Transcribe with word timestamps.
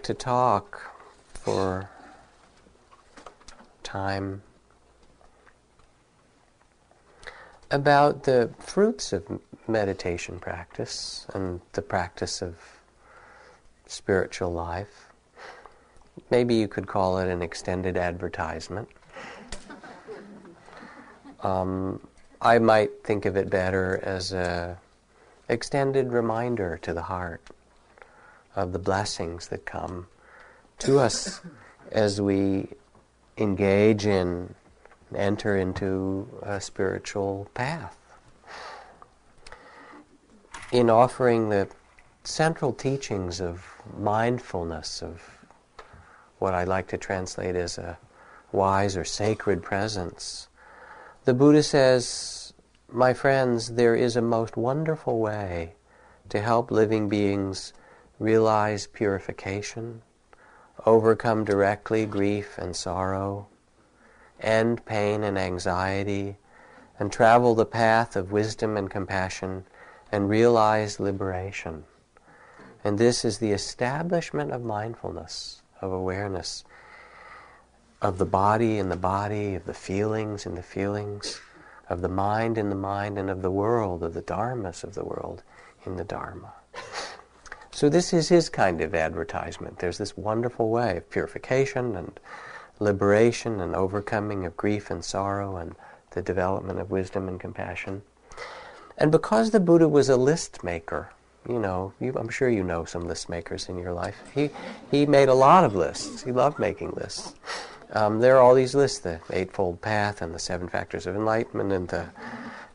like 0.00 0.06
to 0.06 0.14
talk 0.14 0.80
for 1.26 1.90
time 3.82 4.40
about 7.70 8.22
the 8.22 8.48
fruits 8.58 9.12
of 9.12 9.22
meditation 9.68 10.38
practice 10.38 11.26
and 11.34 11.60
the 11.74 11.82
practice 11.82 12.40
of 12.40 12.56
spiritual 13.86 14.50
life. 14.50 15.10
Maybe 16.30 16.54
you 16.54 16.66
could 16.66 16.86
call 16.86 17.18
it 17.18 17.28
an 17.28 17.42
extended 17.42 17.96
advertisement. 17.98 18.88
Um, 21.42 22.06
I 22.42 22.58
might 22.58 23.02
think 23.02 23.24
of 23.24 23.34
it 23.34 23.48
better 23.48 23.98
as 24.02 24.34
a 24.34 24.76
extended 25.48 26.12
reminder 26.12 26.76
to 26.82 26.92
the 26.92 27.00
heart 27.00 27.40
of 28.60 28.72
the 28.72 28.78
blessings 28.78 29.48
that 29.48 29.64
come 29.64 30.06
to 30.78 30.98
us 30.98 31.40
as 31.90 32.20
we 32.20 32.68
engage 33.36 34.06
in, 34.06 34.54
enter 35.14 35.56
into 35.56 36.28
a 36.42 36.60
spiritual 36.60 37.48
path. 37.54 37.96
In 40.70 40.88
offering 40.88 41.48
the 41.48 41.68
central 42.22 42.72
teachings 42.72 43.40
of 43.40 43.64
mindfulness, 43.98 45.02
of 45.02 45.22
what 46.38 46.54
I 46.54 46.64
like 46.64 46.88
to 46.88 46.98
translate 46.98 47.56
as 47.56 47.76
a 47.78 47.98
wise 48.52 48.96
or 48.96 49.04
sacred 49.04 49.62
presence, 49.62 50.48
the 51.24 51.34
Buddha 51.34 51.62
says, 51.62 52.52
My 52.90 53.14
friends, 53.14 53.72
there 53.72 53.96
is 53.96 54.16
a 54.16 54.22
most 54.22 54.56
wonderful 54.56 55.18
way 55.18 55.74
to 56.28 56.40
help 56.40 56.70
living 56.70 57.08
beings 57.08 57.72
realize 58.20 58.86
purification, 58.86 60.02
overcome 60.84 61.42
directly 61.42 62.04
grief 62.04 62.58
and 62.58 62.76
sorrow, 62.76 63.48
end 64.40 64.84
pain 64.84 65.24
and 65.24 65.38
anxiety, 65.38 66.36
and 66.98 67.10
travel 67.10 67.54
the 67.54 67.64
path 67.64 68.14
of 68.14 68.30
wisdom 68.30 68.76
and 68.76 68.90
compassion 68.90 69.64
and 70.12 70.28
realize 70.28 71.00
liberation. 71.00 71.82
And 72.84 72.98
this 72.98 73.24
is 73.24 73.38
the 73.38 73.52
establishment 73.52 74.52
of 74.52 74.62
mindfulness, 74.62 75.62
of 75.80 75.90
awareness, 75.90 76.64
of 78.02 78.18
the 78.18 78.26
body 78.26 78.78
in 78.78 78.90
the 78.90 78.96
body, 78.96 79.54
of 79.54 79.64
the 79.64 79.74
feelings 79.74 80.44
in 80.44 80.54
the 80.54 80.62
feelings, 80.62 81.40
of 81.88 82.02
the 82.02 82.08
mind 82.08 82.58
in 82.58 82.68
the 82.68 82.76
mind, 82.76 83.18
and 83.18 83.30
of 83.30 83.40
the 83.40 83.50
world, 83.50 84.02
of 84.02 84.12
the 84.12 84.22
dharmas 84.22 84.84
of 84.84 84.94
the 84.94 85.04
world 85.04 85.42
in 85.86 85.96
the 85.96 86.04
dharma. 86.04 86.52
So 87.80 87.88
this 87.88 88.12
is 88.12 88.28
his 88.28 88.50
kind 88.50 88.82
of 88.82 88.94
advertisement. 88.94 89.78
There's 89.78 89.96
this 89.96 90.14
wonderful 90.14 90.68
way 90.68 90.98
of 90.98 91.08
purification 91.08 91.96
and 91.96 92.20
liberation 92.78 93.58
and 93.58 93.74
overcoming 93.74 94.44
of 94.44 94.54
grief 94.54 94.90
and 94.90 95.02
sorrow 95.02 95.56
and 95.56 95.74
the 96.10 96.20
development 96.20 96.78
of 96.78 96.90
wisdom 96.90 97.26
and 97.26 97.40
compassion. 97.40 98.02
And 98.98 99.10
because 99.10 99.50
the 99.50 99.60
Buddha 99.60 99.88
was 99.88 100.10
a 100.10 100.18
list 100.18 100.62
maker, 100.62 101.08
you 101.48 101.58
know, 101.58 101.94
you, 101.98 102.12
I'm 102.18 102.28
sure 102.28 102.50
you 102.50 102.62
know 102.62 102.84
some 102.84 103.08
list 103.08 103.30
makers 103.30 103.70
in 103.70 103.78
your 103.78 103.94
life. 103.94 104.20
He, 104.34 104.50
he 104.90 105.06
made 105.06 105.30
a 105.30 105.34
lot 105.34 105.64
of 105.64 105.74
lists. 105.74 106.22
He 106.22 106.32
loved 106.32 106.58
making 106.58 106.90
lists. 106.90 107.34
Um, 107.94 108.20
there 108.20 108.36
are 108.36 108.42
all 108.42 108.54
these 108.54 108.74
lists, 108.74 108.98
the 108.98 109.20
Eightfold 109.30 109.80
Path 109.80 110.20
and 110.20 110.34
the 110.34 110.38
Seven 110.38 110.68
Factors 110.68 111.06
of 111.06 111.16
Enlightenment 111.16 111.72
and 111.72 111.88
the 111.88 112.10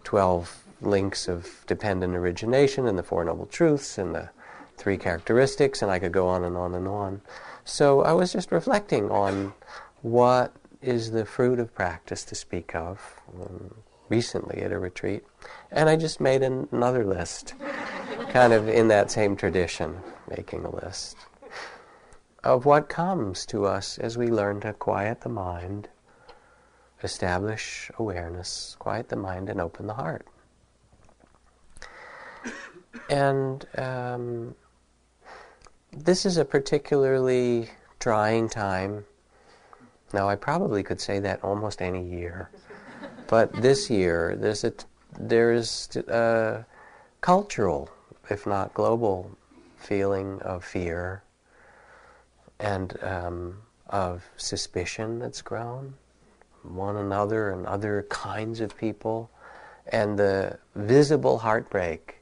Twelve 0.03 0.63
Links 0.81 1.27
of 1.27 1.63
Dependent 1.67 2.15
Origination 2.15 2.87
and 2.87 2.97
the 2.97 3.03
Four 3.03 3.23
Noble 3.23 3.45
Truths 3.45 3.99
and 3.99 4.15
the 4.15 4.31
three 4.77 4.97
characteristics, 4.97 5.81
and 5.81 5.91
I 5.91 5.99
could 5.99 6.11
go 6.11 6.27
on 6.27 6.43
and 6.43 6.55
on 6.57 6.73
and 6.73 6.87
on. 6.87 7.21
So 7.63 8.01
I 8.01 8.13
was 8.13 8.31
just 8.33 8.51
reflecting 8.51 9.09
on 9.09 9.53
what 10.01 10.53
is 10.81 11.11
the 11.11 11.25
fruit 11.25 11.59
of 11.59 11.73
practice 11.73 12.23
to 12.25 12.35
speak 12.35 12.75
of 12.75 13.21
um, 13.41 13.75
recently 14.09 14.61
at 14.61 14.71
a 14.71 14.79
retreat, 14.79 15.23
and 15.71 15.89
I 15.89 15.95
just 15.95 16.19
made 16.19 16.43
an, 16.43 16.67
another 16.71 17.03
list, 17.03 17.55
kind 18.29 18.53
of 18.53 18.67
in 18.67 18.87
that 18.89 19.09
same 19.09 19.35
tradition, 19.35 19.97
making 20.29 20.63
a 20.65 20.75
list 20.75 21.17
of 22.45 22.63
what 22.63 22.87
comes 22.87 23.43
to 23.47 23.65
us 23.65 23.97
as 23.97 24.17
we 24.17 24.27
learn 24.27 24.61
to 24.61 24.71
quiet 24.71 25.21
the 25.21 25.29
mind, 25.29 25.89
establish 27.01 27.89
awareness, 27.97 28.75
quiet 28.77 29.09
the 29.09 29.15
mind, 29.15 29.49
and 29.49 29.59
open 29.59 29.87
the 29.87 29.95
heart. 29.95 30.27
And 33.09 33.65
um, 33.77 34.55
this 35.95 36.25
is 36.25 36.37
a 36.37 36.45
particularly 36.45 37.69
trying 37.99 38.49
time. 38.49 39.05
Now, 40.13 40.27
I 40.27 40.35
probably 40.35 40.83
could 40.83 40.99
say 40.99 41.19
that 41.19 41.43
almost 41.43 41.81
any 41.81 42.03
year, 42.03 42.49
but 43.27 43.51
this 43.61 43.89
year 43.89 44.35
there's 44.35 44.63
a 44.63 44.73
there's 45.17 45.95
a 46.07 46.65
cultural, 47.21 47.89
if 48.29 48.45
not 48.45 48.73
global, 48.73 49.31
feeling 49.77 50.41
of 50.41 50.63
fear 50.63 51.23
and 52.59 53.01
um, 53.01 53.57
of 53.87 54.23
suspicion 54.35 55.19
that's 55.19 55.41
grown, 55.41 55.93
one 56.63 56.97
another 56.97 57.51
and 57.51 57.65
other 57.65 58.05
kinds 58.09 58.59
of 58.59 58.77
people, 58.77 59.29
and 59.87 60.19
the 60.19 60.57
visible 60.75 61.37
heartbreak 61.37 62.21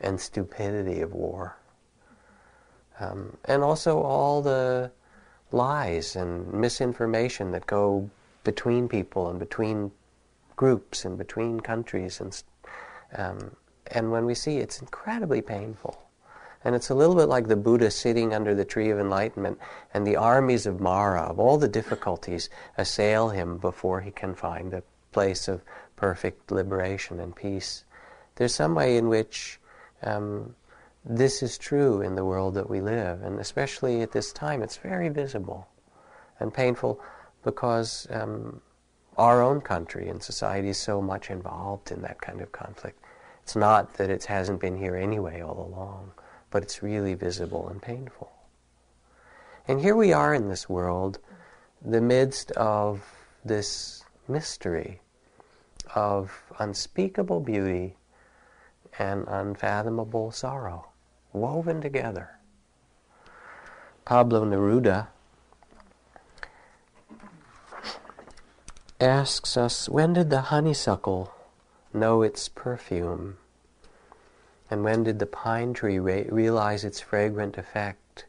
and 0.00 0.20
stupidity 0.20 1.00
of 1.00 1.12
war. 1.12 1.56
Um, 3.00 3.36
and 3.44 3.62
also 3.62 4.00
all 4.00 4.42
the 4.42 4.90
lies 5.52 6.16
and 6.16 6.52
misinformation 6.52 7.50
that 7.52 7.66
go 7.66 8.10
between 8.44 8.88
people 8.88 9.30
and 9.30 9.38
between 9.38 9.90
groups 10.56 11.04
and 11.04 11.18
between 11.18 11.60
countries 11.60 12.20
and 12.20 12.42
um, 13.16 13.56
and 13.88 14.10
when 14.10 14.24
we 14.24 14.34
see 14.34 14.58
it's 14.58 14.80
incredibly 14.80 15.42
painful. 15.42 16.00
And 16.64 16.74
it's 16.74 16.88
a 16.88 16.94
little 16.94 17.14
bit 17.14 17.28
like 17.28 17.48
the 17.48 17.56
Buddha 17.56 17.90
sitting 17.90 18.32
under 18.32 18.54
the 18.54 18.64
tree 18.64 18.90
of 18.90 18.98
enlightenment 18.98 19.58
and 19.92 20.06
the 20.06 20.16
armies 20.16 20.64
of 20.64 20.80
Mara 20.80 21.20
of 21.20 21.38
all 21.38 21.58
the 21.58 21.68
difficulties 21.68 22.48
assail 22.78 23.28
him 23.28 23.58
before 23.58 24.00
he 24.00 24.10
can 24.10 24.34
find 24.34 24.72
a 24.72 24.82
place 25.12 25.46
of 25.46 25.60
perfect 25.96 26.50
liberation 26.50 27.20
and 27.20 27.36
peace. 27.36 27.84
There's 28.36 28.54
some 28.54 28.74
way 28.74 28.96
in 28.96 29.08
which 29.08 29.60
um, 30.02 30.54
this 31.06 31.42
is 31.42 31.58
true 31.58 32.00
in 32.00 32.14
the 32.14 32.24
world 32.24 32.54
that 32.54 32.70
we 32.70 32.80
live, 32.80 33.22
and 33.22 33.38
especially 33.38 34.00
at 34.00 34.12
this 34.12 34.32
time, 34.32 34.62
it's 34.62 34.78
very 34.78 35.10
visible 35.10 35.68
and 36.40 36.52
painful 36.52 36.98
because 37.42 38.06
um, 38.10 38.62
our 39.18 39.42
own 39.42 39.60
country 39.60 40.08
and 40.08 40.22
society 40.22 40.70
is 40.70 40.78
so 40.78 41.02
much 41.02 41.30
involved 41.30 41.92
in 41.92 42.00
that 42.02 42.22
kind 42.22 42.40
of 42.40 42.52
conflict. 42.52 42.98
It's 43.42 43.54
not 43.54 43.94
that 43.94 44.08
it 44.08 44.24
hasn't 44.24 44.60
been 44.60 44.78
here 44.78 44.96
anyway 44.96 45.42
all 45.42 45.70
along, 45.70 46.12
but 46.50 46.62
it's 46.62 46.82
really 46.82 47.12
visible 47.12 47.68
and 47.68 47.82
painful. 47.82 48.32
And 49.68 49.80
here 49.80 49.96
we 49.96 50.14
are 50.14 50.32
in 50.32 50.48
this 50.48 50.70
world, 50.70 51.18
the 51.84 52.00
midst 52.00 52.50
of 52.52 53.02
this 53.44 54.04
mystery 54.26 55.02
of 55.94 56.32
unspeakable 56.58 57.40
beauty 57.40 57.96
and 58.98 59.26
unfathomable 59.28 60.30
sorrow 60.30 60.88
woven 61.34 61.82
together. 61.82 62.38
Pablo 64.06 64.44
Neruda 64.44 65.08
asks 69.00 69.56
us 69.56 69.88
when 69.88 70.12
did 70.14 70.30
the 70.30 70.42
honeysuckle 70.42 71.34
know 71.92 72.22
its 72.22 72.48
perfume? 72.48 73.36
And 74.70 74.82
when 74.82 75.04
did 75.04 75.18
the 75.18 75.26
pine 75.26 75.74
tree 75.74 75.98
re- 75.98 76.28
realize 76.30 76.84
its 76.84 77.00
fragrant 77.00 77.58
effect? 77.58 78.24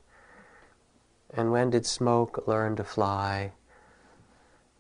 And 1.34 1.52
when 1.52 1.70
did 1.70 1.86
smoke 1.86 2.48
learn 2.48 2.76
to 2.78 2.84
fly? 2.84 3.54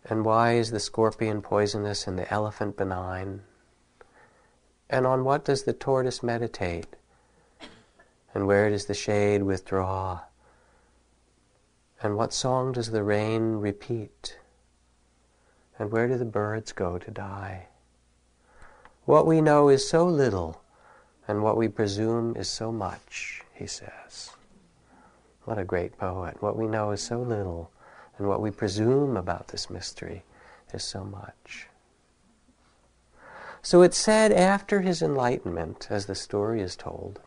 And 0.03 0.25
why 0.25 0.53
is 0.53 0.71
the 0.71 0.79
scorpion 0.79 1.41
poisonous 1.41 2.07
and 2.07 2.17
the 2.17 2.31
elephant 2.31 2.77
benign? 2.77 3.41
And 4.89 5.07
on 5.07 5.23
what 5.23 5.45
does 5.45 5.63
the 5.63 5.73
tortoise 5.73 6.21
meditate? 6.21 6.95
And 8.35 8.45
where 8.45 8.69
does 8.69 8.85
the 8.85 8.93
shade 8.93 9.43
withdraw? 9.43 10.19
And 12.01 12.17
what 12.17 12.33
song 12.33 12.73
does 12.73 12.91
the 12.91 13.01
rain 13.01 13.53
repeat? 13.53 14.37
And 15.79 15.89
where 15.89 16.09
do 16.09 16.17
the 16.17 16.25
birds 16.25 16.73
go 16.73 16.97
to 16.97 17.11
die? 17.11 17.67
What 19.05 19.25
we 19.25 19.39
know 19.39 19.69
is 19.69 19.87
so 19.87 20.05
little, 20.05 20.61
and 21.29 21.43
what 21.43 21.55
we 21.55 21.69
presume 21.69 22.35
is 22.35 22.49
so 22.49 22.73
much, 22.73 23.41
he 23.53 23.67
says. 23.67 24.31
What 25.45 25.57
a 25.57 25.63
great 25.63 25.97
poet. 25.97 26.41
What 26.41 26.57
we 26.57 26.67
know 26.67 26.91
is 26.91 27.01
so 27.01 27.21
little, 27.21 27.71
and 28.17 28.27
what 28.27 28.41
we 28.41 28.51
presume 28.51 29.15
about 29.15 29.47
this 29.47 29.69
mystery 29.69 30.23
is 30.73 30.83
so 30.83 31.05
much. 31.05 31.67
So 33.61 33.81
it's 33.81 33.97
said 33.97 34.33
after 34.33 34.81
his 34.81 35.01
enlightenment, 35.01 35.87
as 35.89 36.05
the 36.05 36.15
story 36.15 36.61
is 36.61 36.75
told, 36.75 37.21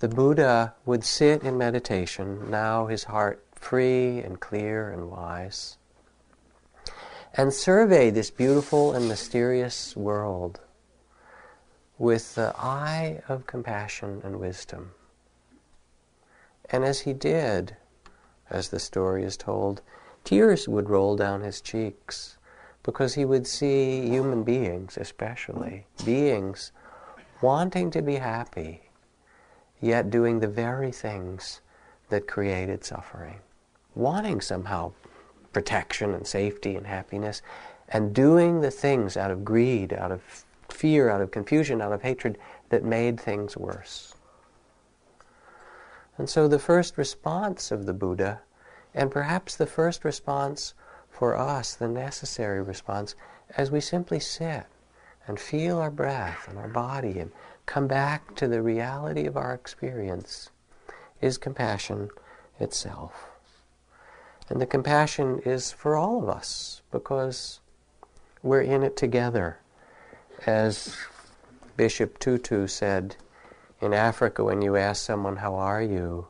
the 0.00 0.08
Buddha 0.08 0.74
would 0.86 1.04
sit 1.04 1.42
in 1.42 1.58
meditation, 1.58 2.50
now 2.50 2.86
his 2.86 3.04
heart 3.04 3.44
free 3.54 4.18
and 4.18 4.38
clear 4.38 4.90
and 4.90 5.10
wise, 5.10 5.76
and 7.34 7.52
survey 7.52 8.10
this 8.10 8.30
beautiful 8.30 8.92
and 8.92 9.08
mysterious 9.08 9.96
world 9.96 10.60
with 11.98 12.36
the 12.36 12.54
eye 12.56 13.20
of 13.28 13.46
compassion 13.46 14.20
and 14.24 14.38
wisdom. 14.38 14.92
And 16.70 16.84
as 16.84 17.00
he 17.00 17.12
did, 17.12 17.76
as 18.50 18.68
the 18.68 18.78
story 18.78 19.24
is 19.24 19.36
told, 19.36 19.82
tears 20.22 20.68
would 20.68 20.88
roll 20.88 21.16
down 21.16 21.40
his 21.40 21.60
cheeks 21.60 22.38
because 22.82 23.14
he 23.14 23.24
would 23.24 23.46
see 23.46 24.08
human 24.08 24.44
beings, 24.44 24.96
especially, 24.96 25.86
beings 26.04 26.70
wanting 27.42 27.90
to 27.90 28.02
be 28.02 28.16
happy, 28.16 28.87
yet 29.80 30.10
doing 30.10 30.40
the 30.40 30.48
very 30.48 30.92
things 30.92 31.60
that 32.08 32.26
created 32.26 32.84
suffering, 32.84 33.38
wanting 33.94 34.40
somehow 34.40 34.92
protection 35.52 36.14
and 36.14 36.26
safety 36.26 36.76
and 36.76 36.86
happiness, 36.86 37.42
and 37.88 38.14
doing 38.14 38.60
the 38.60 38.70
things 38.70 39.16
out 39.16 39.30
of 39.30 39.44
greed, 39.44 39.92
out 39.92 40.12
of 40.12 40.44
fear, 40.68 41.08
out 41.08 41.20
of 41.20 41.30
confusion, 41.30 41.80
out 41.80 41.92
of 41.92 42.02
hatred 42.02 42.38
that 42.68 42.84
made 42.84 43.18
things 43.18 43.56
worse. 43.56 44.14
And 46.16 46.28
so 46.28 46.48
the 46.48 46.58
first 46.58 46.98
response 46.98 47.70
of 47.70 47.86
the 47.86 47.94
Buddha, 47.94 48.40
and 48.94 49.10
perhaps 49.10 49.56
the 49.56 49.66
first 49.66 50.04
response 50.04 50.74
for 51.10 51.36
us, 51.36 51.74
the 51.74 51.88
necessary 51.88 52.60
response, 52.60 53.14
as 53.56 53.70
we 53.70 53.80
simply 53.80 54.20
sit 54.20 54.66
and 55.26 55.38
feel 55.38 55.78
our 55.78 55.90
breath 55.90 56.46
and 56.48 56.58
our 56.58 56.68
body 56.68 57.18
and 57.18 57.30
come 57.68 57.86
back 57.86 58.34
to 58.34 58.48
the 58.48 58.62
reality 58.62 59.26
of 59.26 59.36
our 59.36 59.52
experience, 59.52 60.50
is 61.20 61.36
compassion 61.36 62.08
itself. 62.58 63.26
And 64.48 64.58
the 64.58 64.66
compassion 64.66 65.40
is 65.44 65.70
for 65.70 65.94
all 65.94 66.22
of 66.22 66.30
us 66.30 66.80
because 66.90 67.60
we're 68.42 68.62
in 68.62 68.82
it 68.82 68.96
together. 68.96 69.58
As 70.46 70.96
Bishop 71.76 72.18
Tutu 72.18 72.66
said, 72.66 73.16
in 73.82 73.92
Africa, 73.92 74.42
when 74.42 74.62
you 74.62 74.74
ask 74.76 75.04
someone, 75.04 75.36
How 75.36 75.54
are 75.54 75.82
you? 75.82 76.28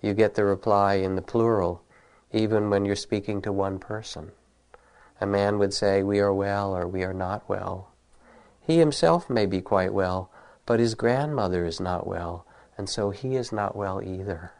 you 0.00 0.14
get 0.14 0.36
the 0.36 0.44
reply 0.44 0.94
in 0.94 1.16
the 1.16 1.22
plural, 1.22 1.82
even 2.32 2.70
when 2.70 2.84
you're 2.84 2.94
speaking 2.94 3.42
to 3.42 3.52
one 3.52 3.80
person. 3.80 4.30
A 5.20 5.26
man 5.26 5.58
would 5.58 5.74
say, 5.74 6.04
We 6.04 6.20
are 6.20 6.32
well 6.32 6.76
or 6.76 6.86
we 6.86 7.02
are 7.02 7.12
not 7.12 7.48
well. 7.48 7.90
He 8.60 8.78
himself 8.78 9.28
may 9.28 9.46
be 9.46 9.60
quite 9.60 9.92
well, 9.92 10.30
but 10.66 10.80
his 10.80 10.94
grandmother 10.94 11.64
is 11.64 11.80
not 11.80 12.06
well, 12.06 12.44
and 12.76 12.88
so 12.88 13.10
he 13.10 13.36
is 13.36 13.52
not 13.52 13.76
well 13.76 14.02
either. 14.02 14.52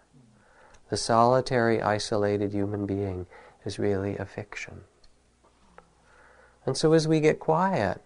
The 0.88 0.97
solitary, 0.97 1.82
isolated 1.82 2.53
human 2.53 2.87
being 2.87 3.26
is 3.64 3.79
really 3.79 4.17
a 4.17 4.25
fiction. 4.25 4.82
And 6.64 6.76
so 6.76 6.93
as 6.93 7.06
we 7.08 7.20
get 7.20 7.41
quiet, 7.41 8.00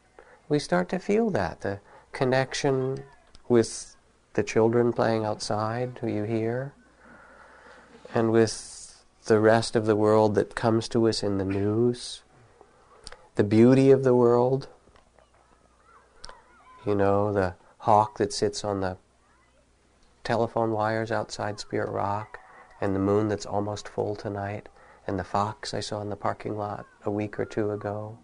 we 0.49 0.59
start 0.59 0.89
to 0.89 0.99
feel 0.99 1.31
that 1.31 1.61
the 1.61 1.81
connection 2.13 3.05
with 3.49 3.97
the 4.35 4.43
children 4.43 4.93
playing 4.93 5.25
outside 5.25 5.99
who 6.01 6.09
you 6.09 6.25
hear, 6.25 6.73
and 8.15 8.33
with 8.33 9.05
the 9.27 9.39
rest 9.39 9.77
of 9.77 9.87
the 9.87 9.97
world 9.97 10.35
that 10.35 10.55
comes 10.55 10.89
to 10.89 11.07
us 11.09 11.23
in 11.23 11.39
the 11.39 11.45
news, 11.45 12.23
the 13.35 13.45
beauty 13.45 13.91
of 13.91 14.05
the 14.05 14.15
world, 14.15 14.69
you 16.87 16.95
know, 16.95 17.33
the 17.33 17.55
hawk 17.81 18.19
that 18.19 18.33
sits 18.33 18.65
on 18.65 18.81
the 18.81 18.97
telephone 20.25 20.73
wires 20.73 21.13
outside 21.13 21.61
Spirit 21.61 21.91
Rock, 21.91 22.39
and 22.81 22.95
the 22.95 23.01
moon 23.01 23.29
that's 23.29 23.47
almost 23.47 23.89
full 23.89 24.17
tonight, 24.17 24.69
and 25.07 25.19
the 25.19 25.25
fox 25.25 25.75
I 25.75 25.81
saw 25.81 26.01
in 26.01 26.09
the 26.09 26.17
parking 26.17 26.57
lot 26.57 26.87
a 27.05 27.11
week 27.11 27.39
or 27.39 27.45
two 27.45 27.71
ago 27.71 28.19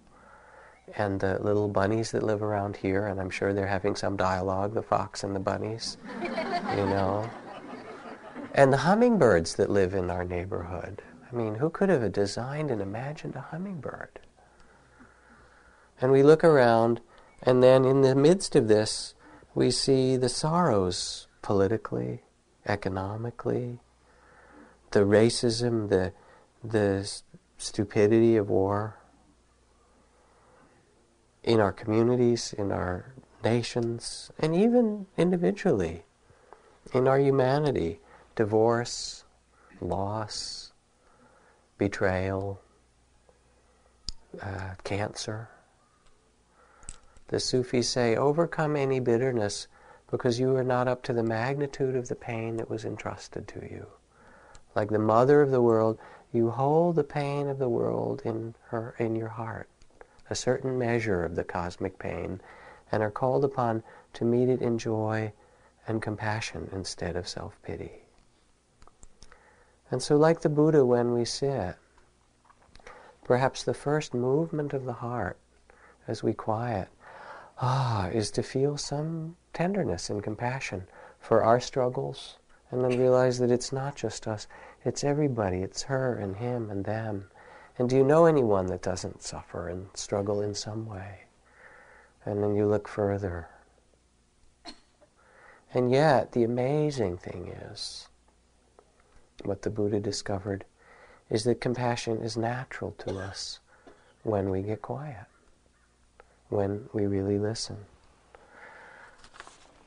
and 0.95 1.21
the 1.21 1.39
little 1.43 1.69
bunnies 1.69 2.13
that 2.13 2.23
live 2.23 2.43
around 2.43 2.77
here, 2.77 3.07
and 3.07 3.21
I'm 3.21 3.31
sure 3.31 3.53
they're 3.53 3.67
having 3.67 3.97
some 3.97 4.17
dialogue, 4.17 4.75
the 4.75 4.83
fox 4.83 5.25
and 5.25 5.35
the 5.35 5.41
bunnies, 5.41 5.97
you 6.23 6.29
know. 6.87 7.29
And 8.55 8.73
the 8.73 8.79
hummingbirds 8.79 9.57
that 9.57 9.71
live 9.71 9.95
in 9.95 10.11
our 10.11 10.25
neighborhood. 10.25 11.03
I 11.31 11.35
mean, 11.35 11.57
who 11.57 11.71
could 11.71 11.89
have 11.89 12.13
designed 12.13 12.71
and 12.71 12.81
imagined 12.81 13.35
a 13.35 13.41
hummingbird? 13.41 14.21
And 16.01 16.13
we 16.13 16.23
look 16.23 16.45
around, 16.45 17.01
and 17.43 17.63
then 17.63 17.85
in 17.85 18.03
the 18.03 18.15
midst 18.15 18.55
of 18.55 18.69
this, 18.69 19.15
we 19.57 19.71
see 19.71 20.19
the 20.19 20.29
sorrows 20.29 21.29
politically, 21.41 22.21
economically, 22.69 23.79
the 24.91 25.01
racism, 25.01 25.89
the, 25.89 26.13
the 26.63 27.11
stupidity 27.57 28.37
of 28.37 28.51
war, 28.51 28.99
in 31.43 31.59
our 31.59 31.73
communities, 31.73 32.53
in 32.53 32.71
our 32.71 33.15
nations, 33.43 34.31
and 34.39 34.55
even 34.55 35.07
individually, 35.17 36.05
in 36.93 37.09
our 37.09 37.19
humanity, 37.19 37.99
divorce, 38.35 39.25
loss, 39.81 40.75
betrayal, 41.79 42.61
uh, 44.43 44.75
cancer. 44.85 45.49
The 47.29 47.41
Sufis 47.41 47.89
say, 47.89 48.17
overcome 48.17 48.77
any 48.77 49.01
bitterness 49.01 49.67
because 50.11 50.39
you 50.39 50.55
are 50.57 50.65
not 50.65 50.89
up 50.89 51.03
to 51.05 51.13
the 51.13 51.23
magnitude 51.23 51.97
of 51.97 52.09
the 52.09 52.15
pain 52.15 52.57
that 52.57 52.71
was 52.71 52.85
entrusted 52.85 53.49
to 53.49 53.61
you. 53.61 53.87
Like 54.75 54.91
the 54.91 54.99
mother 54.99 55.43
of 55.43 55.51
the 55.51 55.63
world, 55.63 55.99
you 56.33 56.51
hold 56.51 56.97
the 56.97 57.05
pain 57.05 57.49
of 57.49 57.59
the 57.59 57.69
world 57.69 58.23
in 58.25 58.55
her 58.69 58.95
in 58.99 59.17
your 59.17 59.29
heart 59.29 59.69
a 60.29 60.35
certain 60.35 60.79
measure 60.79 61.25
of 61.25 61.37
the 61.37 61.45
cosmic 61.45 61.99
pain 61.99 62.41
and 62.91 63.03
are 63.03 63.11
called 63.11 63.45
upon 63.45 63.83
to 64.13 64.25
meet 64.25 64.49
it 64.49 64.61
in 64.61 64.79
joy 64.79 65.33
and 65.87 66.03
compassion 66.03 66.69
instead 66.73 67.17
of 67.17 67.29
self 67.29 67.61
pity. 67.63 68.03
And 69.91 70.03
so, 70.03 70.17
like 70.17 70.41
the 70.41 70.49
Buddha, 70.49 70.85
when 70.85 71.13
we 71.13 71.25
sit, 71.25 71.77
perhaps 73.25 73.63
the 73.63 73.75
first 73.75 74.15
movement 74.15 74.73
of 74.73 74.85
the 74.85 74.95
heart 74.95 75.39
as 76.09 76.23
we 76.23 76.33
quiet, 76.33 76.89
ah, 77.59 78.09
is 78.09 78.31
to 78.33 78.43
feel 78.43 78.77
some 78.77 79.37
tenderness 79.53 80.11
and 80.11 80.23
compassion 80.23 80.87
for 81.19 81.43
our 81.43 81.61
struggles, 81.61 82.37
and 82.71 82.85
then 82.85 82.99
realize 82.99 83.39
that 83.39 83.51
it's 83.51 83.73
not 83.73 83.97
just 83.97 84.27
us, 84.27 84.47
it's 84.85 85.05
everybody, 85.05 85.59
it's 85.59 85.83
her 85.85 86.15
and 86.17 86.37
him 86.37 86.71
and 86.71 86.85
them. 86.85 87.31
And 87.79 87.89
do 87.89 87.97
you 87.97 88.05
know 88.05 88.27
anyone 88.27 88.67
that 88.67 88.83
doesn't 88.83 89.23
suffer 89.23 89.69
and 89.69 89.89
struggle 89.95 90.41
in 90.41 90.55
some 90.55 90.87
way? 90.87 91.25
And 92.25 92.43
then 92.43 92.55
you 92.55 92.67
look 92.67 92.89
further. 92.89 93.49
And 95.75 95.91
yet, 95.91 96.33
the 96.33 96.45
amazing 96.45 97.19
thing 97.19 97.49
is, 97.49 98.09
what 99.45 99.63
the 99.63 99.71
Buddha 99.71 100.01
discovered 100.01 100.65
is 101.29 101.45
that 101.45 101.61
compassion 101.61 102.19
is 102.23 102.37
natural 102.37 102.93
to 102.99 103.19
us 103.19 103.61
when 104.23 104.51
we 104.51 104.63
get 104.63 104.81
quiet, 104.81 105.27
when 106.49 106.89
we 106.93 107.07
really 107.07 107.39
listen. 107.39 107.77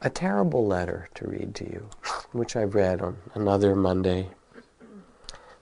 A 0.01 0.10
terrible 0.10 0.66
letter 0.66 1.10
to 1.16 1.28
read 1.28 1.56
to 1.56 1.66
you, 1.66 1.89
which 2.32 2.56
I've 2.56 2.75
read 2.75 3.01
on 3.01 3.18
another 3.34 3.75
Monday 3.75 4.30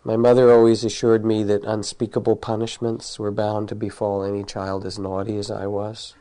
my 0.07 0.15
mother 0.15 0.53
always 0.53 0.85
assured 0.85 1.25
me 1.25 1.43
that 1.43 1.65
unspeakable 1.65 2.37
punishments 2.37 3.19
were 3.19 3.29
bound 3.29 3.67
to 3.67 3.75
befall 3.75 4.23
any 4.23 4.41
child 4.41 4.85
as 4.85 4.97
naughty 4.97 5.37
as 5.37 5.51
I 5.51 5.67
was. 5.67 6.15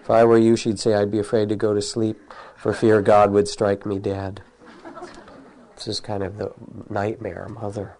If 0.00 0.08
I 0.08 0.24
were 0.24 0.38
you, 0.38 0.56
she'd 0.56 0.80
say 0.80 0.94
I'd 0.94 1.10
be 1.10 1.18
afraid 1.18 1.50
to 1.50 1.54
go 1.54 1.74
to 1.74 1.82
sleep 1.82 2.18
for 2.56 2.72
fear 2.72 3.02
God 3.02 3.30
would 3.32 3.46
strike 3.46 3.84
me 3.84 3.98
dead. 3.98 4.40
This 5.74 5.86
is 5.86 6.00
kind 6.00 6.22
of 6.22 6.38
the 6.38 6.54
nightmare 6.88 7.46
mother. 7.50 7.98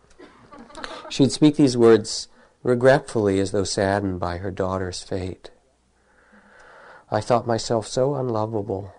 She'd 1.11 1.33
speak 1.33 1.57
these 1.57 1.77
words 1.77 2.29
regretfully 2.63 3.41
as 3.41 3.51
though 3.51 3.65
saddened 3.65 4.21
by 4.21 4.39
her 4.39 4.51
daughter's 4.51 5.03
fate. 5.03 5.51
I 7.13 7.21
thought 7.21 7.47
myself 7.47 7.89
so 7.89 8.15
unlovable. 8.15 8.93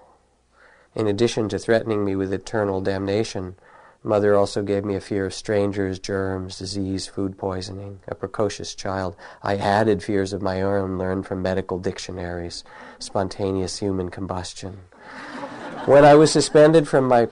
In 0.93 1.07
addition 1.07 1.47
to 1.49 1.57
threatening 1.57 2.03
me 2.03 2.15
with 2.15 2.33
eternal 2.33 2.81
damnation, 2.81 3.55
Mother 4.03 4.35
also 4.35 4.63
gave 4.63 4.83
me 4.83 4.95
a 4.95 5.01
fear 5.01 5.27
of 5.27 5.33
strangers, 5.33 5.97
germs, 5.97 6.57
disease, 6.57 7.07
food 7.07 7.37
poisoning. 7.37 7.99
A 8.09 8.15
precocious 8.15 8.75
child, 8.75 9.15
I 9.41 9.55
added 9.55 10.03
fears 10.03 10.33
of 10.33 10.41
my 10.41 10.61
own 10.61 10.97
learned 10.97 11.25
from 11.25 11.41
medical 11.41 11.79
dictionaries, 11.79 12.65
spontaneous 12.99 13.77
human 13.77 14.09
combustion. 14.09 14.79
when 15.85 16.03
I 16.03 16.15
was 16.15 16.31
suspended 16.31 16.89
from 16.89 17.07
my 17.07 17.29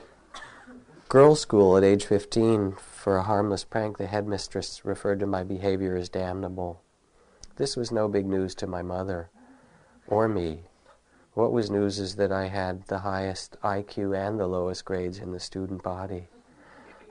girls' 1.10 1.42
school 1.42 1.76
at 1.76 1.84
age 1.84 2.06
15 2.06 2.74
for 2.74 3.18
a 3.18 3.24
harmless 3.24 3.66
prank, 3.66 3.98
the 3.98 4.08
headmistress 4.08 4.86
referred 4.86 5.20
to 5.20 5.28
my 5.28 5.44
behavior 5.44 5.98
as 5.98 6.08
damnable. 6.08 6.82
This 7.58 7.76
was 7.76 7.92
no 7.92 8.08
big 8.08 8.28
news 8.28 8.56
to 8.56 8.68
my 8.68 8.82
mother 8.82 9.30
or 10.08 10.28
me, 10.28 10.64
What 11.36 11.52
was 11.52 11.70
news 11.70 12.00
is 12.00 12.16
that 12.16 12.32
I 12.32 12.48
had 12.48 12.88
the 12.88 13.00
highest 13.00 13.56
IQ 13.62 14.18
and 14.18 14.40
the 14.40 14.48
lowest 14.48 14.84
grades 14.84 15.20
in 15.20 15.32
the 15.32 15.40
student 15.40 15.84
body. 15.84 16.28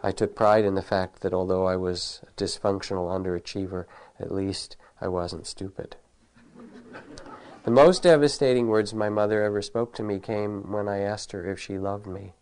I 0.02 0.10
took 0.10 0.34
pride 0.34 0.64
in 0.64 0.75
the 0.75 0.82
fact 0.82 1.20
that 1.20 1.32
although 1.32 1.66
I 1.66 1.76
was 1.76 2.20
a 2.25 2.32
dysfunctional 2.32 3.10
underachiever, 3.10 3.87
at 4.18 4.34
least 4.34 4.76
I 5.00 5.06
wasn't 5.06 5.46
stupid. 5.46 5.96
the 7.62 7.70
most 7.70 8.02
devastating 8.02 8.66
words 8.66 8.92
my 8.92 9.08
mother 9.08 9.42
ever 9.42 9.62
spoke 9.62 9.94
to 9.94 10.02
me 10.02 10.18
came 10.18 10.72
when 10.72 10.88
I 10.88 10.98
asked 10.98 11.30
her 11.32 11.48
if 11.48 11.60
she 11.60 11.78
loved 11.78 12.06
me. 12.06 12.34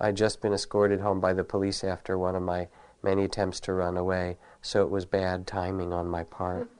I'd 0.00 0.16
just 0.16 0.40
been 0.40 0.54
escorted 0.54 1.00
home 1.00 1.20
by 1.20 1.34
the 1.34 1.44
police 1.44 1.84
after 1.84 2.16
one 2.16 2.34
of 2.34 2.42
my 2.42 2.68
many 3.02 3.24
attempts 3.24 3.60
to 3.60 3.74
run 3.74 3.96
away, 3.96 4.38
so 4.62 4.82
it 4.82 4.90
was 4.90 5.04
bad 5.04 5.46
timing 5.46 5.92
on 5.92 6.08
my 6.08 6.24
part. 6.24 6.70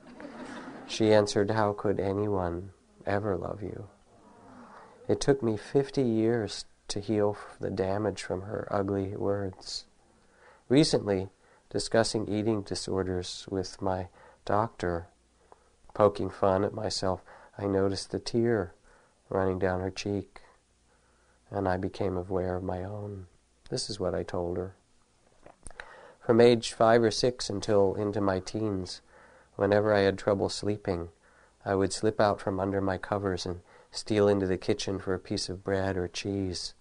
She 0.87 1.13
answered, 1.13 1.51
How 1.51 1.73
could 1.73 1.99
anyone 1.99 2.71
ever 3.05 3.37
love 3.37 3.61
you? 3.61 3.87
It 5.09 5.19
took 5.19 5.41
me 5.41 5.57
50 5.57 6.03
years 6.03 6.65
to 6.87 6.99
heal 6.99 7.35
the 7.59 7.71
damage 7.71 8.21
from 8.21 8.43
her 8.43 8.67
ugly 8.69 9.15
words. 9.15 9.85
Recently, 10.69 11.29
discussing 11.71 12.29
eating 12.29 12.61
disorders 12.61 13.47
with 13.49 13.81
my 13.81 14.09
doctor, 14.45 15.07
poking 15.95 16.29
fun 16.29 16.63
at 16.63 16.75
myself, 16.75 17.23
I 17.57 17.65
noticed 17.65 18.11
the 18.11 18.19
tear 18.19 18.75
running 19.29 19.57
down 19.57 19.79
her 19.79 19.89
cheek, 19.89 20.41
and 21.49 21.67
I 21.67 21.77
became 21.77 22.15
aware 22.15 22.55
of 22.55 22.63
my 22.63 22.83
own. 22.83 23.25
This 23.71 23.89
is 23.89 23.99
what 23.99 24.13
I 24.13 24.21
told 24.21 24.57
her. 24.57 24.75
From 26.19 26.39
age 26.39 26.73
five 26.73 27.01
or 27.01 27.09
six 27.09 27.49
until 27.49 27.95
into 27.95 28.21
my 28.21 28.39
teens, 28.39 29.01
whenever 29.55 29.91
I 29.91 30.01
had 30.01 30.19
trouble 30.19 30.49
sleeping, 30.49 31.09
I 31.65 31.73
would 31.73 31.93
slip 31.93 32.21
out 32.21 32.39
from 32.39 32.59
under 32.59 32.79
my 32.79 32.99
covers 32.99 33.47
and 33.47 33.61
steal 33.91 34.27
into 34.27 34.47
the 34.47 34.57
kitchen 34.57 34.99
for 34.99 35.13
a 35.13 35.19
piece 35.19 35.49
of 35.49 35.63
bread 35.63 35.97
or 35.97 36.07
cheese 36.07 36.73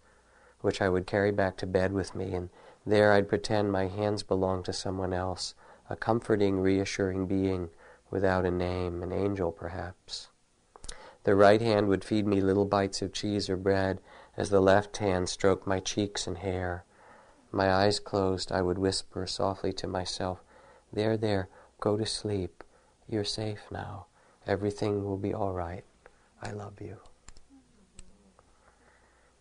which 0.60 0.82
I 0.82 0.88
would 0.88 1.06
carry 1.06 1.30
back 1.30 1.56
to 1.58 1.66
bed 1.66 1.92
with 1.92 2.14
me, 2.14 2.34
and 2.34 2.50
there 2.84 3.12
I'd 3.12 3.28
pretend 3.28 3.70
my 3.70 3.86
hands 3.86 4.22
belonged 4.22 4.64
to 4.66 4.72
someone 4.72 5.12
else, 5.12 5.54
a 5.88 5.96
comforting, 5.96 6.60
reassuring 6.60 7.26
being 7.26 7.70
without 8.10 8.44
a 8.44 8.50
name, 8.50 9.02
an 9.02 9.12
angel 9.12 9.52
perhaps. 9.52 10.28
The 11.24 11.34
right 11.34 11.60
hand 11.60 11.88
would 11.88 12.04
feed 12.04 12.26
me 12.26 12.40
little 12.40 12.64
bites 12.64 13.02
of 13.02 13.12
cheese 13.12 13.48
or 13.48 13.56
bread, 13.56 14.00
as 14.36 14.50
the 14.50 14.60
left 14.60 14.96
hand 14.98 15.28
stroked 15.28 15.66
my 15.66 15.80
cheeks 15.80 16.26
and 16.26 16.38
hair. 16.38 16.84
My 17.52 17.72
eyes 17.72 18.00
closed, 18.00 18.50
I 18.50 18.62
would 18.62 18.78
whisper 18.78 19.26
softly 19.26 19.72
to 19.74 19.86
myself, 19.86 20.42
There, 20.92 21.16
there, 21.16 21.48
go 21.80 21.96
to 21.96 22.06
sleep. 22.06 22.64
You're 23.08 23.24
safe 23.24 23.62
now. 23.70 24.06
Everything 24.46 25.04
will 25.04 25.16
be 25.16 25.34
all 25.34 25.52
right. 25.52 25.84
I 26.42 26.52
love 26.52 26.80
you. 26.80 26.96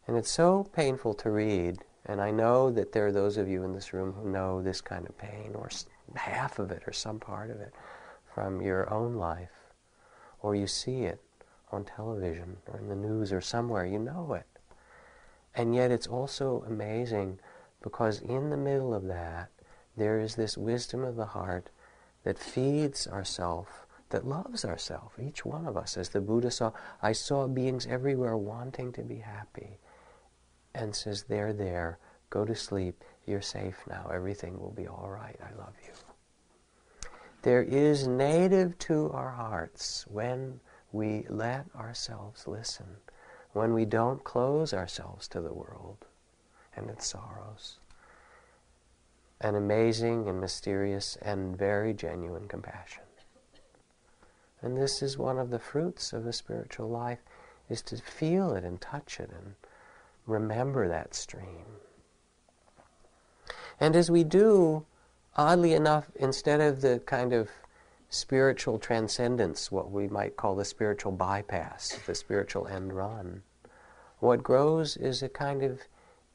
And 0.08 0.16
it's 0.16 0.32
so 0.32 0.64
painful 0.74 1.14
to 1.16 1.30
read, 1.30 1.84
and 2.06 2.22
I 2.22 2.32
know 2.32 2.72
that 2.72 2.94
there 2.94 3.08
are 3.08 3.12
those 3.12 3.38
of 3.38 3.50
you 3.50 3.64
in 3.64 3.74
this 3.74 3.94
room 3.94 4.14
who 4.14 4.30
know 4.30 4.62
this 4.62 4.80
kind 4.80 5.06
of 5.08 5.18
pain, 5.18 5.52
or 5.54 5.70
half 6.16 6.60
of 6.60 6.72
it, 6.72 6.84
or 6.88 6.94
some 6.94 7.20
part 7.20 7.50
of 7.50 7.60
it, 7.60 7.74
from 8.34 8.62
your 8.62 8.92
own 8.92 9.16
life, 9.16 9.74
or 10.42 10.56
you 10.56 10.68
see 10.68 11.04
it 11.04 11.22
on 11.72 11.84
television, 11.84 12.58
or 12.68 12.80
in 12.80 12.88
the 12.88 12.96
news, 12.96 13.34
or 13.34 13.42
somewhere, 13.42 13.86
you 13.86 14.00
know 14.00 14.34
it. 14.34 14.46
And 15.54 15.76
yet 15.76 15.92
it's 15.92 16.08
also 16.08 16.64
amazing 16.68 17.40
because 17.82 18.22
in 18.22 18.50
the 18.50 18.58
middle 18.58 18.94
of 18.94 19.08
that, 19.08 19.50
there 19.98 20.20
is 20.20 20.36
this 20.36 20.58
wisdom 20.58 21.04
of 21.04 21.16
the 21.16 21.26
heart 21.26 21.70
that 22.24 22.38
feeds 22.38 23.08
ourself, 23.08 23.87
that 24.10 24.28
loves 24.28 24.64
ourself, 24.64 25.14
each 25.22 25.46
one 25.46 25.66
of 25.66 25.76
us. 25.76 25.98
As 25.98 26.10
the 26.10 26.22
Buddha 26.22 26.52
saw, 26.52 26.72
I 27.02 27.12
saw 27.12 27.48
beings 27.48 27.86
everywhere 27.86 28.38
wanting 28.38 28.94
to 28.94 29.02
be 29.02 29.18
happy 29.18 29.80
and 30.74 30.96
says, 30.96 31.24
There, 31.24 31.54
there, 31.54 32.00
go 32.30 32.46
to 32.46 32.56
sleep. 32.56 33.04
You're 33.26 33.42
safe 33.42 33.84
now. 33.90 34.10
Everything 34.14 34.60
will 34.60 34.72
be 34.72 34.88
all 34.88 35.10
right. 35.10 35.38
I 35.42 35.58
love 35.58 35.74
you. 35.84 35.92
There 37.42 37.64
is 37.64 38.08
native 38.08 38.78
to 38.80 39.12
our 39.12 39.32
hearts 39.32 40.06
when 40.08 40.60
we 40.92 41.26
let 41.30 41.66
ourselves 41.76 42.48
listen, 42.48 42.88
when 43.54 43.74
we 43.74 43.86
don't 43.86 44.24
close 44.24 44.74
ourselves 44.74 45.28
to 45.30 45.42
the 45.42 45.54
world 45.54 46.06
and 46.76 46.90
its 46.90 47.08
sorrows. 47.08 47.80
An 49.42 49.56
amazing 49.56 50.28
and 50.28 50.42
mysterious 50.42 51.18
and 51.22 51.58
very 51.58 51.94
genuine 51.94 52.48
compassion. 52.48 53.04
And 54.62 54.76
this 54.76 55.02
is 55.02 55.18
one 55.18 55.38
of 55.38 55.50
the 55.50 55.60
fruits 55.60 56.14
of 56.14 56.24
the 56.24 56.34
spiritual 56.34 56.90
life, 56.90 57.20
is 57.70 57.82
to 57.84 57.98
feel 57.98 58.54
it 58.54 58.64
and 58.64 58.80
touch 58.80 59.20
it 59.20 59.30
and 59.30 59.56
remember 60.26 60.88
that 60.88 61.14
stream. 61.14 61.66
And 63.80 63.96
as 63.96 64.10
we 64.10 64.24
do, 64.24 64.86
oddly 65.36 65.74
enough, 65.74 66.10
instead 66.16 66.62
of 66.62 66.82
the 66.82 67.00
kind 67.06 67.34
of 67.34 67.50
spiritual 68.10 68.80
transcendence, 68.80 69.72
what 69.72 69.92
we 69.92 70.08
might 70.08 70.38
call 70.38 70.56
the 70.56 70.66
spiritual 70.66 71.12
bypass, 71.12 72.00
the 72.06 72.16
spiritual 72.16 72.68
end 72.68 72.94
run, 72.94 73.44
what 74.20 74.42
grows 74.42 74.98
is 74.98 75.22
a 75.22 75.30
kind 75.30 75.62
of 75.62 75.82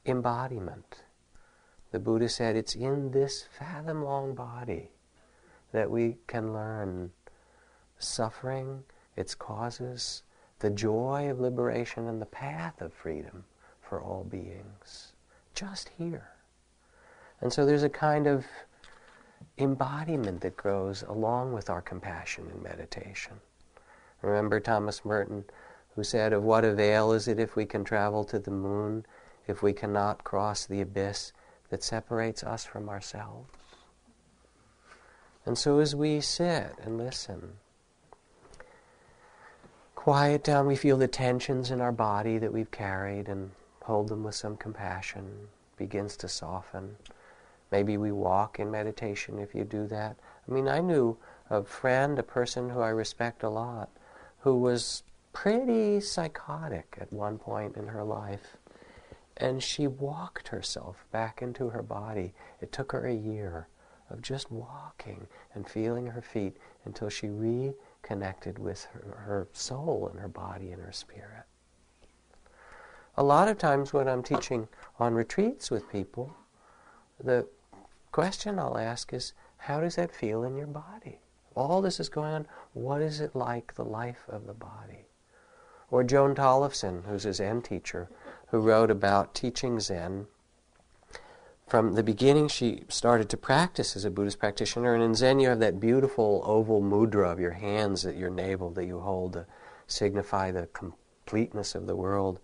embodiment. 0.07 1.02
The 1.91 1.99
Buddha 1.99 2.29
said 2.29 2.57
it's 2.57 2.75
in 2.75 3.11
this 3.11 3.45
fathom 3.59 4.05
long 4.05 4.35
body 4.35 4.91
that 5.73 5.91
we 5.91 6.19
can 6.26 6.52
learn 6.52 7.11
suffering, 8.02 8.85
its 9.16 9.35
causes, 9.35 10.23
the 10.59 10.71
joy 10.71 11.30
of 11.30 11.40
liberation, 11.40 12.09
and 12.09 12.21
the 12.21 12.26
path 12.26 12.80
of 12.80 12.92
freedom 12.92 13.44
for 13.80 14.00
all 14.00 14.25
beings, 14.25 15.12
just 15.54 15.90
here. 15.99 16.28
And 17.40 17.52
so 17.52 17.66
there's 17.66 17.82
a 17.82 17.88
kind 17.88 18.26
of 18.26 18.47
embodiment 19.59 20.40
that 20.42 20.56
grows 20.56 21.02
along 21.02 21.52
with 21.52 21.68
our 21.68 21.82
compassion 21.82 22.49
and 22.52 22.62
meditation. 22.62 23.35
Remember 24.23 24.61
Thomas 24.61 25.04
Merton, 25.04 25.44
who 25.94 26.04
said, 26.04 26.32
Of 26.32 26.44
what 26.44 26.64
avail 26.64 27.12
is 27.12 27.28
it 27.28 27.38
if 27.38 27.56
we 27.56 27.66
can 27.66 27.85
travel 27.85 28.25
to 28.25 28.38
the 28.38 28.50
moon, 28.50 29.04
if 29.47 29.62
we 29.62 29.73
cannot 29.73 30.25
cross 30.25 30.64
the 30.64 30.80
abyss 30.80 31.32
that 31.71 31.82
separates 31.82 32.44
us 32.44 32.64
from 32.64 32.88
ourselves? 32.88 33.50
And 35.44 35.59
so 35.59 35.80
as 35.80 35.97
we 35.97 36.21
sit 36.21 36.76
and 36.82 36.99
listen, 36.99 37.54
quiet 40.02 40.42
down, 40.42 40.66
we 40.66 40.75
feel 40.75 40.97
the 40.97 41.06
tensions 41.06 41.71
in 41.71 41.80
our 41.80 41.92
body 41.92 42.37
that 42.37 42.52
we've 42.52 42.73
carried 42.73 43.28
and 43.28 43.49
hold 43.85 44.09
them 44.09 44.25
with 44.25 44.35
some 44.35 44.56
compassion, 44.56 45.47
begins 45.76 46.16
to 46.16 46.26
soften. 46.26 46.97
Maybe 47.71 47.97
we 47.97 48.11
walk 48.11 48.59
in 48.59 48.68
meditation 48.68 49.38
if 49.38 49.54
you 49.54 49.62
do 49.62 49.87
that. 49.87 50.16
I 50.49 50.52
mean, 50.52 50.66
I 50.66 50.80
knew 50.80 51.16
a 51.50 51.62
friend, 51.62 52.18
a 52.18 52.25
person 52.25 52.68
who 52.68 52.80
I 52.80 52.88
respect 52.88 53.44
a 53.44 53.49
lot, 53.49 53.90
who 54.40 54.56
was 54.56 55.04
pretty 55.32 56.00
psychotic 56.00 56.99
at 57.00 57.12
one 57.12 57.38
point 57.38 57.76
in 57.76 57.87
her 57.87 58.02
life. 58.02 58.56
And 59.37 59.62
she 59.62 59.87
walked 59.87 60.49
herself 60.49 61.06
back 61.12 61.42
into 61.42 61.68
her 61.68 61.82
body. 61.85 62.35
It 62.61 62.73
took 62.73 62.90
her 62.90 63.06
a 63.06 63.14
year 63.14 63.68
of 64.11 64.21
just 64.21 64.50
walking 64.50 65.28
and 65.54 65.71
feeling 65.71 66.09
her 66.09 66.23
feet 66.23 66.56
until 66.85 67.09
she 67.09 67.28
reconnected 68.02 68.59
with 68.59 68.85
her, 68.92 69.23
her 69.26 69.49
soul 69.52 70.09
and 70.11 70.21
her 70.21 70.28
body 70.28 70.71
and 70.71 70.82
her 70.82 70.92
spirit. 70.92 71.44
A 73.16 73.23
lot 73.23 73.49
of 73.49 73.59
times 73.59 73.92
when 73.92 74.09
I'm 74.09 74.23
teaching 74.23 74.68
on 74.99 75.14
retreats 75.14 75.71
with 75.71 75.90
people, 75.90 76.35
the 77.23 77.47
question 78.11 78.59
I'll 78.59 78.78
ask 78.78 79.12
is, 79.12 79.35
how 79.59 79.80
does 79.80 79.97
that 79.97 80.14
feel 80.14 80.42
in 80.44 80.56
your 80.56 80.66
body? 80.66 81.21
All 81.54 81.82
this 81.82 82.00
is 82.00 82.09
going 82.09 82.32
on, 82.32 82.47
what 82.73 83.02
is 83.02 83.21
it 83.21 83.37
like, 83.37 83.75
the 83.75 83.85
life 83.85 84.25
of 84.28 84.47
the 84.47 84.54
body? 84.54 85.06
Or 85.90 86.02
Joan 86.02 86.35
Tollifson, 86.35 87.04
who's 87.04 87.26
a 87.26 87.35
Zen 87.35 87.61
teacher, 87.61 88.09
who 88.49 88.61
wrote 88.61 88.90
about 88.90 89.35
teaching 89.35 89.78
Zen. 89.78 90.26
From 91.73 91.95
the 91.95 92.02
beginning, 92.02 92.49
she 92.49 92.83
started 92.88 93.31
to 93.31 93.38
practice 93.38 93.97
as 93.97 94.05
a 94.05 94.11
Buddhist 94.11 94.38
practitioner, 94.38 94.93
and 94.93 95.02
in 95.02 95.14
Zen, 95.14 95.41
you 95.41 95.49
have 95.49 95.61
that 95.61 95.81
beautiful 95.81 96.43
oval 96.45 96.83
mudra 96.83 97.33
of 97.33 97.41
your 97.41 97.52
hands 97.52 98.05
at 98.05 98.14
your 98.14 98.29
navel 98.29 98.69
that 98.73 98.85
you 98.85 99.00
hold 99.00 99.33
to 99.33 99.47
signify 99.87 100.50
the 100.50 100.67
completeness 100.75 101.75
of 101.75 101.87
the 101.87 101.97
world. 101.97 102.41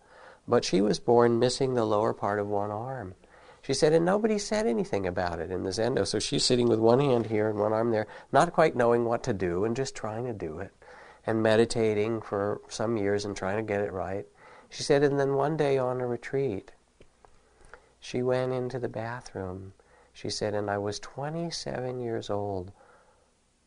But 0.49 0.65
she 0.65 0.81
was 0.81 0.99
born 0.99 1.39
missing 1.39 1.75
the 1.75 1.85
lower 1.85 2.15
part 2.15 2.39
of 2.39 2.49
one 2.49 2.71
arm. 2.71 3.17
She 3.61 3.75
said, 3.75 3.93
and 3.93 4.07
nobody 4.07 4.39
said 4.39 4.67
anything 4.67 5.07
about 5.07 5.41
it 5.41 5.51
in 5.51 5.63
the 5.63 5.73
Zendo. 5.73 6.07
So 6.07 6.19
she's 6.19 6.47
sitting 6.47 6.67
with 6.67 6.79
one 6.79 7.01
hand 7.01 7.27
here 7.27 7.51
and 7.51 7.59
one 7.59 7.75
arm 7.75 7.91
there, 7.91 8.07
not 8.33 8.55
quite 8.55 8.77
knowing 8.77 9.05
what 9.05 9.23
to 9.25 9.35
do 9.35 9.67
and 9.67 9.77
just 9.77 9.95
trying 9.95 10.25
to 10.25 10.33
do 10.33 10.59
it 10.61 10.73
and 11.27 11.43
meditating 11.43 12.23
for 12.23 12.63
some 12.69 12.97
years 12.97 13.27
and 13.27 13.37
trying 13.37 13.59
to 13.59 13.63
get 13.63 13.83
it 13.83 13.93
right. 13.93 14.25
She 14.71 14.83
said, 14.83 15.03
and 15.03 15.21
then 15.21 15.35
one 15.35 15.59
day 15.59 15.77
on 15.77 16.01
a 16.01 16.07
retreat, 16.07 16.73
she 18.01 18.23
went 18.23 18.53
into 18.53 18.79
the 18.79 18.89
bathroom. 18.89 19.73
She 20.13 20.31
said, 20.31 20.55
and 20.55 20.71
I 20.71 20.79
was 20.79 20.99
27 21.01 22.01
years 22.01 22.31
old 22.31 22.73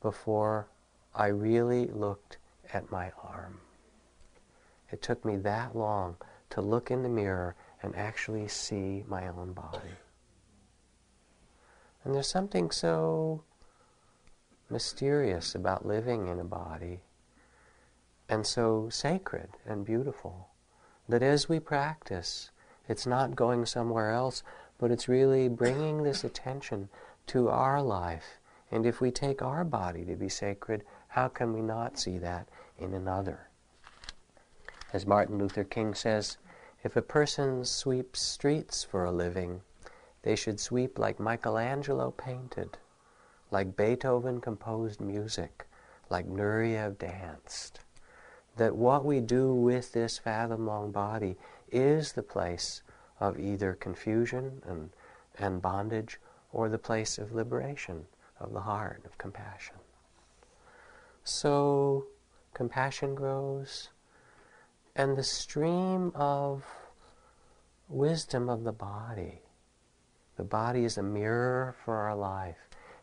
before 0.02 0.68
I 1.14 1.28
really 1.28 1.88
looked 1.88 2.38
at 2.74 2.92
my 2.92 3.12
arm. 3.24 3.60
It 4.92 5.02
took 5.02 5.24
me 5.24 5.38
that 5.38 5.76
long 5.76 6.18
to 6.50 6.62
look 6.62 6.92
in 6.92 7.04
the 7.04 7.10
mirror 7.10 7.56
and 7.82 7.96
actually 7.96 8.48
see 8.48 9.04
my 9.08 9.28
own 9.28 9.54
body. 9.54 9.96
And 12.04 12.14
there's 12.16 12.28
something 12.28 12.72
so 12.72 13.44
mysterious 14.70 15.54
about 15.54 15.86
living 15.86 16.28
in 16.28 16.40
a 16.40 16.44
body 16.44 17.02
and 18.30 18.46
so 18.48 18.90
sacred 18.90 19.50
and 19.66 19.86
beautiful 19.86 20.50
that 21.10 21.22
as 21.22 21.50
we 21.50 21.60
practice, 21.60 22.50
it's 22.92 23.08
not 23.08 23.36
going 23.36 23.66
somewhere 23.66 24.12
else, 24.12 24.44
but 24.78 24.92
it's 24.92 25.08
really 25.08 25.48
bringing 25.48 26.04
this 26.04 26.24
attention 26.24 26.90
to 27.28 27.48
our 27.48 27.82
life. 27.82 28.40
And 28.70 28.86
if 28.86 29.00
we 29.00 29.12
take 29.12 29.42
our 29.42 29.64
body 29.64 30.04
to 30.06 30.16
be 30.16 30.30
sacred, 30.30 30.84
how 31.08 31.30
can 31.30 31.54
we 31.54 31.62
not 31.62 31.98
see 31.98 32.18
that 32.18 32.50
in 32.78 32.94
another? 32.94 33.48
As 34.92 35.08
Martin 35.08 35.38
Luther 35.38 35.64
King 35.64 35.94
says, 35.94 36.38
if 36.84 36.96
a 36.98 37.02
person 37.02 37.64
sweeps 37.64 38.22
streets 38.22 38.84
for 38.84 39.06
a 39.06 39.12
living, 39.12 39.62
they 40.24 40.36
should 40.36 40.60
sweep 40.60 41.00
like 41.00 41.20
Michelangelo 41.20 42.12
painted, 42.12 42.78
like 43.52 43.78
Beethoven 43.78 44.42
composed 44.42 45.00
music, 45.00 45.66
like 46.10 46.28
Nureyev 46.28 46.98
danced. 46.98 47.80
That 48.58 48.76
what 48.76 49.06
we 49.06 49.22
do 49.22 49.54
with 49.54 49.94
this 49.94 50.18
fathom 50.18 50.66
long 50.66 50.92
body 50.92 51.38
is 51.72 52.14
the 52.14 52.24
place 52.24 52.82
of 53.20 53.40
either 53.40 53.74
confusion 53.74 54.62
and, 54.66 54.90
and 55.38 55.62
bondage 55.62 56.20
or 56.52 56.70
the 56.70 56.78
place 56.78 57.18
of 57.18 57.34
liberation 57.34 58.06
of 58.40 58.54
the 58.54 58.62
heart, 58.62 59.04
of 59.06 59.18
compassion. 59.18 59.76
So 61.24 62.06
compassion 62.54 63.16
grows, 63.16 63.90
and 64.96 65.16
the 65.16 65.24
stream 65.24 66.12
of 66.16 66.66
wisdom 67.88 68.50
of 68.50 68.64
the 68.64 68.72
body. 68.72 69.42
The 70.38 70.44
body 70.44 70.84
is 70.84 70.98
a 70.98 71.04
mirror 71.04 71.76
for 71.86 71.96
our 71.98 72.16
life. 72.16 72.58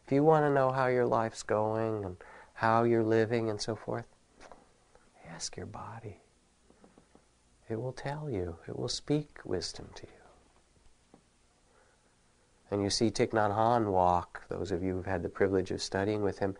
If 0.04 0.12
you 0.12 0.24
want 0.24 0.44
to 0.44 0.50
know 0.50 0.72
how 0.72 0.86
your 0.88 1.06
life's 1.06 1.42
going 1.42 2.04
and 2.04 2.16
how 2.54 2.82
you're 2.82 3.04
living 3.04 3.48
and 3.48 3.60
so 3.60 3.76
forth, 3.76 4.06
ask 5.30 5.56
your 5.56 5.66
body. 5.66 6.20
It 7.68 7.80
will 7.80 7.92
tell 7.92 8.30
you, 8.30 8.56
it 8.66 8.78
will 8.78 8.88
speak 8.88 9.40
wisdom 9.44 9.90
to 9.96 10.02
you. 10.06 10.12
And 12.70 12.82
you 12.82 12.90
see 12.90 13.10
Thich 13.10 13.30
Nhat 13.30 13.54
Hanh 13.54 13.90
walk, 13.90 14.42
those 14.48 14.72
of 14.72 14.82
you 14.82 14.94
who've 14.94 15.06
had 15.06 15.22
the 15.22 15.28
privilege 15.28 15.70
of 15.70 15.82
studying 15.82 16.22
with 16.22 16.38
him, 16.38 16.56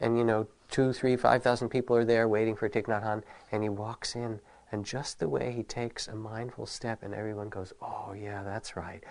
and 0.00 0.16
you 0.16 0.24
know, 0.24 0.46
two, 0.70 0.92
three, 0.92 1.16
five 1.16 1.42
thousand 1.42 1.68
people 1.68 1.96
are 1.96 2.04
there 2.04 2.28
waiting 2.28 2.56
for 2.56 2.68
Thich 2.68 2.84
Nhat 2.86 3.04
Hanh, 3.04 3.22
and 3.52 3.62
he 3.62 3.68
walks 3.68 4.16
in, 4.16 4.40
and 4.72 4.84
just 4.84 5.18
the 5.18 5.28
way 5.28 5.52
he 5.52 5.62
takes 5.62 6.08
a 6.08 6.14
mindful 6.14 6.64
step, 6.66 7.02
and 7.02 7.12
everyone 7.14 7.48
goes, 7.48 7.72
oh 7.82 8.14
yeah, 8.18 8.42
that's 8.42 8.76
right. 8.76 9.02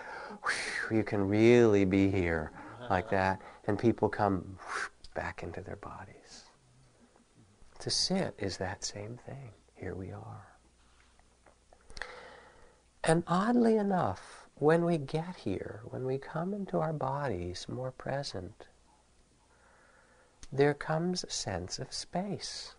You 0.90 1.04
can 1.04 1.28
really 1.28 1.84
be 1.84 2.10
here 2.10 2.50
like 2.88 3.10
that. 3.10 3.40
And 3.66 3.78
people 3.78 4.08
come 4.08 4.58
back 5.14 5.42
into 5.42 5.60
their 5.60 5.76
bodies. 5.76 6.44
To 7.80 7.90
sit 7.90 8.34
is 8.38 8.56
that 8.56 8.84
same 8.84 9.18
thing. 9.26 9.50
Here 9.74 9.94
we 9.94 10.12
are. 10.12 10.46
And 13.10 13.24
oddly 13.26 13.76
enough, 13.76 14.46
when 14.54 14.84
we 14.84 14.96
get 14.96 15.34
here, 15.34 15.80
when 15.86 16.04
we 16.04 16.16
come 16.16 16.54
into 16.54 16.78
our 16.78 16.92
bodies 16.92 17.66
more 17.68 17.90
present, 17.90 18.68
there 20.52 20.74
comes 20.74 21.24
a 21.24 21.30
sense 21.30 21.80
of 21.80 21.92
space. 21.92 22.76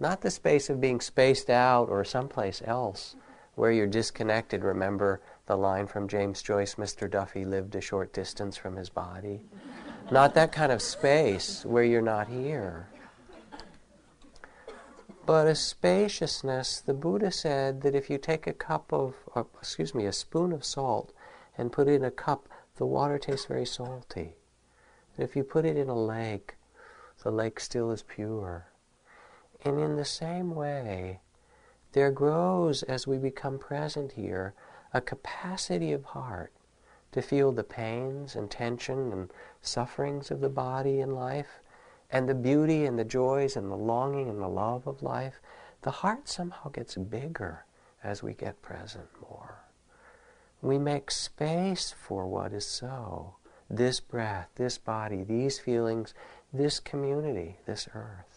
Not 0.00 0.22
the 0.22 0.32
space 0.32 0.68
of 0.68 0.80
being 0.80 1.00
spaced 1.00 1.50
out 1.50 1.88
or 1.88 2.04
someplace 2.04 2.62
else 2.64 3.14
where 3.54 3.70
you're 3.70 3.86
disconnected. 3.86 4.64
Remember 4.64 5.20
the 5.46 5.56
line 5.56 5.86
from 5.86 6.08
James 6.08 6.42
Joyce 6.42 6.74
Mr. 6.74 7.08
Duffy 7.08 7.44
lived 7.44 7.76
a 7.76 7.80
short 7.80 8.12
distance 8.12 8.56
from 8.56 8.74
his 8.74 8.90
body. 8.90 9.40
Not 10.10 10.34
that 10.34 10.50
kind 10.50 10.72
of 10.72 10.82
space 10.82 11.64
where 11.64 11.84
you're 11.84 12.02
not 12.02 12.26
here. 12.26 12.88
But 15.26 15.46
a 15.46 15.54
spaciousness, 15.54 16.80
the 16.80 16.92
Buddha 16.92 17.30
said 17.30 17.80
that 17.80 17.94
if 17.94 18.10
you 18.10 18.18
take 18.18 18.46
a 18.46 18.52
cup 18.52 18.92
of, 18.92 19.14
or, 19.34 19.46
excuse 19.58 19.94
me, 19.94 20.04
a 20.04 20.12
spoon 20.12 20.52
of 20.52 20.66
salt 20.66 21.14
and 21.56 21.72
put 21.72 21.88
it 21.88 21.94
in 21.94 22.04
a 22.04 22.10
cup, 22.10 22.46
the 22.76 22.84
water 22.84 23.18
tastes 23.18 23.46
very 23.46 23.64
salty. 23.64 24.36
And 25.16 25.24
if 25.24 25.34
you 25.34 25.42
put 25.42 25.64
it 25.64 25.78
in 25.78 25.88
a 25.88 25.98
lake, 25.98 26.56
the 27.22 27.30
lake 27.30 27.58
still 27.58 27.90
is 27.90 28.02
pure. 28.02 28.66
And 29.64 29.80
in 29.80 29.96
the 29.96 30.04
same 30.04 30.54
way, 30.54 31.20
there 31.92 32.10
grows, 32.10 32.82
as 32.82 33.06
we 33.06 33.16
become 33.16 33.58
present 33.58 34.12
here, 34.12 34.52
a 34.92 35.00
capacity 35.00 35.92
of 35.92 36.04
heart 36.04 36.52
to 37.12 37.22
feel 37.22 37.50
the 37.50 37.64
pains 37.64 38.36
and 38.36 38.50
tension 38.50 39.10
and 39.10 39.32
sufferings 39.62 40.30
of 40.30 40.40
the 40.40 40.50
body 40.50 41.00
and 41.00 41.14
life, 41.14 41.60
and 42.14 42.26
the 42.26 42.34
beauty 42.34 42.86
and 42.86 42.98
the 42.98 43.04
joys 43.04 43.56
and 43.56 43.70
the 43.70 43.76
longing 43.76 44.30
and 44.30 44.40
the 44.40 44.48
love 44.48 44.86
of 44.86 45.02
life. 45.02 45.40
The 45.82 45.90
heart 45.90 46.26
somehow 46.28 46.70
gets 46.70 46.96
bigger 46.96 47.66
as 48.02 48.22
we 48.22 48.32
get 48.32 48.62
present 48.62 49.08
more. 49.20 49.58
We 50.62 50.78
make 50.78 51.10
space 51.10 51.92
for 51.92 52.26
what 52.26 52.54
is 52.54 52.66
so 52.66 53.36
this 53.68 54.00
breath, 54.00 54.48
this 54.54 54.78
body, 54.78 55.22
these 55.22 55.58
feelings, 55.58 56.14
this 56.52 56.80
community, 56.80 57.58
this 57.66 57.88
earth 57.94 58.34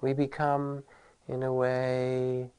we 0.00 0.12
become, 0.12 0.82
in 1.28 1.42
a 1.42 1.52
way, 1.52 2.50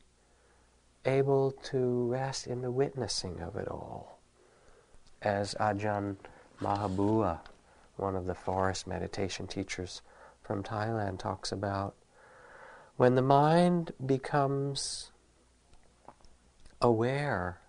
able 1.06 1.52
to 1.64 2.08
rest 2.08 2.48
in 2.48 2.62
the 2.62 2.72
witnessing 2.72 3.40
of 3.42 3.56
it 3.56 3.68
all. 3.68 4.20
As 5.22 5.56
Ajahn 5.56 6.18
Mahabua, 6.62 7.40
one 8.02 8.16
of 8.16 8.26
the 8.26 8.36
forest 8.36 8.88
meditation 8.88 9.48
teachers 9.48 10.02
from 10.42 10.64
Thailand, 10.64 11.20
talks 11.20 11.52
about, 11.52 11.96
when 12.98 13.16
the 13.16 13.22
mind 13.22 13.94
becomes 14.06 15.12
aware 16.82 17.62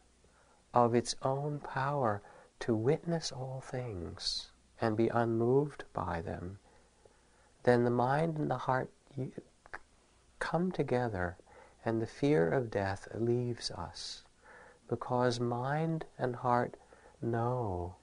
of 0.74 0.94
its 0.94 1.14
own 1.22 1.60
power 1.60 2.22
to 2.60 2.74
witness 2.74 3.30
all 3.30 3.60
things 3.60 4.50
and 4.80 4.96
be 4.96 5.08
unmoved 5.08 5.84
by 5.92 6.20
them, 6.22 6.58
then 7.62 7.84
the 7.84 7.90
mind 7.90 8.36
and 8.38 8.50
the 8.50 8.56
heart 8.58 8.90
come 10.38 10.72
together 10.72 11.36
and 11.84 12.00
the 12.00 12.06
fear 12.06 12.50
of 12.50 12.70
death 12.70 13.06
leaves 13.14 13.70
us 13.70 14.24
because 14.88 15.40
mind 15.40 16.04
and 16.18 16.36
heart 16.36 16.76
know, 17.20 17.94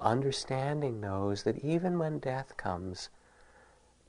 understanding 0.00 1.00
knows 1.00 1.42
that 1.42 1.64
even 1.64 1.98
when 1.98 2.18
death 2.18 2.56
comes, 2.56 3.08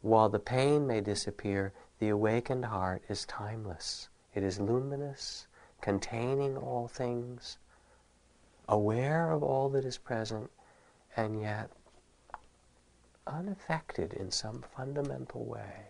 while 0.02 0.30
the 0.30 0.40
pain 0.40 0.88
may 0.88 1.02
disappear, 1.02 1.74
the 2.00 2.10
awakened 2.10 2.66
heart 2.66 3.04
is 3.10 3.26
timeless. 3.26 4.10
It 4.34 4.44
is 4.44 4.60
luminous, 4.60 5.48
containing 5.82 6.56
all 6.58 6.88
things, 6.88 7.58
aware 8.68 9.32
of 9.32 9.44
all 9.44 9.70
that 9.70 9.86
is 9.86 9.98
present, 9.98 10.50
and 11.18 11.42
yet 11.42 11.70
unaffected 13.28 14.14
in 14.14 14.32
some 14.32 14.64
fundamental 14.76 15.46
way. 15.46 15.88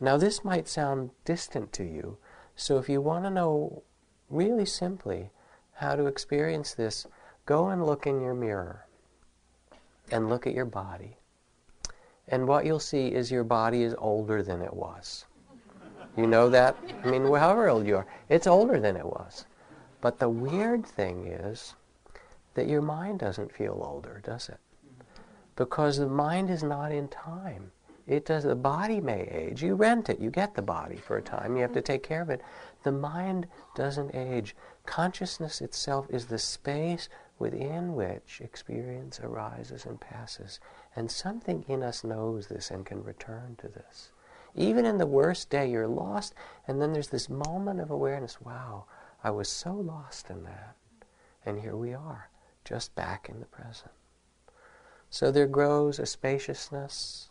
Now, 0.00 0.16
this 0.16 0.44
might 0.44 0.68
sound 0.68 1.10
distant 1.24 1.72
to 1.74 1.84
you, 1.84 2.18
so 2.56 2.78
if 2.78 2.88
you 2.88 3.00
want 3.00 3.24
to 3.24 3.30
know 3.30 3.82
really 4.28 4.66
simply 4.66 5.30
how 5.74 5.96
to 5.96 6.06
experience 6.06 6.74
this, 6.74 7.06
go 7.46 7.68
and 7.68 7.84
look 7.84 8.06
in 8.06 8.20
your 8.20 8.34
mirror 8.34 8.86
and 10.10 10.28
look 10.28 10.46
at 10.46 10.54
your 10.54 10.64
body. 10.64 11.16
And 12.28 12.48
what 12.48 12.64
you'll 12.64 12.80
see 12.80 13.08
is 13.08 13.30
your 13.30 13.44
body 13.44 13.82
is 13.82 13.94
older 13.98 14.42
than 14.42 14.62
it 14.62 14.72
was. 14.72 15.26
You 16.16 16.26
know 16.26 16.48
that? 16.50 16.76
I 17.04 17.08
mean, 17.08 17.22
however 17.24 17.68
old 17.68 17.86
you 17.86 17.96
are, 17.96 18.06
it's 18.28 18.46
older 18.46 18.80
than 18.80 18.96
it 18.96 19.04
was. 19.04 19.46
But 20.00 20.18
the 20.18 20.28
weird 20.28 20.86
thing 20.86 21.26
is 21.26 21.74
that 22.54 22.68
your 22.68 22.82
mind 22.82 23.18
doesn't 23.18 23.52
feel 23.52 23.82
older, 23.84 24.20
does 24.24 24.48
it? 24.48 24.58
Because 25.56 25.98
the 25.98 26.06
mind 26.06 26.50
is 26.50 26.62
not 26.62 26.92
in 26.92 27.08
time. 27.08 27.72
It 28.06 28.26
does. 28.26 28.44
The 28.44 28.54
body 28.54 29.00
may 29.00 29.22
age. 29.28 29.62
You 29.62 29.76
rent 29.76 30.10
it. 30.10 30.18
You 30.18 30.30
get 30.30 30.54
the 30.54 30.62
body 30.62 30.96
for 30.96 31.16
a 31.16 31.22
time. 31.22 31.56
You 31.56 31.62
have 31.62 31.72
to 31.72 31.80
take 31.80 32.02
care 32.02 32.20
of 32.20 32.28
it. 32.28 32.42
The 32.82 32.92
mind 32.92 33.46
doesn't 33.74 34.14
age. 34.14 34.54
Consciousness 34.84 35.62
itself 35.62 36.06
is 36.10 36.26
the 36.26 36.38
space 36.38 37.08
within 37.38 37.94
which 37.94 38.40
experience 38.40 39.20
arises 39.20 39.86
and 39.86 40.00
passes. 40.00 40.60
And 40.94 41.10
something 41.10 41.64
in 41.68 41.82
us 41.82 42.04
knows 42.04 42.46
this 42.46 42.70
and 42.70 42.86
can 42.86 43.02
return 43.02 43.56
to 43.58 43.68
this. 43.68 44.12
Even 44.54 44.84
in 44.84 44.98
the 44.98 45.06
worst 45.06 45.50
day, 45.50 45.68
you're 45.68 45.88
lost, 45.88 46.34
and 46.68 46.80
then 46.80 46.92
there's 46.92 47.08
this 47.08 47.28
moment 47.28 47.80
of 47.80 47.90
awareness 47.90 48.40
wow, 48.40 48.84
I 49.22 49.30
was 49.30 49.48
so 49.48 49.74
lost 49.74 50.30
in 50.30 50.44
that. 50.44 50.76
And 51.44 51.60
here 51.60 51.76
we 51.76 51.92
are, 51.92 52.30
just 52.64 52.94
back 52.94 53.28
in 53.28 53.40
the 53.40 53.46
present. 53.46 53.92
So 55.10 55.30
there 55.30 55.46
grows 55.46 55.98
a 55.98 56.06
spaciousness 56.06 57.30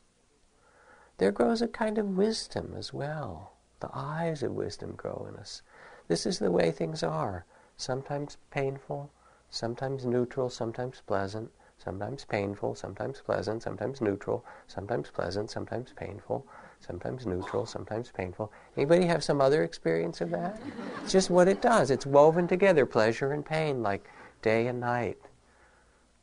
there 1.18 1.32
grows 1.32 1.62
a 1.62 1.68
kind 1.68 1.98
of 1.98 2.18
wisdom 2.18 2.74
as 2.76 2.92
well. 2.92 3.54
The 3.80 3.90
eyes 3.94 4.42
of 4.42 4.54
wisdom 4.54 4.94
grow 4.96 5.28
in 5.30 5.36
us. 5.38 5.62
This 6.08 6.26
is 6.26 6.40
the 6.40 6.52
way 6.52 6.72
things 6.72 7.04
are. 7.04 7.46
Sometimes 7.78 8.38
painful, 8.50 9.12
sometimes 9.54 10.04
neutral, 10.04 10.50
sometimes 10.50 11.04
pleasant, 11.06 11.52
sometimes 11.78 12.26
painful, 12.26 12.74
sometimes 12.74 13.22
pleasant, 13.22 13.62
sometimes 13.62 14.02
neutral, 14.02 14.44
sometimes 14.68 15.12
pleasant, 15.12 15.52
sometimes 15.52 15.94
painful, 15.96 16.46
sometimes 16.80 17.28
neutral, 17.28 17.68
sometimes 17.68 18.10
painful. 18.12 18.52
Anybody 18.76 19.06
have 19.06 19.24
some 19.24 19.42
other 19.42 19.64
experience 19.64 20.22
of 20.22 20.32
that? 20.32 20.60
It's 21.04 21.12
just 21.12 21.30
what 21.30 21.48
it 21.48 21.62
does. 21.62 21.92
It's 21.92 22.06
woven 22.06 22.48
together, 22.48 22.88
pleasure 22.88 23.32
and 23.32 23.46
pain, 23.46 23.84
like 23.84 24.10
day 24.42 24.66
and 24.66 24.80
night, 24.80 25.20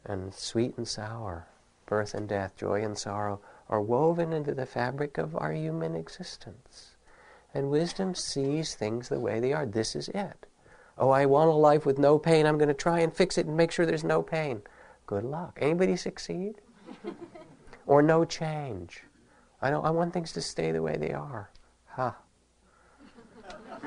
and 0.04 0.34
sweet 0.34 0.76
and 0.76 0.88
sour, 0.88 1.46
birth 1.86 2.14
and 2.14 2.28
death, 2.28 2.56
joy 2.56 2.82
and 2.82 2.98
sorrow, 2.98 3.40
are 3.68 3.80
woven 3.80 4.32
into 4.32 4.54
the 4.54 4.66
fabric 4.66 5.18
of 5.18 5.36
our 5.36 5.52
human 5.52 5.94
existence. 5.94 6.96
And 7.54 7.70
wisdom 7.70 8.16
sees 8.16 8.74
things 8.74 9.08
the 9.08 9.20
way 9.20 9.38
they 9.38 9.52
are. 9.52 9.66
This 9.66 9.94
is 9.94 10.08
it. 10.08 10.46
Oh, 11.00 11.08
I 11.08 11.24
want 11.24 11.48
a 11.48 11.54
life 11.54 11.86
with 11.86 11.98
no 11.98 12.18
pain. 12.18 12.44
I'm 12.44 12.58
going 12.58 12.68
to 12.68 12.74
try 12.74 13.00
and 13.00 13.10
fix 13.10 13.38
it 13.38 13.46
and 13.46 13.56
make 13.56 13.72
sure 13.72 13.86
there's 13.86 14.04
no 14.04 14.20
pain. 14.20 14.60
Good 15.06 15.24
luck. 15.24 15.58
Anybody 15.60 15.96
succeed? 15.96 16.60
or 17.86 18.02
no 18.02 18.26
change. 18.26 19.02
I 19.62 19.70
don't 19.70 19.86
I 19.86 19.90
want 19.90 20.12
things 20.12 20.32
to 20.34 20.42
stay 20.42 20.72
the 20.72 20.82
way 20.82 20.98
they 20.98 21.12
are. 21.12 21.48
Ha. 21.88 22.14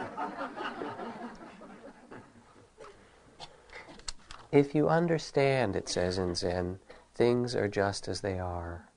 if 4.51 4.73
you 4.73 4.89
understand, 4.89 5.75
it 5.75 5.87
says 5.87 6.17
in 6.17 6.33
Zen, 6.33 6.79
things 7.13 7.55
are 7.55 7.67
just 7.67 8.07
as 8.07 8.21
they 8.21 8.39
are. 8.39 8.89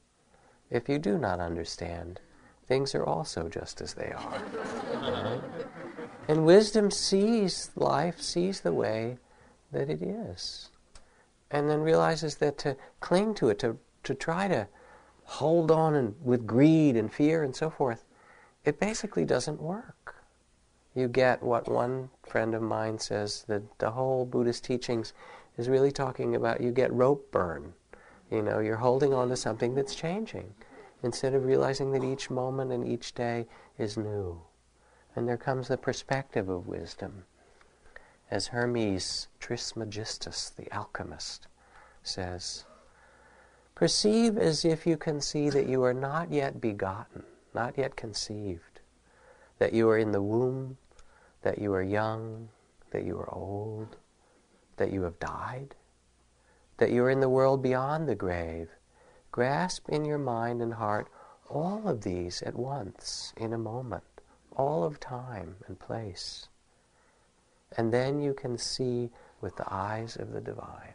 If 0.71 0.89
you 0.89 0.99
do 0.99 1.19
not 1.19 1.39
understand, 1.39 2.21
things 2.67 2.95
are 2.95 3.05
also 3.05 3.51
just 3.51 3.83
as 3.83 3.93
they 3.93 4.13
are. 4.13 4.31
right? 4.31 4.43
Uh-huh. 5.07 5.39
And 6.29 6.45
wisdom 6.45 6.91
sees 6.91 7.71
life, 7.77 8.21
sees 8.21 8.61
the 8.61 8.73
way 8.73 9.19
that 9.71 9.89
it 9.89 10.03
is. 10.03 10.71
And 11.51 11.71
then 11.71 11.81
realizes 11.81 12.37
that 12.37 12.59
to 12.59 12.77
cling 13.01 13.35
to 13.35 13.49
it, 13.49 13.59
to, 13.61 13.79
to 14.03 14.15
try 14.15 14.49
to 14.49 14.67
hold 15.25 15.71
on 15.71 15.95
and 15.95 16.15
with 16.23 16.47
greed 16.47 16.97
and 16.97 17.13
fear 17.13 17.43
and 17.43 17.55
so 17.55 17.71
forth, 17.71 18.05
it 18.65 18.81
basically 18.81 19.25
doesn't 19.25 19.61
work. 19.61 20.17
You 20.95 21.09
get 21.09 21.43
what 21.43 21.69
one 21.69 22.11
friend 22.27 22.55
of 22.55 22.63
mine 22.63 22.99
says 22.99 23.45
that 23.49 23.79
the 23.79 23.91
whole 23.91 24.25
Buddhist 24.25 24.65
teachings 24.65 25.13
is 25.57 25.69
really 25.69 25.93
talking 25.93 26.35
about 26.35 26.61
you 26.61 26.73
get 26.73 26.93
rope 26.93 27.31
burn. 27.31 27.73
You 28.31 28.43
know, 28.43 28.59
you're 28.59 28.77
holding 28.77 29.15
on 29.15 29.29
to 29.29 29.37
something 29.37 29.75
that's 29.75 29.95
changing 29.95 30.55
instead 31.03 31.35
of 31.35 31.45
realizing 31.45 31.93
that 31.93 32.03
each 32.03 32.31
moment 32.31 32.73
and 32.73 32.87
each 32.87 33.15
day 33.15 33.47
is 33.79 33.97
new. 33.97 34.41
And 35.17 35.27
there 35.27 35.39
comes 35.39 35.69
the 35.69 35.79
perspective 35.79 36.51
of 36.51 36.69
wisdom. 36.69 37.25
As 38.31 38.49
Hermes 38.49 39.29
Trismegistus, 39.41 40.51
the 40.51 40.71
alchemist, 40.73 41.47
says, 42.03 42.67
Perceive 43.75 44.37
as 44.37 44.65
if 44.65 44.87
you 44.87 44.97
can 44.97 45.21
see 45.21 45.49
that 45.51 45.69
you 45.69 45.83
are 45.83 45.95
not 45.95 46.31
yet 46.31 46.61
begotten, 46.61 47.25
not 47.55 47.79
yet 47.79 47.97
conceived, 47.97 48.81
that 49.59 49.73
you 49.73 49.89
are 49.89 49.99
in 49.99 50.13
the 50.13 50.23
womb, 50.23 50.77
that 51.43 51.59
you 51.59 51.73
are 51.73 51.83
young, 51.83 52.49
that 52.91 53.05
you 53.05 53.19
are 53.19 53.35
old, 53.35 53.97
that 54.77 54.93
you 54.93 55.03
have 55.03 55.19
died, 55.19 55.75
that 56.77 56.91
you 56.91 57.03
are 57.05 57.11
in 57.11 57.21
the 57.21 57.29
world 57.29 57.63
beyond 57.63 58.09
the 58.09 58.15
grave. 58.15 58.69
Grasp 59.33 59.89
in 59.89 60.05
your 60.05 60.19
mind 60.19 60.61
and 60.61 60.75
heart 60.75 61.09
all 61.49 61.89
of 61.89 62.03
these 62.03 62.43
at 62.43 62.55
once, 62.55 63.33
in 63.37 63.53
a 63.53 63.59
moment, 63.59 64.05
all 64.57 64.85
of 64.85 64.99
time 64.99 65.57
and 65.67 65.79
place. 65.79 66.49
And 67.77 67.93
then 67.93 68.21
you 68.21 68.35
can 68.35 68.59
see 68.59 69.11
with 69.41 69.57
the 69.57 69.73
eyes 69.73 70.17
of 70.17 70.33
the 70.33 70.41
divine. 70.41 70.95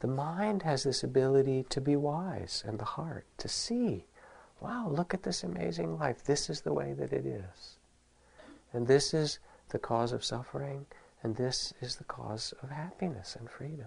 The 0.00 0.08
mind 0.08 0.62
has 0.62 0.82
this 0.82 1.02
ability 1.02 1.64
to 1.70 1.80
be 1.80 1.96
wise, 1.96 2.62
and 2.66 2.78
the 2.78 2.84
heart 2.84 3.24
to 3.38 3.48
see, 3.48 4.04
wow, 4.60 4.86
look 4.88 5.14
at 5.14 5.22
this 5.22 5.42
amazing 5.42 5.98
life. 5.98 6.22
This 6.24 6.50
is 6.50 6.60
the 6.60 6.74
way 6.74 6.92
that 6.92 7.12
it 7.12 7.24
is. 7.24 7.78
And 8.72 8.86
this 8.86 9.14
is 9.14 9.38
the 9.70 9.78
cause 9.78 10.12
of 10.12 10.22
suffering, 10.22 10.84
and 11.22 11.36
this 11.36 11.72
is 11.80 11.96
the 11.96 12.04
cause 12.04 12.52
of 12.62 12.68
happiness 12.70 13.34
and 13.34 13.48
freedom. 13.48 13.86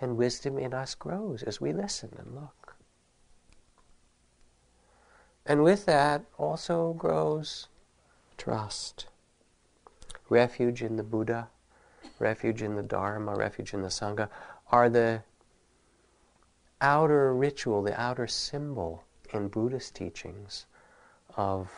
And 0.00 0.16
wisdom 0.16 0.58
in 0.58 0.72
us 0.72 0.94
grows 0.94 1.42
as 1.42 1.60
we 1.60 1.72
listen 1.74 2.14
and 2.16 2.34
look. 2.34 2.59
And 5.50 5.64
with 5.64 5.84
that 5.86 6.22
also 6.38 6.92
grows 6.92 7.66
trust, 8.38 9.06
refuge 10.28 10.80
in 10.80 10.94
the 10.94 11.02
Buddha, 11.02 11.48
refuge 12.20 12.62
in 12.62 12.76
the 12.76 12.84
Dharma, 12.84 13.34
refuge 13.34 13.74
in 13.74 13.82
the 13.82 13.88
Sangha, 13.88 14.28
are 14.70 14.88
the 14.88 15.24
outer 16.80 17.34
ritual, 17.34 17.82
the 17.82 18.00
outer 18.00 18.28
symbol 18.28 19.02
in 19.34 19.48
Buddhist 19.48 19.96
teachings 19.96 20.66
of 21.36 21.68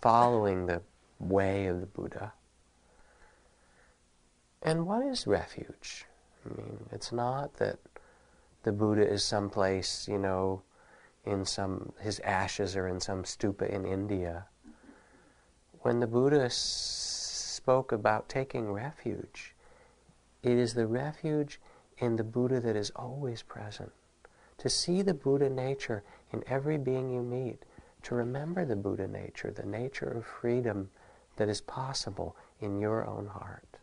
following 0.00 0.66
the 0.66 0.82
way 1.20 1.66
of 1.66 1.78
the 1.78 1.86
Buddha. 1.86 2.32
And 4.60 4.88
what 4.88 5.06
is 5.06 5.24
refuge? 5.24 6.04
I 6.44 6.60
mean, 6.60 6.86
it's 6.90 7.12
not 7.12 7.58
that 7.58 7.78
the 8.64 8.72
Buddha 8.72 9.08
is 9.08 9.22
someplace, 9.22 10.08
you 10.08 10.18
know, 10.18 10.62
in 11.24 11.44
some, 11.44 11.92
his 12.00 12.20
ashes 12.20 12.76
are 12.76 12.88
in 12.88 13.00
some 13.00 13.24
stupa 13.24 13.68
in 13.68 13.84
India. 13.84 14.46
When 15.80 16.00
the 16.00 16.06
Buddha 16.06 16.48
spoke 16.50 17.92
about 17.92 18.28
taking 18.28 18.72
refuge, 18.72 19.54
it 20.42 20.58
is 20.58 20.74
the 20.74 20.86
refuge 20.86 21.60
in 21.98 22.16
the 22.16 22.24
Buddha 22.24 22.60
that 22.60 22.76
is 22.76 22.90
always 22.90 23.42
present. 23.42 23.92
To 24.58 24.68
see 24.68 25.02
the 25.02 25.14
Buddha 25.14 25.50
nature 25.50 26.04
in 26.32 26.44
every 26.46 26.78
being 26.78 27.10
you 27.10 27.22
meet, 27.22 27.64
to 28.02 28.14
remember 28.14 28.64
the 28.64 28.76
Buddha 28.76 29.08
nature, 29.08 29.50
the 29.50 29.66
nature 29.66 30.08
of 30.08 30.26
freedom 30.26 30.90
that 31.36 31.48
is 31.48 31.60
possible 31.60 32.36
in 32.60 32.80
your 32.80 33.06
own 33.06 33.26
heart. 33.26 33.78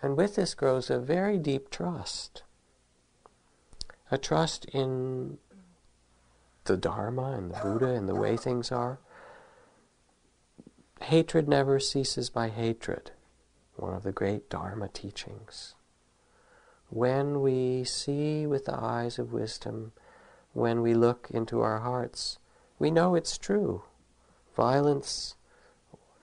And 0.00 0.16
with 0.16 0.36
this 0.36 0.54
grows 0.54 0.90
a 0.90 0.98
very 0.98 1.38
deep 1.38 1.70
trust. 1.70 2.42
A 4.10 4.18
trust 4.18 4.64
in 4.66 5.38
the 6.64 6.76
Dharma 6.76 7.32
and 7.32 7.50
the 7.50 7.60
Buddha 7.60 7.88
and 7.94 8.08
the 8.08 8.14
way 8.14 8.36
things 8.36 8.70
are. 8.72 8.98
Hatred 11.02 11.48
never 11.48 11.78
ceases 11.78 12.30
by 12.30 12.48
hatred 12.48 13.10
one 13.76 13.94
of 13.94 14.02
the 14.02 14.12
great 14.12 14.48
Dharma 14.48 14.88
teachings. 14.88 15.74
When 16.90 17.40
we 17.40 17.84
see 17.84 18.46
with 18.46 18.66
the 18.66 18.78
eyes 18.78 19.18
of 19.18 19.32
wisdom, 19.32 19.92
when 20.52 20.80
we 20.80 20.94
look 20.94 21.28
into 21.30 21.60
our 21.60 21.80
hearts, 21.80 22.38
we 22.78 22.90
know 22.90 23.14
it's 23.14 23.36
true. 23.36 23.82
Violence 24.54 25.34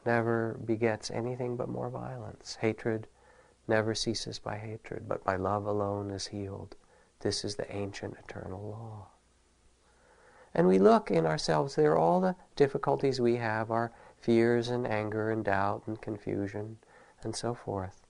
never 0.06 0.58
begets 0.64 1.12
anything 1.12 1.58
but 1.58 1.68
more 1.70 1.90
violence. 1.90 2.58
Hatred 2.62 3.08
never 3.68 3.94
ceases 3.94 4.40
by 4.40 4.58
hatred, 4.58 5.08
but 5.08 5.24
by 5.24 5.36
love 5.36 5.66
alone 5.66 6.10
is 6.10 6.28
healed. 6.28 6.76
This 7.22 7.46
is 7.46 7.56
the 7.56 7.72
ancient 7.74 8.18
eternal 8.18 8.62
law. 8.62 9.08
And 10.54 10.68
we 10.68 10.80
look 10.80 11.10
in 11.10 11.26
ourselves, 11.26 11.76
there 11.76 11.94
are 11.94 11.98
all 11.98 12.20
the 12.20 12.36
difficulties 12.56 13.22
we 13.22 13.38
have, 13.38 13.72
our 13.72 13.92
fears 14.20 14.68
and 14.68 14.86
anger 14.86 15.32
and 15.32 15.46
doubt 15.46 15.84
and 15.88 16.02
confusion 16.02 16.78
and 17.24 17.36
so 17.36 17.54
forth. 17.54 18.02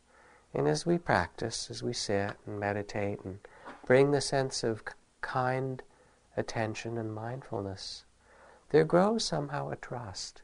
And 0.53 0.67
as 0.67 0.85
we 0.85 0.97
practice, 0.97 1.69
as 1.69 1.83
we 1.83 1.93
sit 1.93 2.33
and 2.45 2.59
meditate 2.59 3.19
and 3.23 3.39
bring 3.85 4.11
the 4.11 4.21
sense 4.21 4.63
of 4.63 4.83
kind 5.21 5.83
attention 6.35 6.97
and 6.97 7.13
mindfulness, 7.13 8.05
there 8.69 8.85
grows 8.85 9.23
somehow 9.23 9.69
a 9.69 9.75
trust 9.75 10.41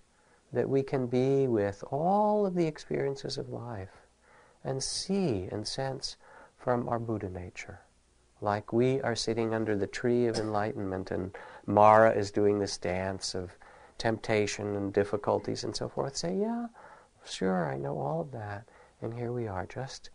that 0.53 0.69
we 0.69 0.83
can 0.83 1.07
be 1.07 1.47
with 1.47 1.83
all 1.91 2.45
of 2.45 2.53
the 2.53 2.67
experiences 2.67 3.37
of 3.37 3.49
life 3.49 4.05
and 4.63 4.83
see 4.83 5.47
and 5.51 5.67
sense 5.67 6.15
from 6.57 6.87
our 6.87 6.99
Buddha 6.99 7.29
nature. 7.29 7.79
Like 8.41 8.71
we 8.71 9.01
are 9.01 9.15
sitting 9.15 9.53
under 9.53 9.75
the 9.75 9.87
tree 9.87 10.27
of 10.27 10.37
enlightenment 10.37 11.11
and 11.11 11.35
Mara 11.65 12.11
is 12.11 12.31
doing 12.31 12.59
this 12.59 12.77
dance 12.77 13.33
of 13.33 13.57
temptation 13.97 14.75
and 14.75 14.93
difficulties 14.93 15.63
and 15.63 15.75
so 15.75 15.89
forth. 15.89 16.15
Say, 16.15 16.37
yeah, 16.37 16.67
Sure, 17.29 17.69
I 17.69 17.77
know 17.77 17.99
all 17.99 18.21
of 18.21 18.31
that. 18.31 18.67
And 19.01 19.13
here 19.13 19.31
we 19.31 19.47
are, 19.47 19.65
just 19.65 20.09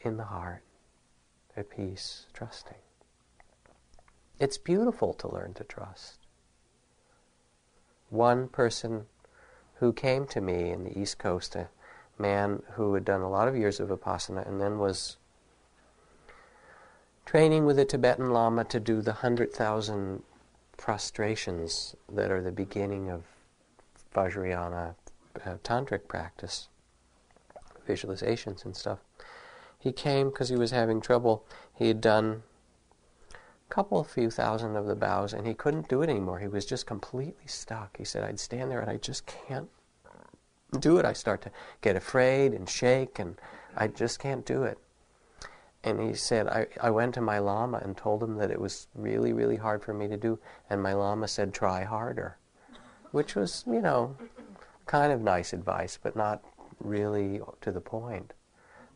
in 0.00 0.16
the 0.16 0.24
heart, 0.24 0.62
at 1.56 1.68
peace, 1.68 2.26
trusting. 2.32 2.76
It's 4.38 4.58
beautiful 4.58 5.12
to 5.14 5.32
learn 5.32 5.54
to 5.54 5.64
trust. 5.64 6.26
One 8.08 8.48
person 8.48 9.06
who 9.74 9.92
came 9.92 10.26
to 10.28 10.40
me 10.40 10.70
in 10.70 10.84
the 10.84 10.98
East 10.98 11.18
Coast, 11.18 11.56
a 11.56 11.68
man 12.18 12.62
who 12.72 12.94
had 12.94 13.04
done 13.04 13.20
a 13.20 13.30
lot 13.30 13.48
of 13.48 13.56
years 13.56 13.80
of 13.80 13.88
Vipassana 13.88 14.46
and 14.46 14.60
then 14.60 14.78
was 14.78 15.16
training 17.24 17.64
with 17.64 17.78
a 17.78 17.84
Tibetan 17.84 18.30
Lama 18.30 18.64
to 18.64 18.80
do 18.80 19.00
the 19.00 19.12
100,000 19.12 20.22
prostrations 20.76 21.94
that 22.12 22.30
are 22.30 22.42
the 22.42 22.52
beginning 22.52 23.10
of 23.10 23.22
Vajrayana 24.14 24.94
uh, 25.44 25.56
tantric 25.64 26.06
practice, 26.06 26.68
visualizations 27.88 28.64
and 28.64 28.76
stuff. 28.76 28.98
He 29.78 29.92
came 29.92 30.30
because 30.30 30.48
he 30.48 30.56
was 30.56 30.70
having 30.70 31.00
trouble. 31.00 31.44
He 31.74 31.88
had 31.88 32.00
done 32.00 32.42
a 33.32 33.74
couple, 33.74 34.02
few 34.04 34.30
thousand 34.30 34.76
of 34.76 34.86
the 34.86 34.94
bows, 34.94 35.32
and 35.32 35.46
he 35.46 35.54
couldn't 35.54 35.88
do 35.88 36.02
it 36.02 36.08
anymore. 36.08 36.38
He 36.38 36.48
was 36.48 36.64
just 36.64 36.86
completely 36.86 37.46
stuck. 37.46 37.96
He 37.96 38.04
said, 38.04 38.24
I'd 38.24 38.40
stand 38.40 38.70
there 38.70 38.80
and 38.80 38.90
I 38.90 38.96
just 38.96 39.26
can't 39.26 39.68
do 40.78 40.98
it. 40.98 41.04
I 41.04 41.12
start 41.12 41.42
to 41.42 41.50
get 41.82 41.96
afraid 41.96 42.52
and 42.52 42.68
shake, 42.68 43.18
and 43.18 43.38
I 43.76 43.88
just 43.88 44.18
can't 44.18 44.46
do 44.46 44.62
it. 44.62 44.78
And 45.84 46.00
he 46.00 46.14
said, 46.14 46.48
I, 46.48 46.66
I 46.80 46.90
went 46.90 47.14
to 47.14 47.20
my 47.20 47.38
Lama 47.38 47.78
and 47.82 47.94
told 47.94 48.22
him 48.22 48.36
that 48.36 48.50
it 48.50 48.60
was 48.60 48.88
really, 48.94 49.34
really 49.34 49.56
hard 49.56 49.82
for 49.82 49.92
me 49.92 50.08
to 50.08 50.16
do, 50.16 50.38
and 50.70 50.82
my 50.82 50.94
Lama 50.94 51.28
said, 51.28 51.52
try 51.52 51.84
harder, 51.84 52.38
which 53.10 53.34
was, 53.34 53.64
you 53.66 53.82
know, 53.82 54.16
kind 54.86 55.12
of 55.12 55.20
nice 55.20 55.52
advice, 55.52 55.98
but 56.02 56.16
not 56.16 56.42
really 56.80 57.40
to 57.60 57.70
the 57.70 57.82
point. 57.82 58.32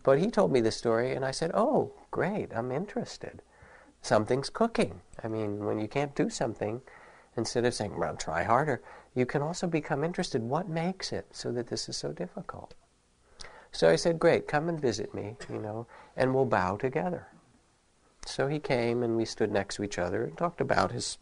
But 0.03 0.18
he 0.18 0.31
told 0.31 0.51
me 0.51 0.62
the 0.62 0.72
story, 0.72 1.12
and 1.12 1.24
I 1.27 1.31
said, 1.31 1.51
oh, 1.53 1.92
great, 2.11 2.51
I'm 2.55 2.72
interested. 2.72 3.42
Something's 4.01 4.48
cooking. 4.48 5.03
I 5.22 5.29
mean, 5.29 5.66
when 5.66 5.79
you 5.79 5.88
can't 5.88 6.14
do 6.14 6.31
something, 6.31 6.81
instead 7.37 7.66
of 7.66 7.74
saying, 7.74 7.98
well, 7.98 8.16
try 8.16 8.44
harder, 8.44 8.81
you 9.14 9.27
can 9.27 9.42
also 9.42 9.66
become 9.66 10.05
interested. 10.05 10.42
What 10.42 10.68
makes 10.68 11.12
it 11.12 11.27
so 11.33 11.53
that 11.53 11.66
this 11.66 11.88
is 11.88 11.98
so 11.98 12.12
difficult? 12.12 12.74
So 13.72 13.88
I 13.88 13.96
said, 13.96 14.18
great, 14.18 14.48
come 14.48 14.68
and 14.68 14.81
visit 14.81 15.14
me, 15.14 15.37
you 15.48 15.59
know, 15.59 15.87
and 16.16 16.35
we'll 16.35 16.46
bow 16.46 16.76
together. 16.76 17.28
So 18.26 18.48
he 18.48 18.59
came 18.59 19.02
and 19.02 19.16
we 19.16 19.24
stood 19.24 19.50
next 19.50 19.76
to 19.76 19.85
each 19.85 19.98
other 19.98 20.24
and 20.24 20.37
talked 20.37 20.61
about 20.61 20.92
his 20.92 21.18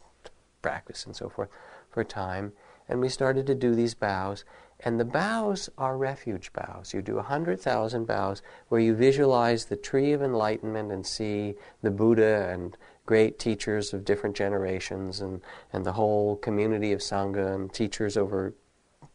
practice 0.62 1.06
and 1.06 1.14
so 1.14 1.28
forth 1.28 1.48
for 1.90 2.00
a 2.00 2.04
time. 2.04 2.52
And 2.88 3.00
we 3.00 3.08
started 3.08 3.46
to 3.46 3.54
do 3.54 3.74
these 3.74 3.94
bows. 3.94 4.44
And 4.80 5.00
the 5.00 5.04
bows 5.04 5.70
are 5.78 5.96
refuge 5.96 6.52
bows. 6.52 6.92
You 6.92 7.02
do 7.02 7.18
a 7.18 7.22
hundred 7.22 7.60
thousand 7.60 8.06
bows 8.06 8.42
where 8.68 8.80
you 8.80 8.94
visualize 8.94 9.64
the 9.64 9.76
tree 9.76 10.12
of 10.12 10.22
enlightenment 10.22 10.92
and 10.92 11.06
see 11.06 11.54
the 11.82 11.90
Buddha 11.90 12.48
and 12.50 12.76
great 13.06 13.38
teachers 13.38 13.94
of 13.94 14.04
different 14.04 14.36
generations 14.36 15.20
and, 15.20 15.40
and 15.72 15.86
the 15.86 15.92
whole 15.92 16.36
community 16.36 16.92
of 16.92 17.00
Sangha 17.00 17.54
and 17.54 17.72
teachers 17.72 18.16
over 18.16 18.54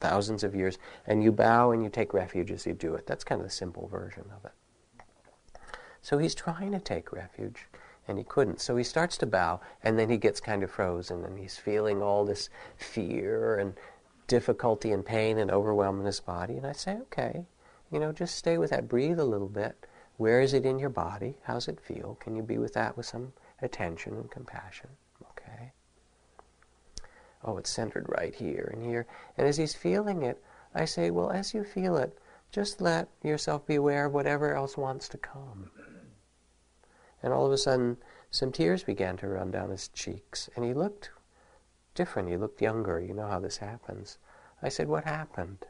thousands 0.02 0.44
of 0.44 0.56
years. 0.56 0.78
And 1.08 1.24
you 1.24 1.32
bow 1.32 1.72
and 1.72 1.84
you 1.84 1.90
take 1.90 2.14
refuge 2.14 2.52
as 2.52 2.66
you 2.66 2.74
do 2.74 2.96
it. 2.96 3.08
That's 3.08 3.24
kind 3.24 3.40
of 3.40 3.48
the 3.48 3.54
simple 3.54 3.88
version 3.88 4.26
of 4.36 4.44
it. 4.46 4.52
So 6.02 6.18
he's 6.18 6.36
trying 6.36 6.72
to 6.72 6.80
take 6.80 7.14
refuge 7.14 7.68
and 8.08 8.18
he 8.18 8.24
couldn't. 8.24 8.60
So 8.60 8.76
he 8.76 8.84
starts 8.84 9.18
to 9.20 9.26
bow, 9.26 9.62
and 9.84 9.98
then 9.98 10.10
he 10.10 10.18
gets 10.18 10.40
kind 10.40 10.64
of 10.64 10.72
frozen, 10.72 11.24
and 11.24 11.38
he's 11.38 11.58
feeling 11.58 12.02
all 12.02 12.26
this 12.26 12.50
fear 12.76 13.58
and 13.58 13.74
difficulty 14.28 14.92
and 14.92 15.06
pain 15.06 15.38
and 15.38 15.52
overwhelm 15.52 16.00
in 16.00 16.06
his 16.06 16.20
body. 16.20 16.58
And 16.58 16.66
I 16.66 16.72
say, 16.72 16.98
okay, 17.04 17.46
you 17.92 18.00
know, 18.00 18.12
just 18.12 18.36
stay 18.36 18.58
with 18.58 18.72
that. 18.72 18.88
Breathe 18.88 19.20
a 19.20 19.26
little 19.26 19.48
bit. 19.48 19.86
Where 20.18 20.42
is 20.42 20.54
it 20.54 20.66
in 20.66 20.80
your 20.80 20.90
body? 20.90 21.38
How's 21.44 21.68
it 21.68 21.80
feel? 21.80 22.18
Can 22.20 22.36
you 22.36 22.42
be 22.42 22.58
with 22.58 22.74
that 22.74 22.98
with 22.98 23.06
some 23.06 23.34
attention 23.62 24.16
and 24.16 24.30
compassion? 24.32 24.90
Oh, 27.44 27.58
it's 27.58 27.70
centered 27.70 28.06
right 28.10 28.34
here 28.34 28.70
and 28.74 28.84
here. 28.84 29.08
And 29.38 29.48
as 29.48 29.58
he's 29.58 29.74
feeling 29.74 30.24
it, 30.24 30.42
I 30.74 30.86
say, 30.86 31.12
well, 31.12 31.32
as 31.32 31.54
you 31.54 31.64
feel 31.64 31.98
it, 31.98 32.18
just 32.52 32.82
let 32.82 33.10
yourself 33.24 33.66
be 33.66 33.76
aware 33.76 34.06
of 34.06 34.14
whatever 34.14 34.54
else 34.54 34.78
wants 34.78 35.08
to 35.10 35.18
come. 35.18 35.72
And 37.24 37.34
all 37.34 37.46
of 37.46 37.52
a 37.52 37.58
sudden, 37.58 37.98
some 38.30 38.52
tears 38.52 38.84
began 38.84 39.18
to 39.18 39.28
run 39.28 39.52
down 39.52 39.70
his 39.70 39.88
cheeks, 39.90 40.50
and 40.56 40.66
he 40.66 40.74
looked 40.74 41.12
different. 41.96 42.30
He 42.30 42.38
looked 42.38 42.62
younger. 42.62 43.00
You 43.00 43.14
know 43.14 43.28
how 43.28 43.40
this 43.40 43.58
happens. 43.58 44.18
I 44.62 44.70
said, 44.70 44.88
What 44.88 45.04
happened? 45.04 45.66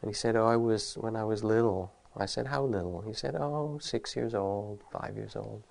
And 0.00 0.10
he 0.10 0.14
said, 0.14 0.36
Oh, 0.36 0.46
I 0.46 0.56
was, 0.56 0.94
when 0.94 1.16
I 1.16 1.24
was 1.24 1.44
little. 1.44 1.92
I 2.16 2.26
said, 2.26 2.48
How 2.48 2.64
little? 2.64 3.02
He 3.02 3.12
said, 3.12 3.36
Oh, 3.36 3.78
six 3.80 4.16
years 4.16 4.34
old, 4.34 4.80
five 4.90 5.16
years 5.16 5.36
old. 5.36 5.62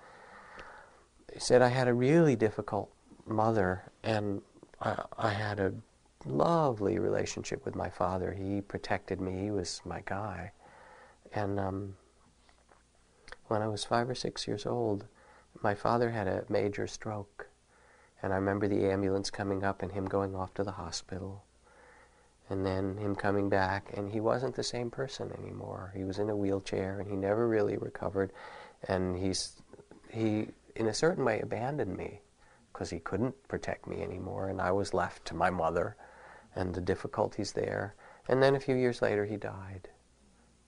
He 1.34 1.40
said, 1.40 1.62
I 1.62 1.70
had 1.70 1.88
a 1.88 1.94
really 1.94 2.36
difficult 2.36 2.92
mother, 3.26 3.84
and 4.04 4.42
I, 4.82 5.30
had 5.30 5.60
a 5.60 5.74
lovely 6.26 7.00
relationship 7.00 7.66
with 7.66 7.76
my 7.76 7.90
father. 7.90 8.32
He 8.34 8.62
protected 8.62 9.20
me, 9.20 9.44
he 9.44 9.52
was 9.52 9.82
my 9.86 10.02
guy. 10.06 10.52
And 11.34 11.60
um, 11.60 11.96
when 13.48 13.62
I 13.62 13.68
was 13.68 13.84
five 13.84 14.10
or 14.10 14.16
six 14.16 14.48
years 14.48 14.66
old, 14.66 15.06
my 15.62 15.76
father 15.76 16.12
had 16.12 16.28
a 16.28 16.46
major 16.50 16.88
stroke. 16.88 17.48
And 18.22 18.34
I 18.34 18.38
remember 18.38 18.68
the 18.68 18.90
ambulance 18.90 19.30
coming 19.30 19.64
up 19.64 19.82
and 19.82 19.92
him 19.92 20.06
going 20.06 20.36
off 20.36 20.54
to 20.56 20.64
the 20.64 20.72
hospital. 20.72 21.44
And 22.50 22.66
then 22.66 22.98
him 22.98 23.16
coming 23.16 23.48
back, 23.48 23.94
and 23.96 24.12
he 24.12 24.20
wasn't 24.20 24.56
the 24.56 24.64
same 24.64 24.90
person 24.90 25.32
anymore. 25.38 25.94
He 25.96 26.04
was 26.04 26.18
in 26.18 26.32
a 26.32 26.36
wheelchair, 26.36 27.00
and 27.00 27.08
he 27.08 27.16
never 27.16 27.48
really 27.48 27.78
recovered. 27.78 28.32
And 28.88 29.16
he's, 29.16 29.62
he, 30.10 30.48
in 30.76 30.88
a 30.88 30.94
certain 30.94 31.24
way, 31.24 31.42
abandoned 31.42 31.96
me 31.96 32.22
because 32.72 32.90
he 32.90 33.00
couldn't 33.00 33.48
protect 33.48 33.88
me 33.88 34.02
anymore, 34.02 34.50
and 34.50 34.62
I 34.62 34.72
was 34.72 34.94
left 34.94 35.26
to 35.26 35.36
my 35.36 35.50
mother 35.50 35.96
and 36.56 36.74
the 36.74 36.82
difficulties 36.82 37.54
there. 37.54 37.96
And 38.28 38.42
then 38.42 38.56
a 38.56 38.60
few 38.60 38.76
years 38.76 39.02
later, 39.02 39.26
he 39.26 39.38
died. 39.38 39.90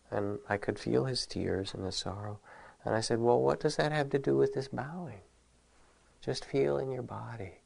And 0.09 0.39
I 0.49 0.57
could 0.57 0.77
feel 0.77 1.05
his 1.05 1.25
tears 1.25 1.73
and 1.73 1.85
his 1.85 1.95
sorrow. 1.95 2.39
And 2.83 2.95
I 2.95 3.01
said, 3.01 3.19
Well, 3.19 3.39
what 3.41 3.59
does 3.59 3.75
that 3.77 3.91
have 3.91 4.09
to 4.09 4.19
do 4.19 4.35
with 4.35 4.53
this 4.53 4.67
bowing? 4.67 5.21
Just 6.21 6.45
feel 6.45 6.77
in 6.77 6.91
your 6.91 7.03
body. 7.03 7.59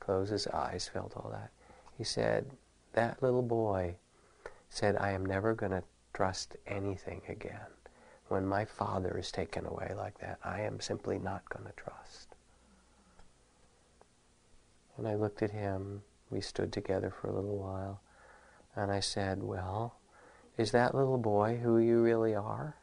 Close 0.00 0.28
his 0.28 0.46
eyes, 0.48 0.88
felt 0.92 1.16
all 1.16 1.30
that. 1.30 1.50
He 1.96 2.04
said, 2.04 2.50
That 2.92 3.22
little 3.22 3.42
boy 3.42 3.96
said, 4.68 4.96
I 4.96 5.12
am 5.12 5.24
never 5.24 5.54
going 5.54 5.72
to 5.72 5.84
trust 6.12 6.56
anything 6.66 7.22
again. 7.28 7.72
When 8.28 8.46
my 8.46 8.64
father 8.64 9.16
is 9.16 9.30
taken 9.30 9.66
away 9.66 9.92
like 9.96 10.18
that, 10.18 10.38
I 10.42 10.62
am 10.62 10.80
simply 10.80 11.18
not 11.18 11.48
going 11.48 11.66
to 11.66 11.72
trust. 11.72 12.25
And 14.96 15.06
I 15.06 15.14
looked 15.14 15.42
at 15.42 15.50
him 15.50 16.02
we 16.30 16.40
stood 16.40 16.72
together 16.72 17.10
for 17.10 17.28
a 17.28 17.34
little 17.34 17.56
while. 17.56 18.00
And 18.74 18.90
I 18.90 19.00
said, 19.00 19.42
Well, 19.42 19.96
is 20.56 20.72
that 20.72 20.94
little 20.94 21.18
boy 21.18 21.58
who 21.62 21.78
you 21.78 22.02
really 22.02 22.34
are? 22.34 22.76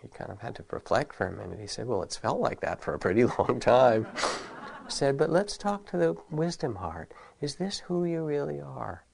He 0.00 0.08
kind 0.08 0.30
of 0.30 0.40
had 0.40 0.54
to 0.56 0.64
reflect 0.70 1.14
for 1.14 1.26
a 1.26 1.32
minute. 1.32 1.58
He 1.58 1.66
said, 1.66 1.86
Well, 1.86 2.02
it's 2.02 2.16
felt 2.16 2.40
like 2.40 2.60
that 2.60 2.82
for 2.82 2.94
a 2.94 2.98
pretty 2.98 3.24
long 3.38 3.60
time. 3.60 4.06
I 4.14 4.88
said, 4.88 5.18
But 5.18 5.30
let's 5.30 5.56
talk 5.56 5.86
to 5.90 5.96
the 5.96 6.16
wisdom 6.30 6.76
heart. 6.76 7.12
Is 7.40 7.56
this 7.56 7.80
who 7.80 8.04
you 8.04 8.24
really 8.24 8.60
are? 8.60 9.04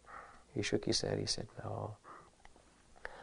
He 0.55 0.63
shook 0.63 0.85
his 0.85 1.01
head. 1.01 1.19
He 1.19 1.27
said, 1.27 1.49
No. 1.65 1.97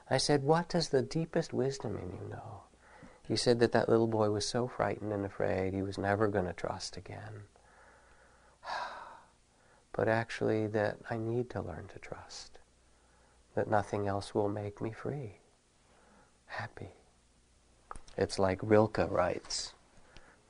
I 0.09 0.17
said, 0.17 0.43
What 0.43 0.69
does 0.69 0.89
the 0.89 1.01
deepest 1.01 1.53
wisdom 1.53 1.97
in 1.97 2.11
you 2.11 2.29
know? 2.29 2.63
He 3.27 3.35
said 3.35 3.59
that 3.59 3.73
that 3.73 3.89
little 3.89 4.07
boy 4.07 4.29
was 4.31 4.47
so 4.47 4.67
frightened 4.67 5.11
and 5.11 5.25
afraid 5.25 5.73
he 5.73 5.81
was 5.81 5.97
never 5.97 6.29
going 6.29 6.45
to 6.45 6.53
trust 6.53 6.95
again 6.95 7.43
but 9.91 10.07
actually 10.07 10.67
that 10.67 10.97
I 11.09 11.17
need 11.17 11.49
to 11.51 11.61
learn 11.61 11.87
to 11.93 11.99
trust, 11.99 12.59
that 13.55 13.69
nothing 13.69 14.07
else 14.07 14.35
will 14.35 14.49
make 14.49 14.81
me 14.81 14.91
free, 14.91 15.39
happy. 16.45 16.91
It's 18.17 18.39
like 18.39 18.59
Rilke 18.61 19.09
writes, 19.09 19.73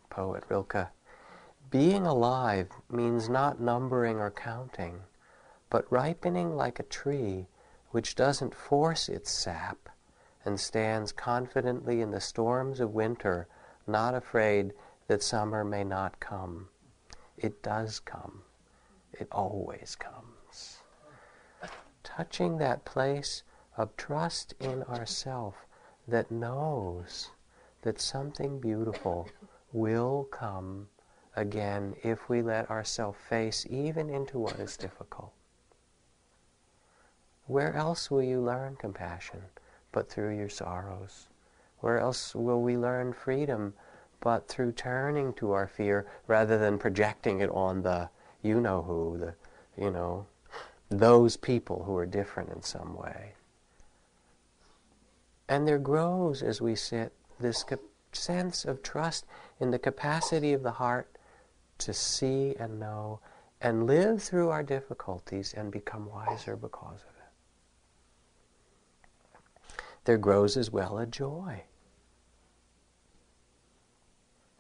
poet 0.09 0.43
Rilke, 0.49 0.87
being 1.69 2.05
alive 2.05 2.69
means 2.89 3.27
not 3.27 3.59
numbering 3.59 4.19
or 4.19 4.31
counting, 4.31 5.01
but 5.69 5.91
ripening 5.91 6.55
like 6.55 6.79
a 6.79 6.83
tree 6.83 7.47
which 7.91 8.15
doesn't 8.15 8.55
force 8.55 9.09
its 9.09 9.31
sap 9.31 9.89
and 10.45 10.59
stands 10.59 11.11
confidently 11.11 11.99
in 11.99 12.11
the 12.11 12.21
storms 12.21 12.79
of 12.79 12.93
winter, 12.93 13.47
not 13.85 14.15
afraid 14.15 14.71
that 15.07 15.21
summer 15.21 15.65
may 15.65 15.83
not 15.83 16.19
come. 16.21 16.69
It 17.37 17.61
does 17.63 17.99
come 17.99 18.43
it 19.19 19.27
always 19.31 19.95
comes. 19.95 20.79
Touching 22.03 22.57
that 22.57 22.85
place 22.85 23.43
of 23.75 23.95
trust 23.95 24.53
in 24.59 24.83
ourself 24.83 25.65
that 26.07 26.31
knows 26.31 27.31
that 27.81 27.99
something 27.99 28.59
beautiful 28.59 29.29
will 29.71 30.25
come 30.31 30.87
again 31.35 31.95
if 32.03 32.29
we 32.29 32.41
let 32.41 32.69
ourselves 32.69 33.19
face 33.29 33.65
even 33.69 34.09
into 34.09 34.39
what 34.39 34.59
is 34.59 34.77
difficult. 34.77 35.33
Where 37.45 37.73
else 37.75 38.09
will 38.11 38.23
you 38.23 38.41
learn 38.41 38.75
compassion 38.75 39.43
but 39.91 40.09
through 40.09 40.35
your 40.35 40.49
sorrows? 40.49 41.29
Where 41.79 41.99
else 41.99 42.33
will 42.35 42.61
we 42.61 42.77
learn 42.77 43.13
freedom 43.13 43.73
but 44.19 44.47
through 44.47 44.71
turning 44.71 45.33
to 45.33 45.51
our 45.51 45.67
fear 45.67 46.07
rather 46.27 46.57
than 46.57 46.77
projecting 46.77 47.39
it 47.39 47.49
on 47.49 47.83
the 47.83 48.09
you 48.41 48.61
know 48.61 48.81
who, 48.81 49.17
the, 49.17 49.35
you 49.81 49.91
know, 49.91 50.25
those 50.89 51.37
people 51.37 51.83
who 51.83 51.95
are 51.97 52.05
different 52.05 52.49
in 52.49 52.61
some 52.61 52.95
way. 52.95 53.33
And 55.49 55.67
there 55.67 55.79
grows 55.79 56.43
as 56.43 56.61
we 56.61 56.75
sit 56.75 57.13
this 57.39 57.63
sense 58.11 58.65
of 58.65 58.83
trust 58.83 59.25
in 59.59 59.71
the 59.71 59.79
capacity 59.79 60.53
of 60.53 60.63
the 60.63 60.71
heart 60.71 61.17
to 61.79 61.93
see 61.93 62.55
and 62.59 62.79
know 62.79 63.19
and 63.61 63.87
live 63.87 64.21
through 64.21 64.49
our 64.49 64.63
difficulties 64.63 65.53
and 65.53 65.71
become 65.71 66.09
wiser 66.09 66.55
because 66.55 67.01
of 67.01 67.15
it. 69.75 69.81
There 70.05 70.17
grows 70.17 70.57
as 70.57 70.71
well 70.71 70.97
a 70.99 71.05
joy. 71.05 71.63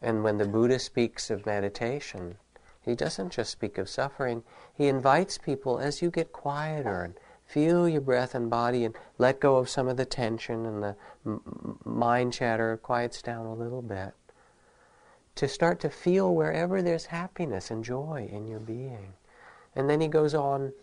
And 0.01 0.23
when 0.23 0.37
the 0.37 0.45
Buddha 0.45 0.79
speaks 0.79 1.29
of 1.29 1.45
meditation, 1.45 2.37
he 2.81 2.95
doesn't 2.95 3.31
just 3.31 3.51
speak 3.51 3.77
of 3.77 3.89
suffering, 3.89 4.43
he 4.73 4.87
invites 4.87 5.37
people 5.37 5.79
as 5.79 6.01
you 6.01 6.09
get 6.09 6.31
quieter 6.31 7.03
and 7.03 7.15
feel 7.45 7.87
your 7.87 8.01
breath 8.01 8.35
and 8.35 8.49
body 8.49 8.85
and 8.85 8.95
let 9.17 9.39
go 9.39 9.57
of 9.57 9.69
some 9.69 9.87
of 9.87 9.97
the 9.97 10.05
tension 10.05 10.65
and 10.65 10.83
the 10.83 10.95
m- 11.25 11.79
mind 11.83 12.33
chatter 12.33 12.77
quiets 12.77 13.21
down 13.21 13.45
a 13.45 13.53
little 13.53 13.81
bit 13.81 14.13
to 15.35 15.47
start 15.47 15.79
to 15.79 15.89
feel 15.89 16.33
wherever 16.33 16.81
there's 16.81 17.05
happiness 17.05 17.71
and 17.71 17.83
joy 17.83 18.27
in 18.31 18.47
your 18.47 18.59
being. 18.59 19.13
And 19.75 19.89
then 19.89 20.01
he 20.01 20.07
goes 20.07 20.33
on, 20.33 20.73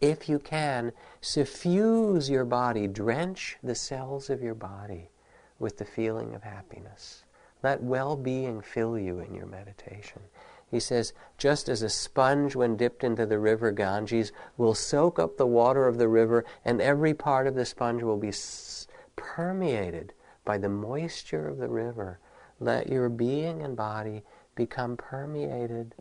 if 0.00 0.28
you 0.28 0.38
can, 0.38 0.92
suffuse 1.20 2.30
your 2.30 2.44
body, 2.44 2.86
drench 2.86 3.58
the 3.62 3.74
cells 3.74 4.30
of 4.30 4.42
your 4.42 4.54
body 4.54 5.10
with 5.58 5.78
the 5.78 5.84
feeling 5.84 6.34
of 6.34 6.42
happiness. 6.42 7.24
Let 7.62 7.82
well 7.82 8.16
being 8.16 8.60
fill 8.60 8.98
you 8.98 9.18
in 9.18 9.34
your 9.34 9.46
meditation. 9.46 10.22
He 10.70 10.80
says, 10.80 11.12
just 11.38 11.68
as 11.68 11.82
a 11.82 11.88
sponge, 11.88 12.56
when 12.56 12.76
dipped 12.76 13.04
into 13.04 13.24
the 13.24 13.38
river 13.38 13.70
Ganges, 13.70 14.32
will 14.56 14.74
soak 14.74 15.18
up 15.18 15.36
the 15.36 15.46
water 15.46 15.86
of 15.86 15.96
the 15.96 16.08
river, 16.08 16.44
and 16.64 16.80
every 16.80 17.14
part 17.14 17.46
of 17.46 17.54
the 17.54 17.64
sponge 17.64 18.02
will 18.02 18.16
be 18.16 18.28
s- 18.28 18.88
permeated 19.14 20.12
by 20.44 20.58
the 20.58 20.68
moisture 20.68 21.48
of 21.48 21.58
the 21.58 21.68
river 21.68 22.18
let 22.58 22.88
your 22.88 23.08
being 23.08 23.62
and 23.62 23.76
body 23.76 24.22
become 24.54 24.96
permeated 24.96 25.94